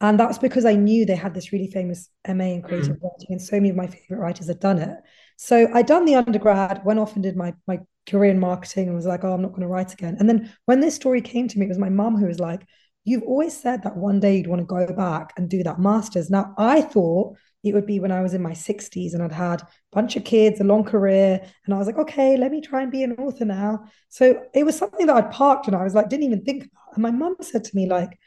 and 0.01 0.19
that's 0.19 0.39
because 0.39 0.65
I 0.65 0.77
knew 0.77 1.05
they 1.05 1.15
had 1.15 1.35
this 1.35 1.53
really 1.53 1.71
famous 1.71 2.09
MA 2.27 2.45
in 2.45 2.63
creative 2.63 2.97
mm. 2.97 3.03
writing, 3.03 3.27
and 3.29 3.43
so 3.43 3.57
many 3.57 3.69
of 3.69 3.77
my 3.77 3.87
favorite 3.87 4.17
writers 4.17 4.49
had 4.49 4.61
done 4.61 4.79
it. 4.79 4.97
So 5.37 5.69
I'd 5.75 5.85
done 5.85 6.07
the 6.07 6.15
undergrad, 6.15 6.83
went 6.87 6.99
off 6.99 7.13
and 7.17 7.23
did 7.23 7.37
my 7.37 7.53
my 7.67 7.81
career 8.09 8.31
in 8.31 8.41
marketing, 8.41 8.87
and 8.87 8.97
was 8.97 9.05
like, 9.05 9.25
oh, 9.25 9.35
I'm 9.35 9.43
not 9.43 9.51
going 9.51 9.61
to 9.61 9.69
write 9.69 9.93
again. 9.93 10.17
And 10.19 10.27
then 10.27 10.55
when 10.65 10.81
this 10.81 10.95
story 10.95 11.21
came 11.21 11.49
to 11.49 11.59
me, 11.59 11.67
it 11.67 11.69
was 11.69 11.77
my 11.77 11.91
mum 11.91 12.17
who 12.17 12.29
was 12.29 12.41
like, 12.41 12.67
you've 13.05 13.25
always 13.25 13.55
said 13.55 13.83
that 13.83 13.99
one 13.99 14.21
day 14.21 14.39
you'd 14.39 14.47
want 14.47 14.61
to 14.61 14.65
go 14.65 14.91
back 14.95 15.35
and 15.37 15.51
do 15.51 15.63
that 15.65 15.79
masters. 15.79 16.31
Now 16.31 16.55
I 16.57 16.81
thought 16.81 17.37
it 17.65 17.73
would 17.73 17.87
be 17.87 17.99
when 17.99 18.13
I 18.13 18.21
was 18.21 18.35
in 18.35 18.43
my 18.43 18.53
60s 18.53 19.15
and 19.15 19.23
I'd 19.23 19.33
had 19.33 19.63
a 19.63 19.69
bunch 19.91 20.17
of 20.17 20.25
kids, 20.25 20.61
a 20.61 20.65
long 20.65 20.85
career. 20.85 21.41
And 21.65 21.75
I 21.75 21.79
was 21.79 21.87
like, 21.87 21.99
okay, 21.99 22.37
let 22.37 22.51
me 22.51 22.61
try 22.61 22.83
and 22.83 22.93
be 22.93 23.03
an 23.03 23.13
author 23.13 23.47
now. 23.47 23.85
So 24.11 24.43
it 24.55 24.65
was 24.65 24.77
something 24.77 25.07
that 25.07 25.17
I'd 25.17 25.31
parked 25.31 25.67
and 25.67 25.75
I 25.75 25.83
was 25.83 25.95
like, 25.95 26.11
didn't 26.11 26.25
even 26.25 26.45
think 26.45 26.65
about. 26.65 26.95
And 26.95 27.03
my 27.03 27.11
mum 27.11 27.37
said 27.41 27.65
to 27.65 27.77
me, 27.77 27.89
like, 27.89 28.19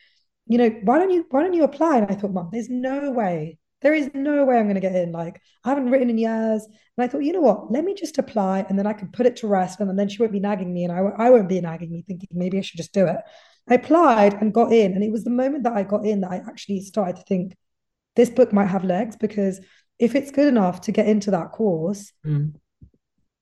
you 0.47 0.57
know, 0.57 0.69
why 0.83 0.97
don't 0.97 1.11
you 1.11 1.25
why 1.29 1.43
don't 1.43 1.53
you 1.53 1.63
apply? 1.63 1.97
And 1.97 2.11
I 2.11 2.15
thought, 2.15 2.33
mum, 2.33 2.49
there's 2.51 2.69
no 2.69 3.11
way. 3.11 3.59
There 3.81 3.93
is 3.93 4.09
no 4.15 4.43
way 4.43 4.57
I'm 4.57 4.65
going 4.65 4.75
to 4.75 4.81
get 4.81 4.95
in. 4.95 5.11
Like, 5.11 5.39
I 5.63 5.69
haven't 5.69 5.91
written 5.91 6.09
in 6.09 6.17
years. 6.17 6.65
And 6.65 7.03
I 7.03 7.07
thought, 7.07 7.23
you 7.23 7.31
know 7.31 7.41
what? 7.41 7.71
Let 7.71 7.83
me 7.83 7.93
just 7.93 8.17
apply 8.17 8.65
and 8.67 8.79
then 8.79 8.87
I 8.87 8.93
can 8.93 9.09
put 9.11 9.27
it 9.27 9.35
to 9.37 9.47
rest. 9.47 9.79
And 9.79 9.99
then 9.99 10.09
she 10.09 10.17
won't 10.19 10.31
be 10.31 10.39
nagging 10.39 10.73
me 10.73 10.83
and 10.83 10.91
I, 10.91 11.25
I 11.25 11.29
won't 11.29 11.47
be 11.47 11.61
nagging 11.61 11.91
me, 11.91 12.03
thinking 12.07 12.29
maybe 12.31 12.57
I 12.57 12.61
should 12.61 12.77
just 12.77 12.93
do 12.93 13.05
it. 13.05 13.17
I 13.69 13.75
applied 13.75 14.33
and 14.35 14.53
got 14.53 14.71
in. 14.73 14.93
And 14.93 15.03
it 15.03 15.11
was 15.11 15.23
the 15.23 15.29
moment 15.29 15.63
that 15.65 15.73
I 15.73 15.83
got 15.83 16.05
in 16.05 16.21
that 16.21 16.31
I 16.31 16.37
actually 16.37 16.81
started 16.81 17.17
to 17.17 17.23
think, 17.23 17.55
this 18.17 18.29
book 18.29 18.51
might 18.51 18.65
have 18.65 18.83
legs 18.83 19.15
because 19.15 19.61
if 19.99 20.15
it's 20.15 20.31
good 20.31 20.47
enough 20.47 20.81
to 20.81 20.91
get 20.91 21.07
into 21.07 21.31
that 21.31 21.51
course, 21.51 22.11
mm. 22.25 22.53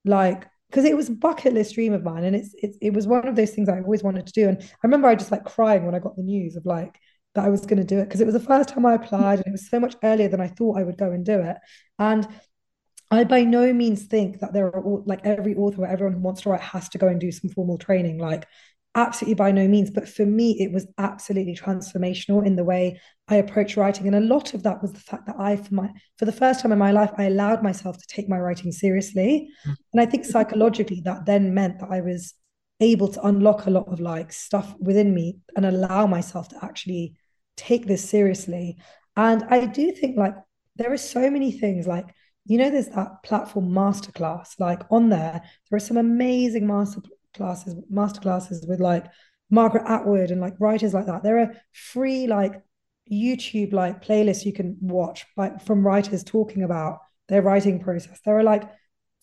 like 0.03 0.47
because 0.69 0.85
it 0.85 0.97
was 0.97 1.09
a 1.09 1.13
bucket 1.13 1.53
list 1.53 1.75
dream 1.75 1.93
of 1.93 2.03
mine, 2.03 2.25
and 2.25 2.35
it's, 2.35 2.53
it's 2.57 2.77
it 2.81 2.93
was 2.93 3.07
one 3.07 3.27
of 3.27 3.35
those 3.35 3.51
things 3.51 3.69
I 3.69 3.79
always 3.79 4.03
wanted 4.03 4.27
to 4.27 4.33
do. 4.33 4.49
And 4.49 4.61
I 4.61 4.83
remember 4.83 5.07
I 5.07 5.15
just 5.15 5.31
like 5.31 5.45
crying 5.45 5.85
when 5.85 5.95
I 5.95 5.99
got 5.99 6.15
the 6.15 6.23
news 6.23 6.55
of 6.55 6.65
like 6.65 6.99
that 7.33 7.45
I 7.45 7.49
was 7.49 7.65
going 7.65 7.79
to 7.79 7.83
do 7.83 7.99
it 7.99 8.05
because 8.05 8.21
it 8.21 8.25
was 8.25 8.33
the 8.33 8.39
first 8.39 8.69
time 8.69 8.85
I 8.85 8.93
applied, 8.93 9.39
and 9.39 9.47
it 9.47 9.51
was 9.51 9.69
so 9.69 9.79
much 9.79 9.95
earlier 10.03 10.27
than 10.27 10.41
I 10.41 10.49
thought 10.49 10.77
I 10.77 10.83
would 10.83 10.97
go 10.97 11.11
and 11.11 11.25
do 11.25 11.39
it. 11.39 11.57
And 11.97 12.27
I 13.09 13.23
by 13.23 13.43
no 13.43 13.71
means 13.71 14.03
think 14.03 14.39
that 14.41 14.51
there 14.51 14.67
are 14.67 14.83
all, 14.83 15.03
like 15.05 15.21
every 15.25 15.55
author 15.55 15.83
or 15.83 15.87
everyone 15.87 16.13
who 16.15 16.19
wants 16.19 16.41
to 16.41 16.49
write 16.49 16.61
has 16.61 16.89
to 16.89 16.97
go 16.97 17.07
and 17.07 17.19
do 17.19 17.31
some 17.31 17.49
formal 17.49 17.77
training. 17.77 18.17
Like 18.17 18.45
absolutely 18.95 19.35
by 19.35 19.51
no 19.51 19.67
means 19.67 19.91
but 19.91 20.07
for 20.07 20.25
me 20.25 20.55
it 20.59 20.71
was 20.71 20.87
absolutely 20.97 21.55
transformational 21.55 22.45
in 22.45 22.55
the 22.55 22.63
way 22.63 22.99
i 23.27 23.35
approach 23.35 23.75
writing. 23.77 24.07
And 24.07 24.15
a 24.15 24.21
lot 24.21 24.53
of 24.53 24.63
that 24.63 24.81
was 24.81 24.93
the 24.93 24.99
fact 24.99 25.27
that 25.27 25.35
i 25.39 25.55
for 25.55 25.73
my 25.73 25.89
for 26.17 26.25
the 26.25 26.31
first 26.31 26.61
time 26.61 26.71
in 26.71 26.79
my 26.79 26.91
life 26.91 27.11
i 27.17 27.25
allowed 27.25 27.61
myself 27.61 27.97
to 27.97 28.07
take 28.07 28.29
my 28.29 28.39
writing 28.39 28.71
seriously. 28.71 29.49
Mm-hmm. 29.61 29.73
and 29.93 30.01
i 30.01 30.05
think 30.05 30.25
psychologically 30.25 31.01
that 31.01 31.25
then 31.25 31.53
meant 31.53 31.79
that 31.79 31.89
i 31.91 32.01
was 32.01 32.33
able 32.79 33.07
to 33.07 33.25
unlock 33.25 33.65
a 33.65 33.69
lot 33.69 33.87
of 33.87 33.99
like 33.99 34.33
stuff 34.33 34.75
within 34.79 35.13
me 35.13 35.37
and 35.55 35.65
allow 35.65 36.05
myself 36.05 36.49
to 36.49 36.57
actually 36.61 37.15
take 37.55 37.85
this 37.85 38.07
seriously. 38.09 38.77
And 39.15 39.43
i 39.49 39.65
do 39.65 39.91
think 39.91 40.17
like 40.17 40.35
there 40.75 40.91
are 40.91 40.97
so 40.97 41.29
many 41.29 41.51
things 41.51 41.87
like 41.87 42.05
you 42.45 42.57
know 42.57 42.69
there's 42.69 42.89
that 42.89 43.23
platform 43.23 43.69
masterclass 43.69 44.59
like 44.59 44.81
on 44.91 45.09
there. 45.09 45.41
There 45.69 45.77
are 45.77 45.79
some 45.79 45.97
amazing 45.97 46.67
master 46.67 47.01
classes, 47.37 47.75
master 47.89 48.21
classes 48.21 48.65
with 48.67 48.79
like 48.79 49.05
Margaret 49.49 49.83
Atwood 49.87 50.31
and 50.31 50.41
like 50.41 50.55
writers 50.59 50.93
like 50.93 51.05
that. 51.05 51.23
There 51.23 51.39
are 51.39 51.53
free 51.71 52.27
like 52.27 52.61
YouTube 53.11 53.73
like 53.73 54.03
playlists 54.03 54.45
you 54.45 54.53
can 54.53 54.77
watch 54.81 55.25
like 55.37 55.61
from 55.63 55.85
writers 55.85 56.23
talking 56.23 56.63
about 56.63 56.99
their 57.27 57.41
writing 57.41 57.79
process. 57.79 58.19
There 58.25 58.37
are 58.37 58.43
like 58.43 58.69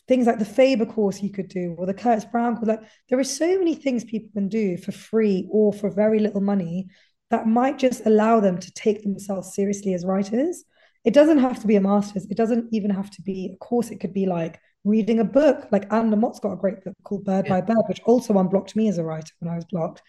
things 0.09 0.27
like 0.27 0.39
the 0.39 0.45
Faber 0.45 0.87
course 0.87 1.23
you 1.23 1.31
could 1.31 1.49
do 1.49 1.75
or 1.79 1.87
the 1.87 1.95
Curtis 1.95 2.25
Brown 2.25 2.57
course. 2.57 2.69
Like 2.69 2.83
there 3.09 3.19
are 3.19 3.25
so 3.25 3.59
many 3.59 3.75
things 3.75 4.05
people 4.05 4.31
can 4.33 4.49
do 4.49 4.77
for 4.77 4.93
free 4.93 5.49
or 5.51 5.73
for 5.73 5.91
very 5.91 6.19
little 6.19 6.41
money 6.41 6.89
that 7.31 7.47
might 7.47 7.79
just 7.79 8.05
allow 8.07 8.41
them 8.41 8.59
to 8.59 8.73
take 8.73 9.03
themselves 9.03 9.55
seriously 9.55 9.95
as 9.95 10.05
writers. 10.05 10.65
It 11.05 11.15
doesn't 11.15 11.39
have 11.39 11.61
to 11.61 11.67
be 11.67 11.77
a 11.77 11.81
master's. 11.81 12.27
It 12.27 12.37
doesn't 12.37 12.69
even 12.73 12.91
have 12.91 13.11
to 13.11 13.23
be 13.23 13.53
a 13.53 13.57
course. 13.57 13.91
It 13.91 14.01
could 14.01 14.13
be 14.13 14.27
like 14.27 14.61
reading 14.85 15.21
a 15.21 15.25
book. 15.25 15.69
Like 15.71 15.93
Anne 15.93 16.11
Lamott's 16.11 16.41
got 16.41 16.53
a 16.53 16.57
great 16.57 16.83
book 16.85 16.95
called 17.05 17.25
Bird 17.25 17.47
yeah. 17.47 17.61
by 17.61 17.75
Bird, 17.75 17.85
which 17.89 18.03
also 18.05 18.39
unblocked 18.39 18.77
me 18.77 18.89
as 18.89 18.99
a 18.99 19.05
writer 19.05 19.33
when 19.41 19.53
I 19.53 19.57
was 19.57 19.65
blocked. 19.65 20.03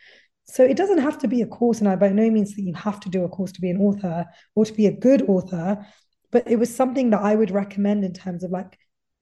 So 0.46 0.64
it 0.64 0.76
doesn't 0.76 0.98
have 1.00 1.18
to 1.20 1.28
be 1.28 1.42
a 1.42 1.48
course, 1.48 1.80
and 1.80 1.88
I 1.88 1.96
by 1.96 2.10
no 2.10 2.30
means 2.30 2.56
that 2.56 2.64
you 2.64 2.74
have 2.74 3.00
to 3.02 3.10
do 3.10 3.24
a 3.24 3.30
course 3.30 3.52
to 3.54 3.62
be 3.62 3.70
an 3.70 3.82
author 3.82 4.26
or 4.56 4.66
to 4.66 4.74
be 4.74 4.88
a 4.88 4.92
good 4.92 5.22
author, 5.30 5.86
but 6.32 6.50
it 6.50 6.58
was 6.58 6.76
something 6.76 7.12
that 7.12 7.22
I 7.22 7.36
would 7.36 7.52
recommend 7.52 8.04
in 8.04 8.14
terms 8.14 8.44
of 8.44 8.52
like 8.52 8.78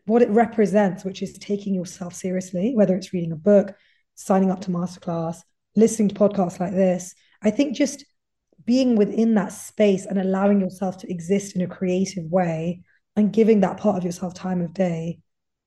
what 0.06 0.24
it 0.24 0.30
represents, 0.30 1.06
which 1.06 1.22
is 1.22 1.38
taking 1.38 1.76
yourself 1.76 2.14
seriously, 2.16 2.74
whether 2.76 2.96
it's 2.96 3.14
reading 3.14 3.32
a 3.32 3.36
book, 3.36 3.76
signing 4.16 4.50
up 4.50 4.62
to 4.62 4.72
masterclass, 4.72 5.38
listening 5.76 6.10
to 6.10 6.16
podcasts 6.16 6.60
like 6.60 6.74
this. 6.74 7.14
I 7.44 7.52
think 7.52 7.76
just 7.76 8.04
being 8.66 8.96
within 8.96 9.36
that 9.36 9.52
space 9.52 10.06
and 10.06 10.20
allowing 10.20 10.60
yourself 10.60 10.98
to 11.00 11.12
exist 11.12 11.56
in 11.56 11.62
a 11.62 11.68
creative 11.68 12.26
way 12.26 12.82
and 13.16 13.34
giving 13.34 13.60
that 13.60 13.78
part 13.78 13.98
of 13.98 14.04
yourself 14.04 14.34
time 14.34 14.62
of 14.62 14.74
day 14.74 15.20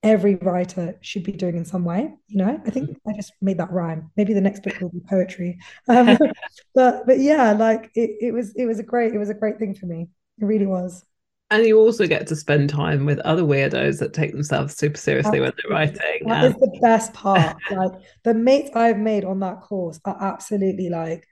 every 0.05 0.37
writer 0.37 0.97
should 1.01 1.25
be 1.25 1.33
doing 1.33 1.57
in 1.57 1.65
some 1.65 1.85
way 1.85 2.15
you 2.29 2.39
know? 2.39 2.61
I 2.67 2.71
think 2.71 2.97
i 3.09 3.13
just 3.13 3.33
made 3.41 3.59
that 3.59 3.73
rhyme. 3.73 4.11
Maybe 4.17 4.35
the 4.35 4.41
next 4.41 4.63
book 4.63 4.81
will 4.81 4.91
be 4.91 5.01
poetry. 5.09 5.59
Um, 5.89 6.19
but 6.75 7.07
but 7.07 7.21
yeah 7.21 7.53
like 7.53 7.91
it, 7.95 8.11
it 8.21 8.33
was 8.33 8.55
it 8.57 8.67
was 8.67 8.79
a 8.79 8.83
great 8.83 9.15
it 9.15 9.19
was 9.19 9.31
a 9.31 9.35
great 9.35 9.59
thing 9.59 9.75
for 9.75 9.87
me. 9.87 10.09
It 10.41 10.45
really 10.45 10.67
was. 10.67 11.05
And 11.51 11.65
you 11.65 11.79
also 11.79 12.07
get 12.07 12.27
to 12.29 12.37
spend 12.37 12.71
time 12.71 13.05
with 13.05 13.21
other 13.21 13.43
weirdos 13.43 14.01
that 14.01 14.13
take 14.13 14.33
themselves 14.33 14.77
super 14.77 14.97
seriously 14.97 15.41
when 15.41 15.53
they're 15.57 15.71
writing 15.71 16.27
That 16.27 16.45
is 16.45 16.55
the 16.55 16.79
best 16.83 17.13
part. 17.13 17.57
Like 17.71 17.93
the 18.25 18.35
mates 18.35 18.71
i've 18.75 18.99
made 18.99 19.25
on 19.25 19.41
that 19.41 19.61
course 19.61 20.01
are 20.05 20.17
absolutely 20.21 20.89
like 20.89 21.27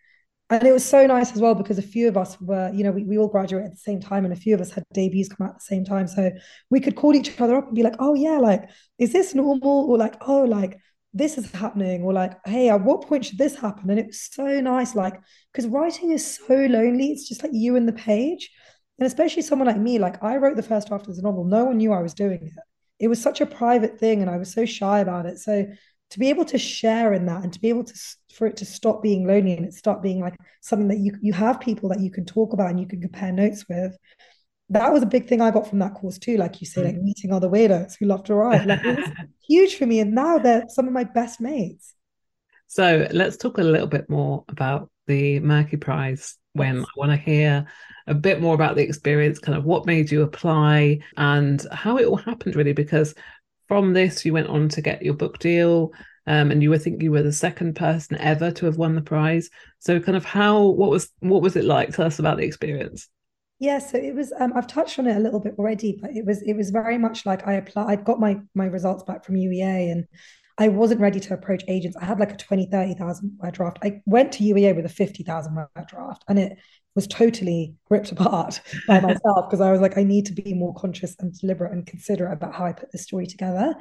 and 0.53 0.69
it 0.69 0.73
was 0.73 0.85
so 0.85 1.07
nice 1.07 1.33
as 1.33 1.41
well 1.41 1.55
because 1.55 1.79
a 1.79 1.83
few 1.83 2.09
of 2.09 2.17
us 2.17 2.39
were, 2.41 2.71
you 2.75 2.85
know, 2.85 2.93
we, 2.93 3.05
we 3.05 3.17
all 3.17 3.29
graduated 3.29 3.67
at 3.67 3.73
the 3.73 3.79
same 3.79 4.01
time 4.01 4.25
and 4.25 4.35
a 4.35 4.37
few 4.37 4.55
of 4.55 4.61
us 4.61 4.71
had 4.71 4.85
debuts 4.93 5.29
come 5.29 5.47
out 5.47 5.55
at 5.55 5.59
the 5.61 5.65
same 5.65 5.85
time. 5.85 6.07
So 6.07 6.31
we 6.69 6.79
could 6.79 6.95
call 6.95 7.15
each 7.15 7.41
other 7.41 7.57
up 7.57 7.69
and 7.69 7.75
be 7.75 7.83
like, 7.83 7.97
oh 7.99 8.15
yeah, 8.15 8.39
like, 8.39 8.69
is 8.99 9.13
this 9.13 9.35
normal? 9.35 9.91
Or 9.91 9.97
like, 9.97 10.17
oh, 10.21 10.43
like 10.43 10.79
this 11.15 11.39
is 11.39 11.51
happening, 11.51 12.03
or 12.03 12.13
like, 12.13 12.39
hey, 12.47 12.69
at 12.71 12.83
what 12.83 13.07
point 13.07 13.25
should 13.25 13.39
this 13.39 13.55
happen? 13.55 13.91
And 13.91 13.99
it 13.99 14.07
was 14.07 14.29
so 14.31 14.61
nice, 14.61 14.95
like, 14.95 15.21
because 15.53 15.67
writing 15.67 16.11
is 16.11 16.39
so 16.39 16.55
lonely. 16.55 17.13
It's 17.13 17.29
just 17.29 17.43
like 17.43 17.53
you 17.55 17.77
and 17.77 17.87
the 17.87 17.93
page. 17.93 18.51
And 18.99 19.07
especially 19.07 19.43
someone 19.43 19.69
like 19.69 19.79
me, 19.79 19.99
like 19.99 20.23
I 20.23 20.37
wrote 20.37 20.57
the 20.57 20.63
first 20.63 20.89
draft 20.89 21.09
of 21.09 21.17
the 21.17 21.23
novel. 21.23 21.45
No 21.45 21.65
one 21.65 21.79
knew 21.79 21.93
I 21.93 22.03
was 22.03 22.15
doing 22.15 22.47
it. 22.47 22.53
It 22.99 23.09
was 23.09 23.21
such 23.21 23.41
a 23.41 23.47
private 23.47 23.99
thing, 23.99 24.23
and 24.23 24.31
I 24.31 24.37
was 24.37 24.53
so 24.53 24.65
shy 24.65 25.01
about 25.01 25.27
it. 25.27 25.39
So 25.39 25.67
to 26.13 26.19
be 26.19 26.29
able 26.29 26.45
to 26.45 26.59
share 26.59 27.13
in 27.13 27.27
that 27.27 27.43
and 27.43 27.53
to 27.53 27.61
be 27.61 27.69
able 27.69 27.85
to 27.85 27.95
for 28.35 28.47
it 28.47 28.57
to 28.59 28.65
stop 28.65 29.03
being 29.03 29.27
lonely 29.27 29.55
and 29.57 29.67
it 29.67 29.75
start 29.75 30.03
being 30.03 30.21
like 30.21 30.37
something 30.61 30.89
that 30.89 30.99
you 30.99 31.13
you 31.21 31.33
have 31.33 31.61
people 31.61 31.89
that 31.89 32.01
you 32.01 32.11
can 32.11 32.25
talk 32.25 32.53
about 32.53 32.71
and 32.71 32.81
you 32.81 32.87
can 32.87 33.01
compare 33.01 33.33
notes 33.33 33.67
with 33.69 33.97
that 34.73 34.93
was 34.93 35.03
a 35.03 35.07
big 35.07 35.29
thing 35.29 35.41
I 35.41 35.51
got 35.51 35.69
from 35.69 35.81
that 35.81 35.95
course 35.95 36.19
too. 36.19 36.39
Like 36.39 36.61
you 36.61 36.67
say, 36.67 36.83
like 36.83 36.97
mm. 36.97 37.03
meeting 37.03 37.33
other 37.33 37.49
weirdos 37.49 37.95
who 37.99 38.07
love 38.07 38.25
to 38.25 38.35
write. 38.35 38.67
Like 38.67 38.83
it 38.85 38.99
was 38.99 39.11
huge 39.49 39.77
for 39.77 39.85
me. 39.85 40.01
And 40.01 40.15
now 40.15 40.39
they're 40.39 40.65
some 40.69 40.87
of 40.87 40.95
my 40.95 41.05
best 41.05 41.41
mates. 41.41 41.95
So 42.69 43.07
let's 43.13 43.37
talk 43.37 43.59
a 43.59 43.63
little 43.63 43.87
bit 43.87 44.09
more 44.09 44.45
about 44.49 44.91
the 45.07 45.41
Merky 45.41 45.79
Prize 45.79 46.39
when 46.55 46.77
yes. 46.77 46.87
I 46.87 46.91
want 46.97 47.11
to 47.13 47.17
hear 47.19 47.67
a 48.07 48.15
bit 48.15 48.41
more 48.41 48.55
about 48.55 48.77
the 48.77 48.83
experience, 48.83 49.39
kind 49.39 49.59
of 49.59 49.65
what 49.65 49.85
made 49.85 50.11
you 50.11 50.23
apply 50.23 51.01
and 51.19 51.65
how 51.71 51.99
it 51.99 52.07
all 52.07 52.17
happened 52.17 52.57
really, 52.57 52.73
because 52.73 53.15
from 53.73 53.95
this, 53.95 54.27
you 54.27 54.35
went 54.35 54.49
on 54.49 54.69
to 54.69 54.83
get 54.83 55.01
your 55.03 55.15
book 55.15 55.39
deal, 55.39 55.93
um, 56.27 56.51
and 56.51 56.63
you 56.63 56.69
were 56.69 56.77
think 56.77 57.03
you 57.03 57.11
were 57.11 57.23
the 57.23 57.33
second 57.33 57.75
person 57.75 58.19
ever 58.19 58.51
to 58.51 58.67
have 58.67 58.77
won 58.77 58.95
the 58.95 59.01
prize. 59.01 59.49
So, 59.79 59.99
kind 59.99 60.15
of 60.15 60.27
how 60.27 60.67
what 60.67 60.91
was 60.91 61.09
what 61.21 61.41
was 61.41 61.57
it 61.57 61.65
like? 61.65 61.89
Tell 61.89 62.05
us 62.05 62.19
about 62.19 62.37
the 62.37 62.45
experience. 62.45 63.09
Yeah, 63.61 63.79
so 63.79 63.97
it 63.97 64.15
was. 64.15 64.31
Um, 64.39 64.53
I've 64.55 64.67
touched 64.67 64.99
on 64.99 65.07
it 65.07 65.17
a 65.17 65.21
little 65.21 65.41
bit 65.41 65.55
already, 65.59 65.99
but 66.03 66.11
it 66.11 66.27
was 66.27 66.43
it 66.43 66.53
was 66.53 66.69
very 66.69 66.99
much 66.99 67.25
like 67.25 67.49
I 67.49 67.55
applied. 67.55 67.87
I 67.89 67.97
got 67.97 68.21
my 68.21 68.41
my 68.55 68.67
results 68.67 69.05
back 69.05 69.25
from 69.25 69.37
UEA, 69.37 69.91
and 69.91 70.07
I 70.59 70.69
wasn't 70.69 71.01
ready 71.01 71.19
to 71.19 71.35
approach 71.35 71.65
agents. 71.67 71.97
I 71.97 72.05
had 72.05 72.21
like 72.21 72.33
a 72.33 72.37
20, 72.37 72.67
30,000 72.67 73.39
word 73.43 73.55
draft. 73.55 73.79
I 73.83 74.03
went 74.05 74.33
to 74.33 74.45
UEA 74.45 74.77
with 74.77 74.85
a 74.85 74.91
50,000 74.91 75.55
word 75.55 75.69
draft 75.89 76.25
and 76.29 76.39
it 76.39 76.59
was 76.95 77.07
totally 77.07 77.75
ripped 77.91 78.13
apart 78.13 78.61
by 78.87 79.01
myself 79.01 79.49
because 79.49 79.61
I 79.61 79.73
was 79.73 79.81
like, 79.81 79.97
I 79.97 80.03
need 80.03 80.27
to 80.27 80.33
be 80.33 80.55
more 80.55 80.75
conscious 80.75 81.17
and 81.19 81.33
deliberate 81.39 81.73
and 81.73 81.87
considerate 81.87 82.33
about 82.33 82.55
how 82.55 82.67
I 82.67 82.73
put 82.73 82.93
this 82.93 83.03
story 83.03 83.27
together. 83.27 83.75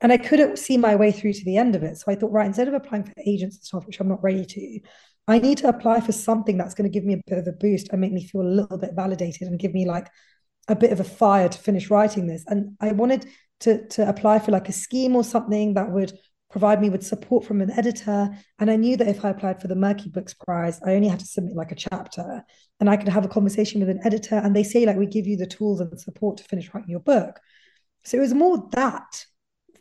And 0.00 0.12
I 0.12 0.18
couldn't 0.18 0.58
see 0.58 0.76
my 0.76 0.94
way 0.94 1.10
through 1.10 1.32
to 1.32 1.44
the 1.44 1.56
end 1.56 1.74
of 1.74 1.82
it. 1.82 1.96
So 1.96 2.12
I 2.12 2.16
thought, 2.16 2.32
right, 2.32 2.46
instead 2.46 2.68
of 2.68 2.74
applying 2.74 3.04
for 3.04 3.14
agents 3.24 3.56
and 3.56 3.64
stuff, 3.64 3.86
which 3.86 3.98
I'm 3.98 4.08
not 4.08 4.22
ready 4.22 4.44
to, 4.44 4.80
I 5.26 5.38
need 5.38 5.58
to 5.58 5.68
apply 5.68 6.00
for 6.00 6.12
something 6.12 6.58
that's 6.58 6.74
going 6.74 6.90
to 6.90 6.94
give 6.94 7.04
me 7.04 7.14
a 7.14 7.22
bit 7.26 7.38
of 7.38 7.46
a 7.46 7.52
boost 7.52 7.88
and 7.90 8.00
make 8.00 8.12
me 8.12 8.26
feel 8.26 8.42
a 8.42 8.44
little 8.44 8.78
bit 8.78 8.92
validated 8.94 9.48
and 9.48 9.58
give 9.58 9.72
me 9.72 9.86
like 9.86 10.08
a 10.68 10.76
bit 10.76 10.92
of 10.92 11.00
a 11.00 11.04
fire 11.04 11.48
to 11.48 11.58
finish 11.58 11.90
writing 11.90 12.26
this. 12.26 12.44
And 12.46 12.76
I 12.80 12.92
wanted 12.92 13.26
to 13.60 13.88
to 13.88 14.08
apply 14.08 14.38
for 14.38 14.52
like 14.52 14.68
a 14.68 14.72
scheme 14.72 15.16
or 15.16 15.24
something 15.24 15.74
that 15.74 15.90
would 15.90 16.12
provide 16.56 16.80
me 16.80 16.88
with 16.88 17.04
support 17.04 17.44
from 17.44 17.60
an 17.60 17.70
editor. 17.72 18.30
And 18.58 18.70
I 18.70 18.76
knew 18.76 18.96
that 18.96 19.08
if 19.08 19.26
I 19.26 19.28
applied 19.28 19.60
for 19.60 19.68
the 19.68 19.74
Merky 19.74 20.10
Books 20.10 20.32
Prize, 20.32 20.80
I 20.82 20.94
only 20.94 21.06
had 21.06 21.20
to 21.20 21.26
submit 21.26 21.54
like 21.54 21.70
a 21.70 21.74
chapter 21.74 22.42
and 22.80 22.88
I 22.88 22.96
could 22.96 23.08
have 23.08 23.26
a 23.26 23.28
conversation 23.28 23.78
with 23.78 23.90
an 23.90 24.00
editor. 24.06 24.36
And 24.36 24.56
they 24.56 24.62
say, 24.62 24.86
like, 24.86 24.96
we 24.96 25.04
give 25.04 25.26
you 25.26 25.36
the 25.36 25.46
tools 25.46 25.82
and 25.82 26.00
support 26.00 26.38
to 26.38 26.44
finish 26.44 26.72
writing 26.72 26.88
your 26.88 27.00
book. 27.00 27.38
So 28.04 28.16
it 28.16 28.22
was 28.22 28.32
more 28.32 28.70
that 28.72 29.26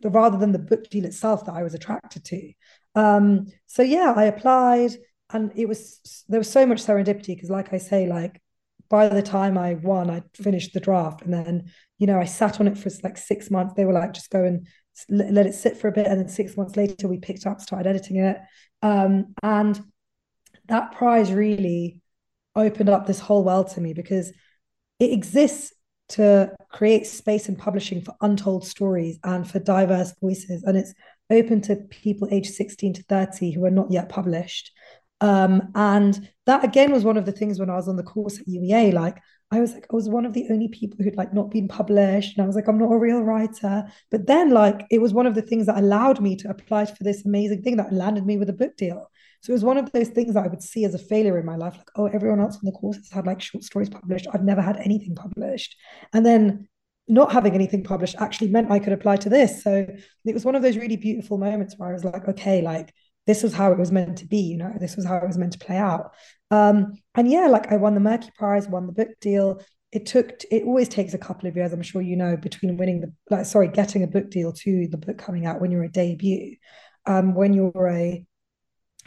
rather 0.03 0.37
than 0.37 0.51
the 0.51 0.59
book 0.59 0.89
deal 0.89 1.05
itself 1.05 1.45
that 1.45 1.55
I 1.55 1.63
was 1.63 1.75
attracted 1.75 2.25
to. 2.25 2.51
Um, 2.93 3.45
so 3.67 3.81
yeah, 3.81 4.11
I 4.13 4.25
applied 4.25 4.97
and 5.29 5.53
it 5.55 5.69
was 5.69 6.25
there 6.27 6.41
was 6.41 6.51
so 6.51 6.65
much 6.65 6.83
serendipity 6.83 7.35
because 7.35 7.49
like 7.49 7.71
I 7.71 7.77
say, 7.77 8.05
like 8.05 8.41
by 8.89 9.07
the 9.07 9.21
time 9.21 9.57
I 9.57 9.75
won, 9.75 10.09
I 10.09 10.23
finished 10.33 10.73
the 10.73 10.81
draft 10.81 11.21
and 11.21 11.33
then, 11.33 11.71
you 11.99 12.05
know, 12.05 12.19
I 12.19 12.25
sat 12.25 12.59
on 12.59 12.67
it 12.67 12.77
for 12.77 12.91
like 13.01 13.17
six 13.17 13.49
months. 13.49 13.75
They 13.75 13.85
were 13.85 13.93
like, 13.93 14.11
just 14.11 14.29
go 14.29 14.43
and 14.43 14.67
let 15.09 15.45
it 15.45 15.53
sit 15.53 15.77
for 15.77 15.87
a 15.87 15.91
bit. 15.91 16.07
And 16.07 16.19
then 16.19 16.27
six 16.29 16.57
months 16.57 16.75
later, 16.75 17.07
we 17.07 17.17
picked 17.17 17.45
up, 17.45 17.61
started 17.61 17.89
editing 17.89 18.17
it. 18.17 18.37
Um, 18.81 19.33
and 19.43 19.79
that 20.67 20.91
prize 20.93 21.31
really 21.31 22.01
opened 22.55 22.89
up 22.89 23.05
this 23.05 23.19
whole 23.19 23.43
world 23.43 23.69
to 23.69 23.81
me 23.81 23.93
because 23.93 24.31
it 24.99 25.11
exists 25.11 25.73
to 26.07 26.55
create 26.71 27.07
space 27.07 27.49
in 27.49 27.55
publishing 27.55 28.01
for 28.01 28.15
untold 28.21 28.65
stories 28.65 29.19
and 29.23 29.49
for 29.49 29.59
diverse 29.59 30.13
voices. 30.21 30.63
And 30.63 30.77
it's 30.77 30.93
open 31.29 31.61
to 31.61 31.75
people 31.75 32.27
aged 32.31 32.53
16 32.53 32.93
to 32.93 33.03
30 33.03 33.51
who 33.51 33.65
are 33.65 33.71
not 33.71 33.91
yet 33.91 34.09
published. 34.09 34.71
Um, 35.21 35.71
and 35.73 36.29
that 36.45 36.63
again 36.63 36.91
was 36.91 37.03
one 37.03 37.17
of 37.17 37.25
the 37.25 37.31
things 37.31 37.59
when 37.59 37.69
I 37.69 37.75
was 37.75 37.87
on 37.87 37.95
the 37.95 38.03
course 38.03 38.39
at 38.39 38.47
UEA, 38.47 38.93
like 38.93 39.17
I 39.55 39.61
was 39.61 39.73
like, 39.73 39.85
I 39.91 39.95
was 39.95 40.09
one 40.09 40.25
of 40.25 40.33
the 40.33 40.47
only 40.49 40.67
people 40.67 40.97
who'd 41.03 41.15
like 41.15 41.33
not 41.33 41.49
been 41.49 41.67
published. 41.67 42.37
And 42.37 42.43
I 42.43 42.47
was 42.47 42.55
like, 42.55 42.67
I'm 42.67 42.77
not 42.77 42.91
a 42.91 42.97
real 42.97 43.21
writer. 43.21 43.85
But 44.11 44.27
then 44.27 44.51
like 44.51 44.85
it 44.91 45.01
was 45.01 45.13
one 45.13 45.25
of 45.25 45.35
the 45.35 45.41
things 45.41 45.65
that 45.67 45.77
allowed 45.77 46.21
me 46.21 46.35
to 46.37 46.49
apply 46.49 46.85
for 46.85 47.03
this 47.03 47.25
amazing 47.25 47.61
thing 47.61 47.77
that 47.77 47.93
landed 47.93 48.25
me 48.25 48.37
with 48.37 48.49
a 48.49 48.53
book 48.53 48.75
deal. 48.77 49.09
So 49.41 49.51
it 49.51 49.53
was 49.53 49.63
one 49.63 49.77
of 49.77 49.91
those 49.91 50.09
things 50.09 50.33
that 50.33 50.43
I 50.43 50.47
would 50.47 50.63
see 50.63 50.85
as 50.85 50.95
a 50.95 50.99
failure 50.99 51.39
in 51.39 51.45
my 51.45 51.55
life. 51.55 51.75
Like, 51.77 51.89
oh, 51.95 52.07
everyone 52.07 52.39
else 52.39 52.55
on 52.55 52.65
the 52.65 52.71
course 52.71 52.97
has 52.97 53.11
had 53.11 53.27
like 53.27 53.41
short 53.41 53.63
stories 53.63 53.89
published. 53.89 54.27
I've 54.33 54.43
never 54.43 54.61
had 54.61 54.77
anything 54.77 55.15
published. 55.15 55.75
And 56.13 56.25
then 56.25 56.67
not 57.07 57.31
having 57.31 57.53
anything 57.53 57.83
published 57.83 58.15
actually 58.19 58.47
meant 58.47 58.71
I 58.71 58.79
could 58.79 58.93
apply 58.93 59.17
to 59.17 59.29
this. 59.29 59.63
So 59.63 59.85
it 60.25 60.33
was 60.33 60.45
one 60.45 60.55
of 60.55 60.63
those 60.63 60.77
really 60.77 60.97
beautiful 60.97 61.37
moments 61.37 61.75
where 61.77 61.89
I 61.89 61.93
was 61.93 62.03
like, 62.03 62.27
okay, 62.27 62.61
like 62.61 62.93
this 63.27 63.43
was 63.43 63.53
how 63.53 63.71
it 63.71 63.79
was 63.79 63.91
meant 63.91 64.17
to 64.19 64.25
be, 64.25 64.37
you 64.37 64.57
know, 64.57 64.73
this 64.79 64.95
was 64.95 65.05
how 65.05 65.17
it 65.17 65.27
was 65.27 65.37
meant 65.37 65.53
to 65.53 65.59
play 65.59 65.77
out. 65.77 66.13
Um, 66.51 66.93
and 67.15 67.29
yeah, 67.29 67.47
like 67.47 67.71
I 67.71 67.77
won 67.77 67.95
the 67.95 68.01
Merky 68.01 68.33
Prize, 68.35 68.67
won 68.67 68.87
the 68.87 68.93
book 68.93 69.09
deal. 69.19 69.61
It 69.91 70.05
took, 70.05 70.43
it 70.51 70.63
always 70.63 70.89
takes 70.89 71.13
a 71.13 71.17
couple 71.17 71.47
of 71.47 71.55
years, 71.55 71.73
I'm 71.73 71.81
sure 71.81 72.01
you 72.01 72.15
know, 72.15 72.37
between 72.37 72.77
winning 72.77 73.01
the, 73.01 73.13
like, 73.29 73.45
sorry, 73.45 73.67
getting 73.67 74.03
a 74.03 74.07
book 74.07 74.29
deal 74.29 74.51
to 74.51 74.87
the 74.87 74.97
book 74.97 75.17
coming 75.17 75.45
out 75.45 75.61
when 75.61 75.71
you're 75.71 75.83
a 75.83 75.89
debut. 75.89 76.57
Um, 77.05 77.35
when 77.35 77.53
you're 77.53 77.87
a 77.87 78.25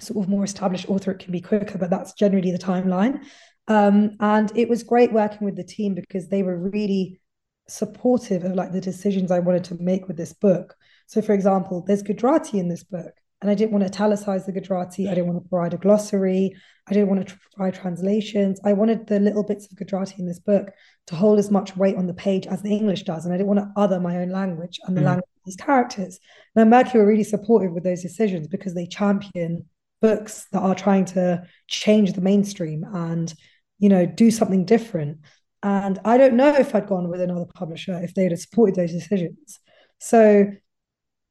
sort 0.01 0.25
of 0.25 0.31
more 0.31 0.45
established 0.45 0.89
author, 0.89 1.11
it 1.11 1.19
can 1.19 1.33
be 1.33 1.41
quicker, 1.41 1.79
but 1.79 1.91
that's 1.91 2.13
generally 2.15 2.53
the 2.53 2.59
timeline. 2.59 3.21
Um, 3.67 4.17
and 4.21 4.51
it 4.57 4.69
was 4.69 4.83
great 4.83 5.13
working 5.13 5.45
with 5.45 5.57
the 5.57 5.65
team 5.65 5.95
because 5.95 6.29
they 6.29 6.43
were 6.43 6.57
really 6.57 7.21
supportive 7.69 8.45
of 8.45 8.55
like 8.55 8.73
the 8.73 8.81
decisions 8.81 9.31
I 9.31 9.41
wanted 9.41 9.65
to 9.65 9.83
make 9.83 10.09
with 10.09 10.17
this 10.17 10.33
book. 10.33 10.75
So, 11.07 11.21
for 11.21 11.33
example, 11.35 11.85
there's 11.87 12.03
Gujarati 12.03 12.59
in 12.59 12.69
this 12.69 12.83
book, 12.85 13.13
and 13.41 13.51
I 13.51 13.55
didn't 13.55 13.73
want 13.73 13.83
to 13.83 13.89
italicize 13.89 14.47
the 14.47 14.53
Gujarati. 14.53 15.09
I 15.09 15.15
didn't 15.15 15.29
want 15.29 15.43
to 15.43 15.49
provide 15.49 15.75
a 15.75 15.79
glossary. 15.79 16.57
I 16.89 16.93
didn't 16.93 17.09
want 17.09 17.29
to 17.29 17.39
provide 17.55 17.75
translations. 17.75 18.61
I 18.65 18.73
wanted 18.73 19.07
the 19.07 19.21
little 19.21 19.45
bits 19.45 19.67
of 19.71 19.79
Gujarati 19.79 20.17
in 20.19 20.27
this 20.27 20.41
book 20.41 20.71
to 21.07 21.15
hold 21.15 21.39
as 21.39 21.51
much 21.51 21.77
weight 21.77 21.97
on 21.97 22.07
the 22.07 22.15
page 22.15 22.47
as 22.49 22.63
the 22.63 22.75
English 22.75 23.05
does. 23.05 23.25
And 23.25 23.33
I 23.33 23.37
didn't 23.37 23.49
want 23.49 23.61
to 23.61 23.81
other 23.81 24.01
my 24.01 24.17
own 24.17 24.31
language 24.31 24.81
and 24.85 24.97
the 24.97 25.03
mm. 25.03 25.07
language 25.07 25.31
of 25.37 25.43
these 25.45 25.57
characters. 25.57 26.19
Now, 26.57 26.65
Merky 26.65 26.95
were 26.95 27.07
really 27.07 27.25
supportive 27.25 27.73
with 27.73 27.85
those 27.85 28.03
decisions 28.03 28.49
because 28.49 28.75
they 28.75 28.87
champion 28.87 29.67
books 30.01 30.47
that 30.53 30.61
are 30.61 30.75
trying 30.75 31.05
to 31.05 31.45
change 31.69 32.15
the 32.15 32.21
mainstream 32.21 32.85
and, 32.93 33.33
you 33.79 33.89
know, 33.89 34.05
do 34.05 34.33
something 34.33 34.65
different. 34.65 35.19
And 35.63 36.01
I 36.05 36.19
don't 36.19 36.35
know 36.35 36.55
if 36.55 36.75
I'd 36.75 36.89
gone 36.89 37.09
with 37.09 37.21
another 37.21 37.47
publisher 37.55 38.01
if 38.03 38.15
they'd 38.15 38.33
have 38.33 38.41
supported 38.41 38.75
those 38.75 38.93
decisions. 38.93 39.61
So 39.99 40.47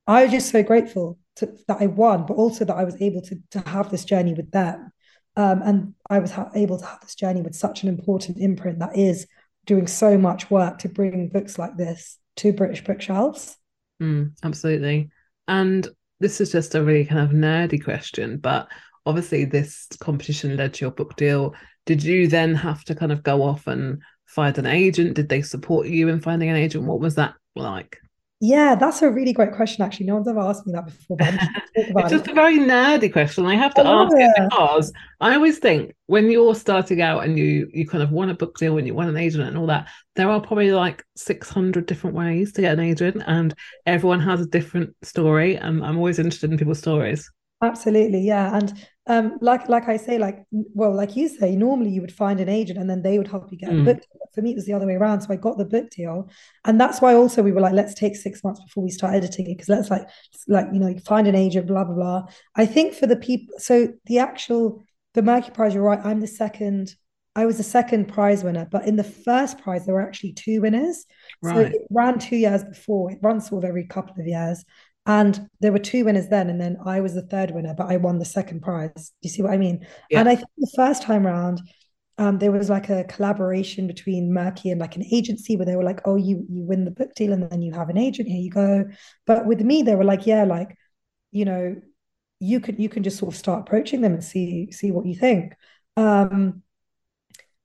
I 0.06 0.24
was 0.24 0.32
just 0.32 0.52
so 0.52 0.64
grateful 0.64 1.18
to, 1.38 1.54
that 1.68 1.78
I 1.82 1.88
won, 1.88 2.26
but 2.26 2.36
also 2.36 2.66
that 2.66 2.76
I 2.76 2.84
was 2.84 3.00
able 3.02 3.22
to, 3.22 3.38
to 3.52 3.60
have 3.70 3.90
this 3.90 4.06
journey 4.06 4.34
with 4.34 4.52
them. 4.52 4.92
Um, 5.36 5.62
and 5.64 5.94
I 6.10 6.20
was 6.20 6.32
ha- 6.32 6.50
able 6.56 6.80
to 6.80 6.86
have 6.86 7.02
this 7.02 7.16
journey 7.16 7.42
with 7.42 7.56
such 7.56 7.84
an 7.84 7.90
important 7.90 8.38
imprint 8.40 8.80
that 8.80 8.98
is 8.98 9.28
doing 9.66 9.86
so 9.86 10.18
much 10.18 10.50
work 10.50 10.80
to 10.80 10.90
bring 10.90 11.30
books 11.30 11.60
like 11.60 11.78
this 11.78 12.18
to 12.38 12.54
British 12.54 12.84
bookshelves. 12.84 13.56
Mm, 14.02 14.32
absolutely. 14.44 15.10
And 15.48 15.88
this 16.20 16.42
is 16.42 16.52
just 16.52 16.76
a 16.76 16.84
really 16.84 17.06
kind 17.06 17.22
of 17.22 17.32
nerdy 17.32 17.84
question, 17.84 18.38
but 18.38 18.68
obviously 19.06 19.46
this 19.46 19.88
competition 20.00 20.58
led 20.58 20.74
to 20.76 20.86
your 20.86 20.92
book 20.92 21.16
deal. 21.16 21.54
Did 21.86 22.04
you 22.04 22.28
then 22.28 22.56
have 22.56 22.84
to 22.86 22.96
kind 22.96 23.12
of 23.12 23.24
go 23.24 23.44
off 23.44 23.68
and 23.68 24.02
find 24.26 24.58
an 24.58 24.66
agent? 24.66 25.14
Did 25.14 25.30
they 25.30 25.42
support 25.42 25.88
you 25.88 26.10
in 26.10 26.20
finding 26.20 26.50
an 26.50 26.56
agent? 26.56 26.86
What 26.86 27.00
was 27.00 27.16
that 27.16 27.36
like? 27.56 28.00
Yeah, 28.40 28.76
that's 28.76 29.02
a 29.02 29.10
really 29.10 29.34
great 29.34 29.52
question. 29.54 29.84
Actually, 29.84 30.06
no 30.06 30.16
one's 30.16 30.28
ever 30.28 30.40
asked 30.40 30.68
me 30.68 30.74
that 30.74 30.86
before. 30.86 31.18
it's 31.76 32.10
just 32.12 32.28
it. 32.28 32.32
a 32.32 32.36
very 32.36 32.60
nerdy 32.60 33.12
question. 33.12 33.48
I 33.48 33.56
have 33.56 33.74
to 33.76 33.82
I 33.82 34.04
ask 34.04 34.16
it. 34.16 34.22
it 34.22 34.50
because 34.50 34.94
I 35.20 35.34
always 35.34 35.58
think 35.58 35.96
when 36.06 36.30
you're 36.30 36.54
starting 36.54 37.02
out 37.02 37.24
and 37.24 37.38
you 37.38 37.68
you 37.74 37.88
kind 37.88 38.04
of 38.04 38.12
want 38.12 38.30
a 38.30 38.36
book 38.36 38.58
deal 38.58 38.78
and 38.78 38.86
you 38.86 38.94
want 38.94 39.10
an 39.10 39.18
agent 39.18 39.44
and 39.44 39.58
all 39.58 39.66
that, 39.68 39.88
there 40.16 40.30
are 40.30 40.40
probably 40.40 40.72
like 40.72 41.04
600 41.16 41.88
different 41.88 42.16
ways 42.16 42.54
to 42.54 42.62
get 42.62 42.74
an 42.74 42.80
agent, 42.80 43.24
and 43.26 43.56
everyone 43.88 44.20
has 44.20 44.40
a 44.42 44.46
different 44.46 44.96
story. 45.02 45.56
And 45.56 45.84
I'm 45.84 45.98
always 45.98 46.20
interested 46.20 46.52
in 46.52 46.60
people's 46.60 46.80
stories. 46.80 47.32
Absolutely, 47.64 48.22
yeah. 48.22 48.56
And 48.56 48.72
um, 49.08 49.38
like 49.42 49.70
like 49.70 49.88
I 49.88 49.98
say, 49.98 50.18
like 50.18 50.46
well, 50.52 50.94
like 50.94 51.16
you 51.16 51.28
say, 51.30 51.56
normally 51.56 51.90
you 51.92 52.02
would 52.02 52.12
find 52.12 52.40
an 52.40 52.50
agent 52.50 52.78
and 52.78 52.90
then 52.90 53.02
they 53.02 53.18
would 53.18 53.28
help 53.28 53.52
you 53.52 53.58
get 53.58 53.70
mm. 53.70 53.82
a 53.82 53.86
book 53.86 53.98
deal. 53.98 54.22
For 54.34 54.42
me, 54.42 54.52
it 54.52 54.56
was 54.56 54.66
the 54.66 54.74
other 54.74 54.86
way 54.86 54.96
around. 54.96 55.22
So 55.22 55.34
I 55.34 55.38
got 55.38 55.58
the 55.58 55.66
book 55.66 55.90
deal, 55.90 56.30
and 56.66 56.80
that's 56.80 57.02
why 57.02 57.14
also 57.14 57.42
we 57.42 57.52
were 57.52 57.62
like, 57.62 57.74
let's 57.74 57.94
take 57.94 58.16
six 58.16 58.44
months 58.44 58.62
before 58.64 58.84
we 58.84 58.90
start 58.90 59.14
editing 59.14 59.48
it 59.48 59.56
because 59.58 59.70
let's 59.70 59.90
like 59.90 60.08
like 60.48 60.68
you 60.74 60.80
know 60.80 60.96
find 61.06 61.28
an 61.28 61.36
agent, 61.36 61.68
blah 61.68 61.86
blah 61.86 61.96
blah. 61.96 62.28
I 62.56 62.66
think 62.66 62.94
for 62.94 63.08
the 63.08 63.16
people, 63.16 63.56
so 63.60 63.88
the 64.06 64.20
actual 64.20 64.84
the 65.14 65.22
Merky 65.22 65.54
Prize, 65.54 65.74
you're 65.74 65.84
right. 65.84 66.00
I'm 66.04 66.20
the 66.20 66.28
second. 66.28 66.94
I 67.36 67.46
was 67.46 67.58
the 67.58 67.64
second 67.64 68.08
prize 68.08 68.44
winner, 68.44 68.68
but 68.70 68.88
in 68.88 68.96
the 68.96 69.04
first 69.04 69.60
prize 69.60 69.86
there 69.86 69.94
were 69.94 70.02
actually 70.02 70.34
two 70.34 70.62
winners. 70.62 71.06
Right. 71.42 71.54
So 71.54 71.62
it 71.62 71.88
ran 71.92 72.18
two 72.18 72.36
years 72.36 72.64
before. 72.64 73.12
It 73.12 73.20
runs 73.22 73.48
sort 73.48 73.64
of 73.64 73.68
every 73.70 73.86
couple 73.86 74.16
of 74.20 74.26
years. 74.26 74.66
And 75.08 75.50
there 75.62 75.72
were 75.72 75.80
two 75.80 76.04
winners 76.04 76.28
then, 76.28 76.50
and 76.50 76.60
then 76.60 76.78
I 76.86 77.00
was 77.00 77.14
the 77.14 77.22
third 77.22 77.52
winner, 77.52 77.74
but 77.74 77.90
I 77.90 77.96
won 77.96 78.20
the 78.20 78.26
second 78.26 78.62
prize. 78.62 79.14
Do 79.22 79.28
you 79.28 79.30
see 79.30 79.42
what 79.42 79.54
I 79.54 79.58
mean? 79.58 79.88
Yeah. 80.10 80.20
And 80.20 80.28
I 80.28 80.36
think 80.36 80.50
the 80.58 80.72
first 80.76 81.02
time 81.02 81.26
round, 81.26 81.62
um, 82.18 82.40
there 82.40 82.52
was 82.52 82.70
like 82.70 82.90
a 82.90 83.06
collaboration 83.06 83.88
between 83.88 84.32
Merky 84.32 84.70
and 84.70 84.82
like 84.82 84.98
an 84.98 85.06
agency 85.10 85.56
where 85.56 85.66
they 85.66 85.78
were 85.78 85.84
like, 85.84 86.02
"Oh, 86.04 86.18
you 86.18 86.46
you 86.50 86.66
win 86.66 86.84
the 86.84 86.92
book 86.92 87.16
deal, 87.16 87.32
and 87.32 87.50
then 87.50 87.62
you 87.62 87.72
have 87.74 87.90
an 87.90 87.98
agent. 87.98 88.28
Here 88.28 88.42
you 88.42 88.50
go." 88.50 88.86
But 89.26 89.46
with 89.46 89.62
me, 89.62 89.82
they 89.82 89.96
were 89.96 90.04
like, 90.04 90.28
"Yeah, 90.28 90.44
like, 90.44 90.76
you 91.32 91.46
know, 91.46 91.82
you 92.40 92.60
could 92.60 92.78
you 92.78 92.90
can 92.90 93.04
just 93.04 93.18
sort 93.18 93.34
of 93.34 93.40
start 93.40 93.62
approaching 93.62 94.02
them 94.02 94.14
and 94.14 94.24
see 94.24 94.72
see 94.74 94.92
what 94.92 95.06
you 95.06 95.16
think." 95.16 95.54
Um, 95.96 96.64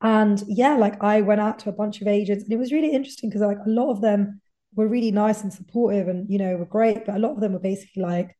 and 0.00 0.42
yeah, 0.46 0.76
like 0.76 1.02
I 1.02 1.22
went 1.22 1.40
out 1.40 1.60
to 1.60 1.70
a 1.70 1.72
bunch 1.72 2.02
of 2.02 2.06
agents, 2.06 2.44
and 2.44 2.52
it 2.52 2.58
was 2.58 2.72
really 2.72 2.92
interesting 2.92 3.30
because 3.30 3.42
like 3.42 3.58
a 3.66 3.70
lot 3.70 3.90
of 3.90 4.00
them 4.00 4.41
were 4.74 4.88
really 4.88 5.10
nice 5.10 5.42
and 5.42 5.52
supportive 5.52 6.08
and 6.08 6.28
you 6.30 6.38
know 6.38 6.56
were 6.56 6.64
great 6.64 7.04
but 7.04 7.16
a 7.16 7.18
lot 7.18 7.32
of 7.32 7.40
them 7.40 7.52
were 7.52 7.58
basically 7.58 8.02
like 8.02 8.36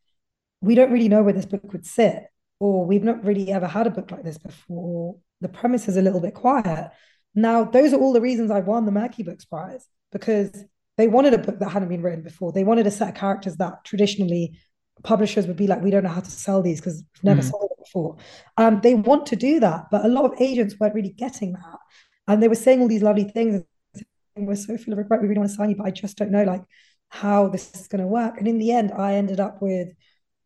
we 0.60 0.74
don't 0.74 0.92
really 0.92 1.08
know 1.08 1.22
where 1.22 1.32
this 1.32 1.46
book 1.46 1.72
would 1.72 1.86
sit 1.86 2.24
or 2.60 2.86
we've 2.86 3.04
not 3.04 3.24
really 3.24 3.50
ever 3.50 3.66
had 3.66 3.86
a 3.86 3.90
book 3.90 4.10
like 4.10 4.22
this 4.22 4.38
before 4.38 5.16
the 5.42 5.48
premise 5.48 5.88
is 5.88 5.96
a 5.96 6.02
little 6.02 6.20
bit 6.20 6.34
quiet. 6.34 6.90
Now 7.34 7.64
those 7.64 7.92
are 7.92 8.00
all 8.00 8.12
the 8.12 8.20
reasons 8.20 8.50
i 8.50 8.60
won 8.60 8.86
the 8.86 8.92
Merky 8.92 9.24
books 9.24 9.44
prize 9.44 9.86
because 10.12 10.64
they 10.96 11.08
wanted 11.08 11.34
a 11.34 11.38
book 11.38 11.58
that 11.58 11.70
hadn't 11.70 11.88
been 11.88 12.02
written 12.02 12.22
before. 12.22 12.52
They 12.52 12.64
wanted 12.64 12.86
a 12.86 12.90
set 12.90 13.08
of 13.08 13.14
characters 13.14 13.56
that 13.56 13.84
traditionally 13.84 14.58
publishers 15.02 15.46
would 15.46 15.56
be 15.56 15.66
like 15.66 15.82
we 15.82 15.90
don't 15.90 16.04
know 16.04 16.10
how 16.10 16.20
to 16.20 16.30
sell 16.30 16.62
these 16.62 16.80
because 16.80 17.02
we've 17.14 17.24
never 17.24 17.40
mm. 17.42 17.50
sold 17.50 17.70
it 17.72 17.84
before. 17.84 18.16
Um, 18.56 18.80
they 18.82 18.94
want 18.94 19.26
to 19.26 19.36
do 19.36 19.58
that 19.60 19.86
but 19.90 20.04
a 20.04 20.08
lot 20.08 20.26
of 20.26 20.40
agents 20.40 20.76
weren't 20.78 20.94
really 20.94 21.10
getting 21.12 21.54
that. 21.54 21.78
And 22.28 22.40
they 22.40 22.48
were 22.48 22.54
saying 22.54 22.80
all 22.80 22.88
these 22.88 23.02
lovely 23.02 23.24
things 23.24 23.64
we're 24.36 24.56
so 24.56 24.76
full 24.76 24.92
of 24.92 24.98
regret. 24.98 25.22
We 25.22 25.28
really 25.28 25.38
want 25.38 25.50
to 25.50 25.56
sign 25.56 25.70
you, 25.70 25.76
but 25.76 25.86
I 25.86 25.90
just 25.90 26.16
don't 26.16 26.30
know 26.30 26.44
like 26.44 26.62
how 27.08 27.48
this 27.48 27.74
is 27.74 27.88
going 27.88 28.00
to 28.00 28.06
work. 28.06 28.38
And 28.38 28.48
in 28.48 28.58
the 28.58 28.72
end, 28.72 28.92
I 28.92 29.14
ended 29.14 29.40
up 29.40 29.60
with 29.60 29.88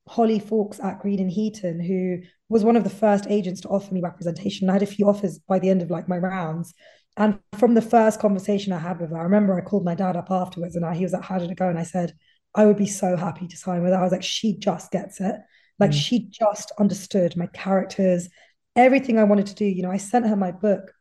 Holly 0.08 0.40
Faulks 0.40 0.82
at 0.82 1.00
Greene 1.00 1.20
and 1.20 1.30
Heaton, 1.30 1.80
who 1.80 2.18
was 2.48 2.64
one 2.64 2.76
of 2.76 2.84
the 2.84 2.90
first 2.90 3.26
agents 3.28 3.60
to 3.62 3.68
offer 3.68 3.92
me 3.92 4.00
representation. 4.00 4.68
I 4.68 4.74
had 4.74 4.82
a 4.82 4.86
few 4.86 5.08
offers 5.08 5.38
by 5.38 5.58
the 5.58 5.70
end 5.70 5.82
of 5.82 5.90
like 5.90 6.08
my 6.08 6.18
rounds. 6.18 6.74
And 7.16 7.38
from 7.58 7.74
the 7.74 7.82
first 7.82 8.20
conversation 8.20 8.72
I 8.72 8.78
had 8.78 9.00
with 9.00 9.10
her, 9.10 9.18
I 9.18 9.22
remember 9.22 9.56
I 9.56 9.62
called 9.62 9.84
my 9.84 9.94
dad 9.94 10.16
up 10.16 10.30
afterwards 10.30 10.76
and 10.76 10.84
I, 10.84 10.94
he 10.94 11.02
was 11.02 11.12
like, 11.12 11.24
How 11.24 11.38
did 11.38 11.50
it 11.50 11.58
go? 11.58 11.68
And 11.68 11.78
I 11.78 11.82
said, 11.82 12.14
I 12.54 12.66
would 12.66 12.76
be 12.76 12.86
so 12.86 13.16
happy 13.16 13.48
to 13.48 13.56
sign 13.56 13.82
with 13.82 13.92
her. 13.92 13.98
I 13.98 14.02
was 14.02 14.12
like, 14.12 14.22
She 14.22 14.56
just 14.58 14.90
gets 14.90 15.20
it. 15.20 15.36
Like 15.78 15.90
mm. 15.90 16.00
she 16.00 16.28
just 16.30 16.72
understood 16.78 17.36
my 17.36 17.46
characters, 17.48 18.28
everything 18.74 19.18
I 19.18 19.24
wanted 19.24 19.46
to 19.48 19.54
do. 19.54 19.64
You 19.64 19.82
know, 19.82 19.90
I 19.90 19.98
sent 19.98 20.26
her 20.26 20.36
my 20.36 20.52
book, 20.52 20.92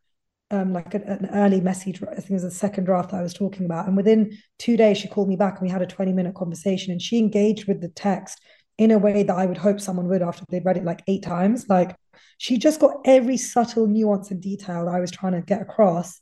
um, 0.50 0.72
like 0.72 0.94
an, 0.94 1.02
an 1.02 1.28
early 1.32 1.60
message. 1.60 2.02
I 2.02 2.14
think 2.14 2.30
it 2.30 2.34
was 2.34 2.42
the 2.42 2.50
second 2.50 2.84
draft 2.84 3.12
I 3.12 3.22
was 3.22 3.34
talking 3.34 3.64
about. 3.64 3.86
And 3.86 3.96
within 3.96 4.36
two 4.58 4.76
days, 4.76 4.98
she 4.98 5.08
called 5.08 5.28
me 5.28 5.36
back 5.36 5.54
and 5.54 5.62
we 5.62 5.72
had 5.72 5.82
a 5.82 5.86
20 5.86 6.12
minute 6.12 6.34
conversation 6.34 6.92
and 6.92 7.02
she 7.02 7.18
engaged 7.18 7.66
with 7.66 7.80
the 7.80 7.88
text 7.88 8.40
in 8.78 8.90
a 8.90 8.98
way 8.98 9.22
that 9.22 9.34
I 9.34 9.46
would 9.46 9.56
hope 9.56 9.80
someone 9.80 10.08
would 10.08 10.22
after 10.22 10.44
they'd 10.48 10.64
read 10.64 10.76
it 10.76 10.84
like 10.84 11.02
eight 11.08 11.22
times. 11.22 11.66
Like 11.68 11.96
she 12.38 12.58
just 12.58 12.80
got 12.80 12.96
every 13.04 13.36
subtle 13.36 13.86
nuance 13.86 14.30
and 14.30 14.40
detail 14.40 14.88
I 14.88 15.00
was 15.00 15.10
trying 15.10 15.32
to 15.32 15.40
get 15.40 15.62
across. 15.62 16.20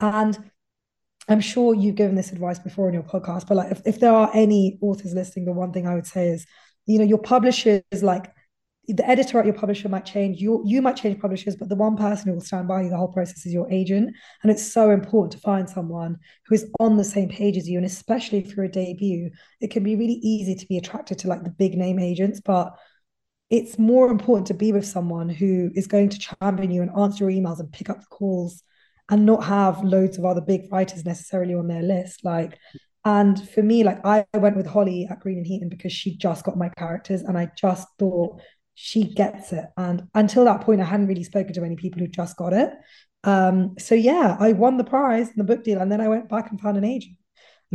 And 0.00 0.38
I'm 1.28 1.40
sure 1.40 1.74
you've 1.74 1.94
given 1.94 2.14
this 2.14 2.32
advice 2.32 2.58
before 2.58 2.88
in 2.88 2.94
your 2.94 3.02
podcast, 3.02 3.48
but 3.48 3.56
like 3.56 3.72
if, 3.72 3.80
if 3.86 4.00
there 4.00 4.12
are 4.12 4.30
any 4.34 4.78
authors 4.82 5.14
listening, 5.14 5.46
the 5.46 5.52
one 5.52 5.72
thing 5.72 5.86
I 5.86 5.94
would 5.94 6.06
say 6.06 6.28
is, 6.28 6.46
you 6.86 6.98
know, 6.98 7.04
your 7.04 7.18
publisher 7.18 7.82
is 7.90 8.02
like 8.02 8.30
the 8.88 9.08
editor 9.08 9.38
at 9.38 9.46
your 9.46 9.54
publisher 9.54 9.88
might 9.88 10.04
change, 10.04 10.40
you 10.40 10.62
you 10.66 10.82
might 10.82 10.96
change 10.96 11.20
publishers, 11.20 11.56
but 11.56 11.68
the 11.68 11.74
one 11.74 11.96
person 11.96 12.28
who 12.28 12.34
will 12.34 12.40
stand 12.40 12.68
by 12.68 12.82
you 12.82 12.90
the 12.90 12.96
whole 12.96 13.12
process 13.12 13.46
is 13.46 13.52
your 13.52 13.70
agent. 13.70 14.14
And 14.42 14.50
it's 14.50 14.72
so 14.72 14.90
important 14.90 15.32
to 15.32 15.38
find 15.38 15.68
someone 15.68 16.18
who 16.46 16.54
is 16.54 16.70
on 16.80 16.96
the 16.96 17.04
same 17.04 17.28
page 17.28 17.56
as 17.56 17.68
you. 17.68 17.78
And 17.78 17.86
especially 17.86 18.38
if 18.38 18.56
you're 18.56 18.66
a 18.66 18.70
debut, 18.70 19.30
it 19.60 19.70
can 19.70 19.82
be 19.82 19.96
really 19.96 20.20
easy 20.22 20.54
to 20.54 20.66
be 20.66 20.78
attracted 20.78 21.18
to 21.20 21.28
like 21.28 21.44
the 21.44 21.50
big 21.50 21.76
name 21.76 21.98
agents, 21.98 22.40
but 22.44 22.74
it's 23.50 23.78
more 23.78 24.10
important 24.10 24.46
to 24.48 24.54
be 24.54 24.72
with 24.72 24.86
someone 24.86 25.28
who 25.28 25.70
is 25.74 25.86
going 25.86 26.08
to 26.08 26.18
champion 26.18 26.70
you 26.70 26.82
and 26.82 26.90
answer 26.98 27.30
your 27.30 27.42
emails 27.42 27.60
and 27.60 27.72
pick 27.72 27.90
up 27.90 28.00
the 28.00 28.06
calls 28.06 28.62
and 29.10 29.26
not 29.26 29.44
have 29.44 29.84
loads 29.84 30.18
of 30.18 30.24
other 30.24 30.40
big 30.40 30.72
writers 30.72 31.04
necessarily 31.04 31.54
on 31.54 31.68
their 31.68 31.82
list. 31.82 32.24
Like, 32.24 32.58
and 33.04 33.48
for 33.50 33.62
me, 33.62 33.84
like 33.84 34.04
I 34.04 34.24
went 34.34 34.56
with 34.56 34.66
Holly 34.66 35.06
at 35.10 35.20
Greene 35.20 35.38
and 35.38 35.46
Heaton 35.46 35.68
because 35.68 35.92
she 35.92 36.16
just 36.16 36.44
got 36.44 36.56
my 36.56 36.70
characters 36.70 37.20
and 37.22 37.36
I 37.36 37.50
just 37.56 37.86
thought 37.98 38.40
she 38.74 39.04
gets 39.04 39.52
it. 39.52 39.64
And 39.76 40.08
until 40.14 40.44
that 40.44 40.62
point, 40.62 40.80
I 40.80 40.84
hadn't 40.84 41.06
really 41.06 41.24
spoken 41.24 41.52
to 41.54 41.60
many 41.60 41.76
people 41.76 42.00
who 42.00 42.08
just 42.08 42.36
got 42.36 42.52
it. 42.52 42.72
Um, 43.22 43.74
so 43.78 43.94
yeah, 43.94 44.36
I 44.38 44.52
won 44.52 44.76
the 44.76 44.84
prize 44.84 45.28
in 45.28 45.34
the 45.36 45.44
book 45.44 45.64
deal, 45.64 45.80
and 45.80 45.90
then 45.90 46.00
I 46.00 46.08
went 46.08 46.28
back 46.28 46.50
and 46.50 46.60
found 46.60 46.76
an 46.76 46.84
agent, 46.84 47.16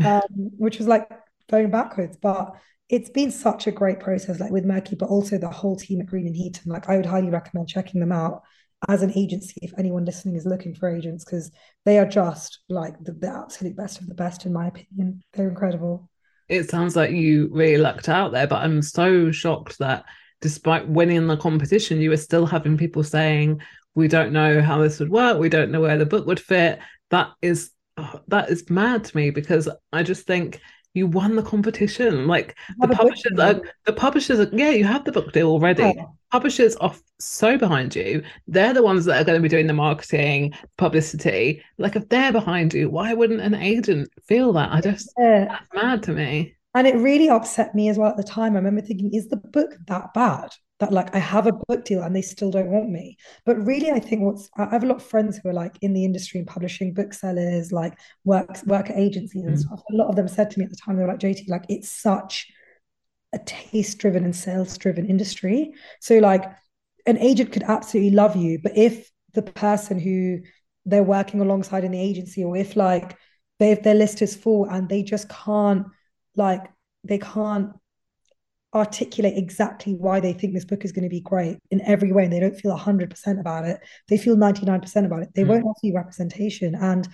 um, 0.06 0.22
which 0.58 0.78
was 0.78 0.88
like 0.88 1.10
going 1.50 1.72
backwards. 1.72 2.18
But 2.18 2.52
it's 2.88 3.10
been 3.10 3.32
such 3.32 3.68
a 3.68 3.72
great 3.72 4.00
process, 4.00 4.40
like 4.40 4.52
with 4.52 4.66
Merky, 4.66 4.98
but 4.98 5.10
also 5.10 5.38
the 5.38 5.50
whole 5.50 5.76
team 5.76 6.02
at 6.02 6.08
Greene 6.08 6.28
and 6.28 6.36
Heaton. 6.36 6.72
Like 6.72 6.90
I 6.90 6.98
would 6.98 7.06
highly 7.06 7.30
recommend 7.30 7.68
checking 7.68 8.00
them 8.00 8.12
out 8.12 8.44
as 8.88 9.02
an 9.02 9.12
agency 9.16 9.60
if 9.62 9.74
anyone 9.78 10.06
listening 10.06 10.36
is 10.36 10.46
looking 10.46 10.74
for 10.74 10.90
agents 10.90 11.26
because 11.26 11.52
they 11.86 11.98
are 11.98 12.06
just 12.06 12.60
like 12.70 12.94
the, 13.04 13.12
the 13.12 13.28
absolute 13.28 13.76
best 13.76 14.00
of 14.00 14.08
the 14.08 14.14
best 14.14 14.46
in 14.46 14.54
my 14.54 14.68
opinion 14.68 15.22
they're 15.34 15.50
incredible 15.50 16.10
it 16.48 16.70
sounds 16.70 16.96
like 16.96 17.12
you 17.12 17.50
really 17.52 17.78
lucked 17.78 18.08
out 18.08 18.32
there 18.32 18.48
but 18.48 18.62
i'm 18.62 18.82
so 18.82 19.32
shocked 19.32 19.78
that 19.80 20.06
despite 20.42 20.88
winning 20.88 21.28
the 21.28 21.38
competition 21.38 22.02
you 22.02 22.10
were 22.10 22.18
still 22.18 22.46
having 22.46 22.78
people 22.78 23.04
saying 23.04 23.62
we 23.96 24.08
don't 24.08 24.32
know 24.32 24.62
how 24.62 24.80
this 24.80 25.00
would 25.00 25.10
work 25.10 25.40
we 25.40 25.50
don't 25.50 25.72
know 25.72 25.82
where 25.82 25.98
the 25.98 26.06
book 26.06 26.26
would 26.26 26.40
fit 26.40 26.80
that 27.10 27.32
is 27.42 27.72
oh, 27.98 28.22
that 28.28 28.50
is 28.50 28.70
mad 28.70 29.04
to 29.04 29.16
me 29.16 29.30
because 29.30 29.70
i 29.92 30.04
just 30.04 30.26
think 30.26 30.60
you 30.94 31.08
won 31.08 31.36
the 31.36 31.44
competition. 31.44 32.28
Like 32.28 32.58
the 32.80 32.88
publishers, 32.88 33.40
are, 33.40 33.62
the 33.86 33.94
publishers, 33.94 34.40
are, 34.40 34.50
yeah, 34.52 34.72
you 34.72 34.86
have 34.86 35.06
the 35.06 35.12
book 35.12 35.32
deal 35.32 35.50
already. 35.50 35.96
Publishers 36.32 36.76
are 36.78 36.94
so 37.20 37.58
behind 37.58 37.96
you. 37.96 38.24
They're 38.48 38.74
the 38.74 38.84
ones 38.84 39.06
that 39.06 39.22
are 39.22 39.24
going 39.24 39.38
to 39.38 39.42
be 39.42 39.50
doing 39.50 39.68
the 39.68 39.74
marketing, 39.74 40.54
publicity. 40.78 41.64
Like 41.78 41.96
if 41.96 42.08
they're 42.10 42.32
behind 42.32 42.74
you, 42.74 42.90
why 42.90 43.14
wouldn't 43.14 43.42
an 43.42 43.56
agent 43.56 44.10
feel 44.28 44.54
that? 44.54 44.72
I 44.72 44.82
just 44.82 45.12
yeah. 45.18 45.46
that's 45.46 45.70
mad 45.74 46.04
to 46.04 46.14
me. 46.14 46.56
And 46.76 46.88
it 46.88 46.96
really 46.96 47.30
upset 47.30 47.74
me 47.74 47.90
as 47.90 47.98
well 47.98 48.10
at 48.10 48.18
the 48.18 48.24
time. 48.24 48.54
I 48.54 48.60
remember 48.60 48.82
thinking, 48.82 49.14
is 49.14 49.28
the 49.28 49.38
book 49.38 49.76
that 49.88 50.14
bad? 50.14 50.50
That 50.80 50.94
like 50.94 51.14
I 51.14 51.20
have 51.20 51.46
a 51.46 51.52
book 51.52 51.84
deal 51.84 52.04
and 52.04 52.16
they 52.16 52.22
still 52.22 52.52
don't 52.52 52.70
want 52.70 52.90
me. 52.90 53.18
But 53.46 53.58
really, 53.66 53.92
I 53.92 54.00
think 54.00 54.22
what's 54.22 54.50
I 54.56 54.66
have 54.70 54.84
a 54.84 54.86
lot 54.86 54.98
of 54.98 55.04
friends 55.04 55.38
who 55.38 55.50
are 55.50 55.54
like 55.54 55.78
in 55.82 55.94
the 55.94 56.06
industry 56.06 56.40
and 56.40 56.48
publishing 56.48 56.94
booksellers, 56.94 57.72
like 57.72 57.98
work 58.24 58.60
work 58.66 58.90
at 58.90 58.98
agencies 58.98 59.44
and 59.44 59.58
mm. 59.58 59.60
stuff. 59.60 59.82
A 59.92 59.96
lot 59.96 60.08
of 60.08 60.16
them 60.16 60.28
said 60.28 60.52
to 60.52 60.60
me 60.60 60.66
at 60.66 60.72
the 60.72 60.78
time, 60.78 60.96
they 60.96 61.02
were 61.02 61.10
like, 61.10 61.20
JT, 61.20 61.50
like 61.50 61.66
it's 61.68 61.90
such 61.90 62.48
a 63.34 63.40
taste 63.40 63.98
driven 63.98 64.24
and 64.24 64.36
sales 64.36 64.78
driven 64.78 65.06
industry. 65.06 65.74
So 66.00 66.20
like 66.20 66.46
an 67.06 67.18
agent 67.18 67.52
could 67.52 67.64
absolutely 67.64 68.12
love 68.12 68.36
you, 68.36 68.60
but 68.62 68.78
if 68.78 69.12
the 69.34 69.42
person 69.42 70.00
who 70.00 70.40
they're 70.86 71.04
working 71.04 71.42
alongside 71.42 71.84
in 71.84 71.92
the 71.92 72.02
agency, 72.02 72.44
or 72.44 72.56
if 72.56 72.76
like 72.76 73.18
they 73.60 73.72
if 73.72 73.84
their 73.84 73.96
list 73.96 74.22
is 74.22 74.36
full 74.36 74.66
and 74.66 74.88
they 74.88 75.04
just 75.04 75.28
can't 75.30 75.86
like 76.40 76.64
they 77.04 77.20
can't 77.20 77.72
articulate 78.74 79.38
exactly 79.38 79.94
why 79.94 80.20
they 80.20 80.34
think 80.34 80.54
this 80.54 80.66
book 80.66 80.86
is 80.86 80.92
going 80.92 81.04
to 81.04 81.10
be 81.10 81.22
great 81.22 81.58
in 81.72 81.82
every 81.82 82.12
way 82.12 82.24
and 82.24 82.34
they 82.34 82.40
don't 82.40 82.60
feel 82.60 82.76
100% 82.76 83.40
about 83.40 83.66
it. 83.66 83.80
They 84.08 84.18
feel 84.18 84.36
99% 84.36 85.06
about 85.06 85.24
it. 85.24 85.30
They 85.34 85.44
mm. 85.44 85.48
won't 85.48 85.66
offer 85.66 85.80
you 85.84 85.96
representation. 85.96 86.76
And 86.76 87.08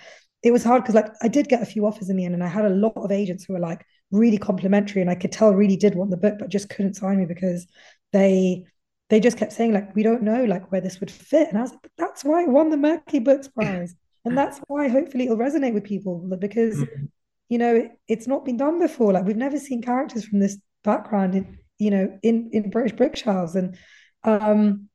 it 0.44 0.52
was 0.52 0.64
hard 0.64 0.84
because 0.84 0.94
like 0.94 1.08
i 1.24 1.28
did 1.28 1.48
get 1.48 1.64
a 1.64 1.66
few 1.66 1.88
offers 1.88 2.10
in 2.10 2.18
the 2.18 2.24
end 2.24 2.36
and 2.36 2.44
i 2.44 2.48
had 2.48 2.66
a 2.66 2.70
lot 2.70 2.94
of 2.98 3.12
agents 3.12 3.44
who 3.44 3.54
were 3.54 3.60
like 3.60 3.84
really 4.12 4.38
complimentary 4.38 5.02
and 5.02 5.10
i 5.10 5.16
could 5.16 5.32
tell 5.32 5.52
really 5.52 5.76
did 5.76 5.96
want 5.96 6.12
the 6.12 6.18
book 6.18 6.36
but 6.38 6.50
just 6.50 6.70
couldn't 6.70 6.94
sign 6.94 7.18
me 7.18 7.26
because 7.26 7.66
they 8.14 8.64
they 9.10 9.20
just 9.20 9.38
kept 9.38 9.54
saying 9.54 9.74
like 9.74 9.96
we 9.96 10.04
don't 10.04 10.22
know 10.22 10.46
like 10.46 10.72
where 10.72 10.82
this 10.82 11.00
would 11.00 11.10
fit. 11.10 11.50
And 11.50 11.58
i 11.58 11.62
was 11.62 11.72
like 11.72 11.90
that's 11.98 12.24
why 12.24 12.44
i 12.44 12.46
won 12.46 12.70
the 12.70 12.78
merky 12.78 13.24
books 13.24 13.48
prize. 13.48 13.96
And 14.28 14.36
that's 14.36 14.60
why 14.66 14.88
hopefully 14.88 15.26
it'll 15.26 15.38
resonate 15.38 15.76
with 15.76 15.84
people 15.84 16.18
because 16.40 16.78
mm 16.78 17.08
you 17.50 17.58
know, 17.58 17.90
it's 18.08 18.28
not 18.28 18.46
been 18.46 18.58
done 18.58 18.80
before. 18.80 19.14
Like 19.14 19.26
we've 19.26 19.36
never 19.36 19.60
seen 19.60 19.82
characters 19.82 20.26
from 20.26 20.40
this 20.40 20.58
background 20.84 21.36
in, 21.36 21.60
you 21.78 21.92
know, 21.92 22.18
in 22.24 22.50
in 22.52 22.70
British 22.70 22.98
bookshelves. 22.98 23.56
And 23.56 23.78
um, 24.24 24.90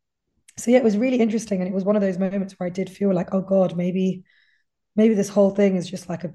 so 0.57 0.71
yeah, 0.71 0.79
it 0.79 0.85
was 0.85 0.97
really 0.97 1.21
interesting. 1.21 1.61
And 1.61 1.69
it 1.69 1.75
was 1.75 1.85
one 1.85 1.97
of 1.97 2.03
those 2.03 2.19
moments 2.19 2.55
where 2.59 2.67
I 2.67 2.71
did 2.71 2.91
feel 2.91 3.15
like, 3.15 3.33
oh 3.33 3.43
God, 3.43 3.77
maybe, 3.77 4.25
maybe 4.97 5.15
this 5.15 5.29
whole 5.29 5.51
thing 5.51 5.77
is 5.77 5.89
just 5.89 6.09
like 6.09 6.25
a, 6.25 6.33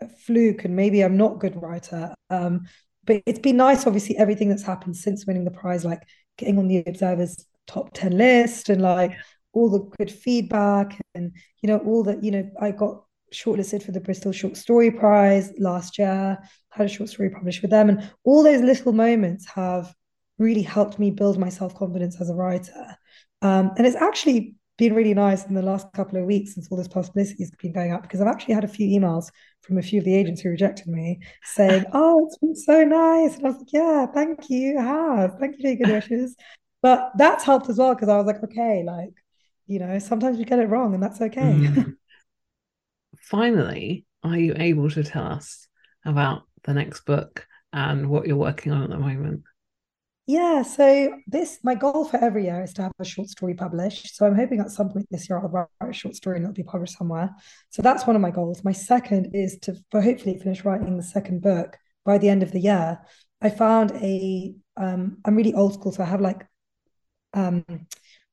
a 0.00 0.08
fluke, 0.08 0.64
and 0.64 0.76
maybe 0.76 1.02
I'm 1.02 1.16
not 1.16 1.36
a 1.36 1.38
good 1.38 1.60
writer. 1.60 2.14
Um, 2.30 2.66
but 3.04 3.22
it's 3.26 3.38
been 3.38 3.56
nice, 3.58 3.86
obviously, 3.86 4.16
everything 4.16 4.48
that's 4.48 4.64
happened 4.64 4.96
since 4.96 5.26
winning 5.26 5.44
the 5.44 5.50
prize, 5.50 5.84
like 5.84 6.02
getting 6.38 6.58
on 6.58 6.68
the 6.68 6.82
Observer's 6.86 7.46
top 7.66 7.92
10 7.94 8.16
list 8.16 8.68
and 8.68 8.82
like 8.82 9.12
all 9.52 9.70
the 9.70 9.90
good 9.98 10.10
feedback 10.10 11.00
and 11.14 11.32
you 11.62 11.66
know 11.66 11.78
all 11.78 12.04
the 12.04 12.18
you 12.22 12.30
know 12.30 12.48
I 12.60 12.70
got 12.70 13.05
shortlisted 13.32 13.82
for 13.82 13.92
the 13.92 14.00
Bristol 14.00 14.32
Short 14.32 14.56
Story 14.56 14.90
Prize 14.90 15.52
last 15.58 15.98
year, 15.98 16.38
had 16.70 16.86
a 16.86 16.88
short 16.88 17.08
story 17.08 17.30
published 17.30 17.62
with 17.62 17.70
them. 17.70 17.88
And 17.88 18.10
all 18.24 18.42
those 18.42 18.62
little 18.62 18.92
moments 18.92 19.46
have 19.46 19.94
really 20.38 20.62
helped 20.62 20.98
me 20.98 21.10
build 21.10 21.38
my 21.38 21.48
self 21.48 21.74
confidence 21.74 22.20
as 22.20 22.30
a 22.30 22.34
writer. 22.34 22.96
Um, 23.42 23.72
and 23.76 23.86
it's 23.86 23.96
actually 23.96 24.54
been 24.78 24.94
really 24.94 25.14
nice 25.14 25.46
in 25.46 25.54
the 25.54 25.62
last 25.62 25.86
couple 25.94 26.18
of 26.18 26.26
weeks 26.26 26.54
since 26.54 26.68
all 26.70 26.76
this 26.76 26.88
publicity 26.88 27.42
has 27.42 27.50
been 27.62 27.72
going 27.72 27.92
up 27.92 28.02
because 28.02 28.20
I've 28.20 28.26
actually 28.26 28.54
had 28.54 28.64
a 28.64 28.68
few 28.68 29.00
emails 29.00 29.28
from 29.62 29.78
a 29.78 29.82
few 29.82 30.00
of 30.00 30.04
the 30.04 30.14
agents 30.14 30.42
who 30.42 30.50
rejected 30.50 30.86
me 30.86 31.20
saying, 31.44 31.84
Oh, 31.92 32.26
it's 32.26 32.38
been 32.38 32.54
so 32.54 32.84
nice. 32.84 33.36
And 33.36 33.46
I 33.46 33.50
was 33.50 33.58
like, 33.58 33.72
Yeah, 33.72 34.06
thank 34.06 34.50
you. 34.50 34.78
I 34.78 34.82
have. 34.82 35.38
Thank 35.38 35.56
you 35.56 35.62
for 35.62 35.68
your 35.68 35.76
good 35.76 35.88
wishes. 36.10 36.36
But 36.82 37.12
that's 37.16 37.44
helped 37.44 37.68
as 37.68 37.78
well 37.78 37.94
because 37.94 38.08
I 38.08 38.16
was 38.16 38.26
like, 38.26 38.42
Okay, 38.44 38.84
like, 38.86 39.14
you 39.66 39.78
know, 39.78 39.98
sometimes 39.98 40.38
we 40.38 40.44
get 40.44 40.58
it 40.58 40.68
wrong 40.68 40.94
and 40.94 41.02
that's 41.02 41.20
okay. 41.20 41.54
Mm 41.54 41.96
finally, 43.26 44.04
are 44.22 44.38
you 44.38 44.54
able 44.56 44.88
to 44.90 45.02
tell 45.02 45.24
us 45.24 45.66
about 46.04 46.42
the 46.64 46.72
next 46.72 47.04
book 47.04 47.46
and 47.72 48.08
what 48.08 48.26
you're 48.26 48.36
working 48.36 48.72
on 48.72 48.84
at 48.84 48.90
the 48.90 48.98
moment? 48.98 49.42
Yeah, 50.28 50.62
so 50.62 51.20
this 51.28 51.60
my 51.62 51.76
goal 51.76 52.04
for 52.04 52.16
every 52.16 52.44
year 52.44 52.62
is 52.62 52.72
to 52.74 52.82
have 52.82 52.92
a 52.98 53.04
short 53.04 53.28
story 53.28 53.54
published. 53.54 54.16
So 54.16 54.26
I'm 54.26 54.34
hoping 54.34 54.58
at 54.60 54.72
some 54.72 54.90
point 54.90 55.06
this 55.10 55.28
year 55.28 55.38
I'll 55.38 55.48
write 55.48 55.68
a 55.80 55.92
short 55.92 56.16
story 56.16 56.36
and 56.36 56.44
it'll 56.44 56.54
be 56.54 56.64
published 56.64 56.98
somewhere. 56.98 57.30
So 57.70 57.82
that's 57.82 58.06
one 58.06 58.16
of 58.16 58.22
my 58.22 58.32
goals. 58.32 58.64
My 58.64 58.72
second 58.72 59.34
is 59.34 59.58
to 59.62 59.76
for 59.90 60.00
hopefully 60.00 60.38
finish 60.38 60.64
writing 60.64 60.96
the 60.96 61.02
second 61.02 61.42
book 61.42 61.76
by 62.04 62.18
the 62.18 62.28
end 62.28 62.42
of 62.42 62.50
the 62.50 62.60
year. 62.60 62.98
I 63.40 63.50
found 63.50 63.92
a 63.92 64.54
um 64.76 65.18
I'm 65.24 65.36
really 65.36 65.54
old 65.54 65.74
school, 65.74 65.92
so 65.92 66.02
I 66.02 66.06
have 66.06 66.20
like 66.20 66.44
um 67.34 67.64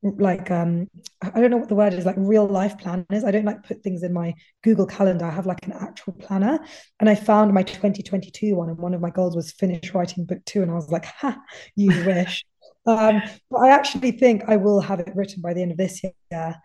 like 0.04 0.52
um 0.52 0.88
I 1.22 1.40
don't 1.40 1.50
know 1.50 1.58
what 1.58 1.70
the 1.70 1.76
word 1.76 1.94
is 1.94 2.06
like 2.06 2.16
real 2.18 2.46
life 2.46 2.78
planners. 2.78 3.24
I 3.24 3.32
don't 3.32 3.46
like 3.46 3.64
put 3.64 3.82
things 3.82 4.04
in 4.04 4.14
my 4.14 4.34
Google 4.64 4.86
Calendar. 4.86 5.26
I 5.26 5.32
have 5.32 5.46
like 5.46 5.66
an 5.66 5.74
actual 5.74 6.14
planner, 6.14 6.60
and 7.00 7.10
I 7.10 7.16
found 7.16 7.54
my 7.54 7.64
2022 7.64 8.56
one, 8.56 8.70
and 8.70 8.78
one 8.78 8.94
of 8.94 9.02
my 9.02 9.10
goals 9.10 9.36
was 9.36 9.52
finish 9.52 9.94
writing 9.94 10.26
book 10.26 10.44
two, 10.46 10.62
and 10.62 10.72
I 10.72 10.76
was 10.76 10.92
like, 10.92 11.06
ha, 11.06 11.38
you 11.76 11.90
wish. 12.06 12.44
um, 12.86 13.22
but 13.50 13.60
I 13.60 13.70
actually 13.70 14.12
think 14.12 14.44
I 14.48 14.58
will 14.58 14.82
have 14.82 15.00
it 15.00 15.16
written 15.16 15.42
by 15.42 15.54
the 15.54 15.62
end 15.62 15.72
of 15.72 15.78
this 15.78 16.02
year. 16.04 16.56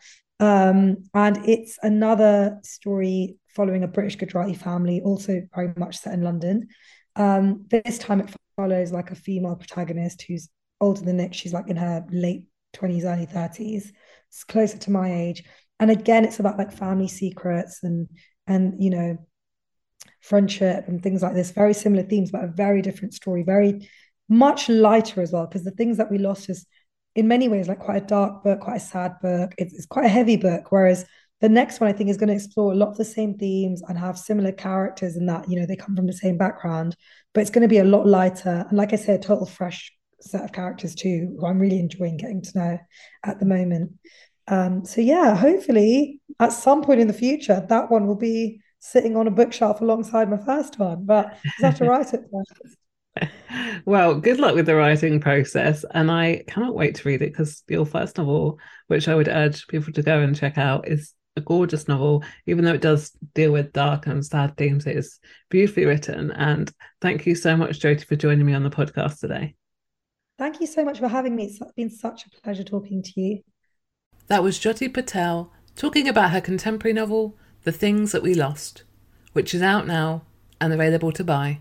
Um, 0.40 1.04
and 1.14 1.48
it's 1.48 1.78
another 1.82 2.60
story 2.62 3.36
following 3.54 3.82
a 3.82 3.88
British 3.88 4.16
Gujarati 4.16 4.54
family, 4.54 5.00
also 5.00 5.42
very 5.54 5.72
much 5.76 5.98
set 5.98 6.14
in 6.14 6.22
London. 6.22 6.68
Um, 7.16 7.66
this 7.70 7.98
time 7.98 8.20
it 8.20 8.34
follows 8.56 8.92
like 8.92 9.10
a 9.10 9.16
female 9.16 9.56
protagonist 9.56 10.22
who's 10.22 10.48
older 10.80 11.00
than 11.00 11.16
Nick. 11.16 11.34
She's 11.34 11.52
like 11.52 11.68
in 11.68 11.76
her 11.76 12.04
late 12.10 12.44
20s, 12.78 13.04
early 13.04 13.26
30s. 13.26 13.88
It's 14.28 14.44
closer 14.44 14.78
to 14.78 14.90
my 14.90 15.12
age. 15.12 15.44
And 15.80 15.90
again, 15.90 16.24
it's 16.24 16.40
about 16.40 16.58
like 16.58 16.72
family 16.72 17.08
secrets 17.08 17.82
and 17.82 18.08
and 18.46 18.82
you 18.82 18.90
know, 18.90 19.18
friendship 20.20 20.88
and 20.88 21.02
things 21.02 21.22
like 21.22 21.34
this. 21.34 21.50
Very 21.50 21.74
similar 21.74 22.02
themes, 22.02 22.30
but 22.30 22.44
a 22.44 22.48
very 22.48 22.82
different 22.82 23.14
story. 23.14 23.42
Very 23.42 23.88
much 24.28 24.68
lighter 24.68 25.22
as 25.22 25.32
well, 25.32 25.46
because 25.46 25.64
the 25.64 25.70
things 25.72 25.96
that 25.96 26.10
we 26.10 26.18
lost 26.18 26.50
is 26.50 26.66
in 27.14 27.28
many 27.28 27.48
ways 27.48 27.68
like 27.68 27.78
quite 27.78 28.02
a 28.02 28.06
dark 28.06 28.44
book, 28.44 28.60
quite 28.60 28.76
a 28.76 28.80
sad 28.80 29.16
book. 29.20 29.54
It's, 29.58 29.74
it's 29.74 29.86
quite 29.86 30.06
a 30.06 30.10
heavy 30.10 30.36
book. 30.36 30.70
Whereas 30.70 31.04
the 31.40 31.48
next 31.48 31.80
one 31.80 31.88
I 31.88 31.92
think 31.92 32.10
is 32.10 32.16
going 32.16 32.28
to 32.28 32.34
explore 32.34 32.72
a 32.72 32.76
lot 32.76 32.88
of 32.88 32.96
the 32.96 33.04
same 33.04 33.38
themes 33.38 33.82
and 33.88 33.98
have 33.98 34.18
similar 34.18 34.52
characters 34.52 35.16
in 35.16 35.26
that, 35.26 35.48
you 35.48 35.58
know, 35.58 35.66
they 35.66 35.76
come 35.76 35.94
from 35.94 36.06
the 36.06 36.12
same 36.12 36.36
background, 36.36 36.96
but 37.32 37.40
it's 37.40 37.50
going 37.50 37.62
to 37.62 37.68
be 37.68 37.78
a 37.78 37.84
lot 37.84 38.06
lighter. 38.06 38.66
And 38.68 38.76
like 38.76 38.92
I 38.92 38.96
said, 38.96 39.22
total 39.22 39.46
fresh 39.46 39.92
set 40.20 40.44
of 40.44 40.52
characters 40.52 40.94
too, 40.94 41.36
who 41.38 41.46
I'm 41.46 41.58
really 41.58 41.78
enjoying 41.78 42.16
getting 42.16 42.42
to 42.42 42.58
know 42.58 42.78
at 43.24 43.38
the 43.38 43.46
moment. 43.46 43.92
Um, 44.46 44.84
so 44.84 45.00
yeah, 45.00 45.34
hopefully 45.36 46.20
at 46.40 46.52
some 46.52 46.82
point 46.82 47.00
in 47.00 47.06
the 47.06 47.12
future, 47.12 47.64
that 47.68 47.90
one 47.90 48.06
will 48.06 48.16
be 48.16 48.60
sitting 48.80 49.16
on 49.16 49.26
a 49.26 49.30
bookshelf 49.30 49.80
alongside 49.80 50.30
my 50.30 50.38
first 50.38 50.78
one, 50.78 51.04
but 51.04 51.36
I 51.62 51.66
have 51.66 51.78
to 51.78 51.84
write 51.88 52.14
it 52.14 52.22
first. 52.32 52.76
well, 53.84 54.14
good 54.20 54.38
luck 54.38 54.54
with 54.54 54.66
the 54.66 54.74
writing 54.74 55.20
process. 55.20 55.84
And 55.92 56.10
I 56.10 56.44
cannot 56.46 56.74
wait 56.74 56.94
to 56.96 57.08
read 57.08 57.22
it 57.22 57.32
because 57.32 57.62
your 57.68 57.86
first 57.86 58.18
novel, 58.18 58.58
which 58.86 59.08
I 59.08 59.14
would 59.14 59.28
urge 59.28 59.66
people 59.66 59.92
to 59.92 60.02
go 60.02 60.20
and 60.20 60.36
check 60.36 60.58
out, 60.58 60.88
is 60.88 61.14
a 61.36 61.40
gorgeous 61.40 61.88
novel. 61.88 62.24
Even 62.46 62.64
though 62.64 62.74
it 62.74 62.80
does 62.80 63.10
deal 63.34 63.52
with 63.52 63.72
dark 63.72 64.06
and 64.06 64.24
sad 64.24 64.56
themes, 64.56 64.86
it 64.86 64.96
is 64.96 65.18
beautifully 65.50 65.86
written. 65.86 66.30
And 66.30 66.72
thank 67.00 67.26
you 67.26 67.34
so 67.34 67.56
much, 67.56 67.80
Jyoti, 67.80 68.04
for 68.04 68.16
joining 68.16 68.46
me 68.46 68.54
on 68.54 68.62
the 68.62 68.70
podcast 68.70 69.20
today. 69.20 69.54
Thank 70.38 70.60
you 70.60 70.68
so 70.68 70.84
much 70.84 71.00
for 71.00 71.08
having 71.08 71.34
me. 71.34 71.46
It's 71.46 71.72
been 71.74 71.90
such 71.90 72.24
a 72.24 72.40
pleasure 72.40 72.62
talking 72.62 73.02
to 73.02 73.20
you. 73.20 73.40
That 74.28 74.44
was 74.44 74.58
Jyoti 74.58 74.92
Patel 74.92 75.52
talking 75.74 76.06
about 76.06 76.30
her 76.30 76.40
contemporary 76.40 76.92
novel, 76.92 77.36
The 77.64 77.72
Things 77.72 78.12
That 78.12 78.22
We 78.22 78.34
Lost, 78.34 78.84
which 79.32 79.52
is 79.52 79.62
out 79.62 79.86
now 79.86 80.22
and 80.60 80.72
available 80.72 81.10
to 81.12 81.24
buy. 81.24 81.60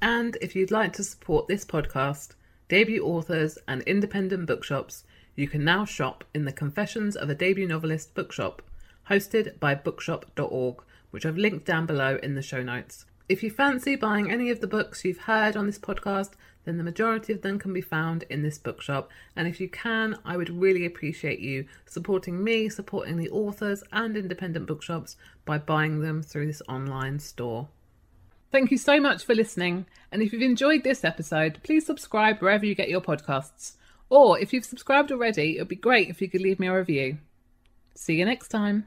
And 0.00 0.36
if 0.40 0.56
you'd 0.56 0.72
like 0.72 0.92
to 0.94 1.04
support 1.04 1.46
this 1.46 1.64
podcast, 1.64 2.30
debut 2.68 3.04
authors, 3.04 3.56
and 3.68 3.82
independent 3.82 4.46
bookshops, 4.46 5.04
you 5.36 5.46
can 5.46 5.64
now 5.64 5.84
shop 5.84 6.24
in 6.34 6.44
the 6.44 6.52
Confessions 6.52 7.14
of 7.14 7.30
a 7.30 7.36
Debut 7.36 7.68
Novelist 7.68 8.14
bookshop, 8.14 8.62
hosted 9.10 9.60
by 9.60 9.76
bookshop.org, 9.76 10.82
which 11.10 11.24
I've 11.24 11.38
linked 11.38 11.66
down 11.66 11.86
below 11.86 12.18
in 12.20 12.34
the 12.34 12.42
show 12.42 12.64
notes. 12.64 13.04
If 13.28 13.42
you 13.42 13.50
fancy 13.50 13.94
buying 13.94 14.30
any 14.30 14.50
of 14.50 14.60
the 14.60 14.66
books 14.66 15.04
you've 15.04 15.18
heard 15.18 15.56
on 15.56 15.66
this 15.66 15.78
podcast, 15.78 16.32
then 16.64 16.78
the 16.78 16.84
majority 16.84 17.32
of 17.32 17.42
them 17.42 17.58
can 17.58 17.72
be 17.72 17.80
found 17.80 18.24
in 18.30 18.42
this 18.42 18.58
bookshop. 18.58 19.10
And 19.36 19.48
if 19.48 19.60
you 19.60 19.68
can, 19.68 20.18
I 20.24 20.36
would 20.36 20.50
really 20.50 20.86
appreciate 20.86 21.40
you 21.40 21.66
supporting 21.86 22.42
me, 22.42 22.68
supporting 22.68 23.16
the 23.16 23.30
authors 23.30 23.82
and 23.92 24.16
independent 24.16 24.66
bookshops 24.66 25.16
by 25.44 25.58
buying 25.58 26.00
them 26.00 26.22
through 26.22 26.46
this 26.46 26.62
online 26.68 27.18
store. 27.18 27.68
Thank 28.50 28.70
you 28.70 28.78
so 28.78 29.00
much 29.00 29.24
for 29.24 29.34
listening. 29.34 29.86
And 30.10 30.22
if 30.22 30.32
you've 30.32 30.42
enjoyed 30.42 30.84
this 30.84 31.04
episode, 31.04 31.58
please 31.62 31.86
subscribe 31.86 32.38
wherever 32.40 32.66
you 32.66 32.74
get 32.74 32.90
your 32.90 33.00
podcasts. 33.00 33.76
Or 34.10 34.38
if 34.38 34.52
you've 34.52 34.66
subscribed 34.66 35.10
already, 35.10 35.56
it 35.56 35.60
would 35.60 35.68
be 35.68 35.76
great 35.76 36.10
if 36.10 36.20
you 36.20 36.28
could 36.28 36.42
leave 36.42 36.60
me 36.60 36.66
a 36.66 36.76
review. 36.76 37.18
See 37.94 38.16
you 38.16 38.26
next 38.26 38.48
time. 38.48 38.86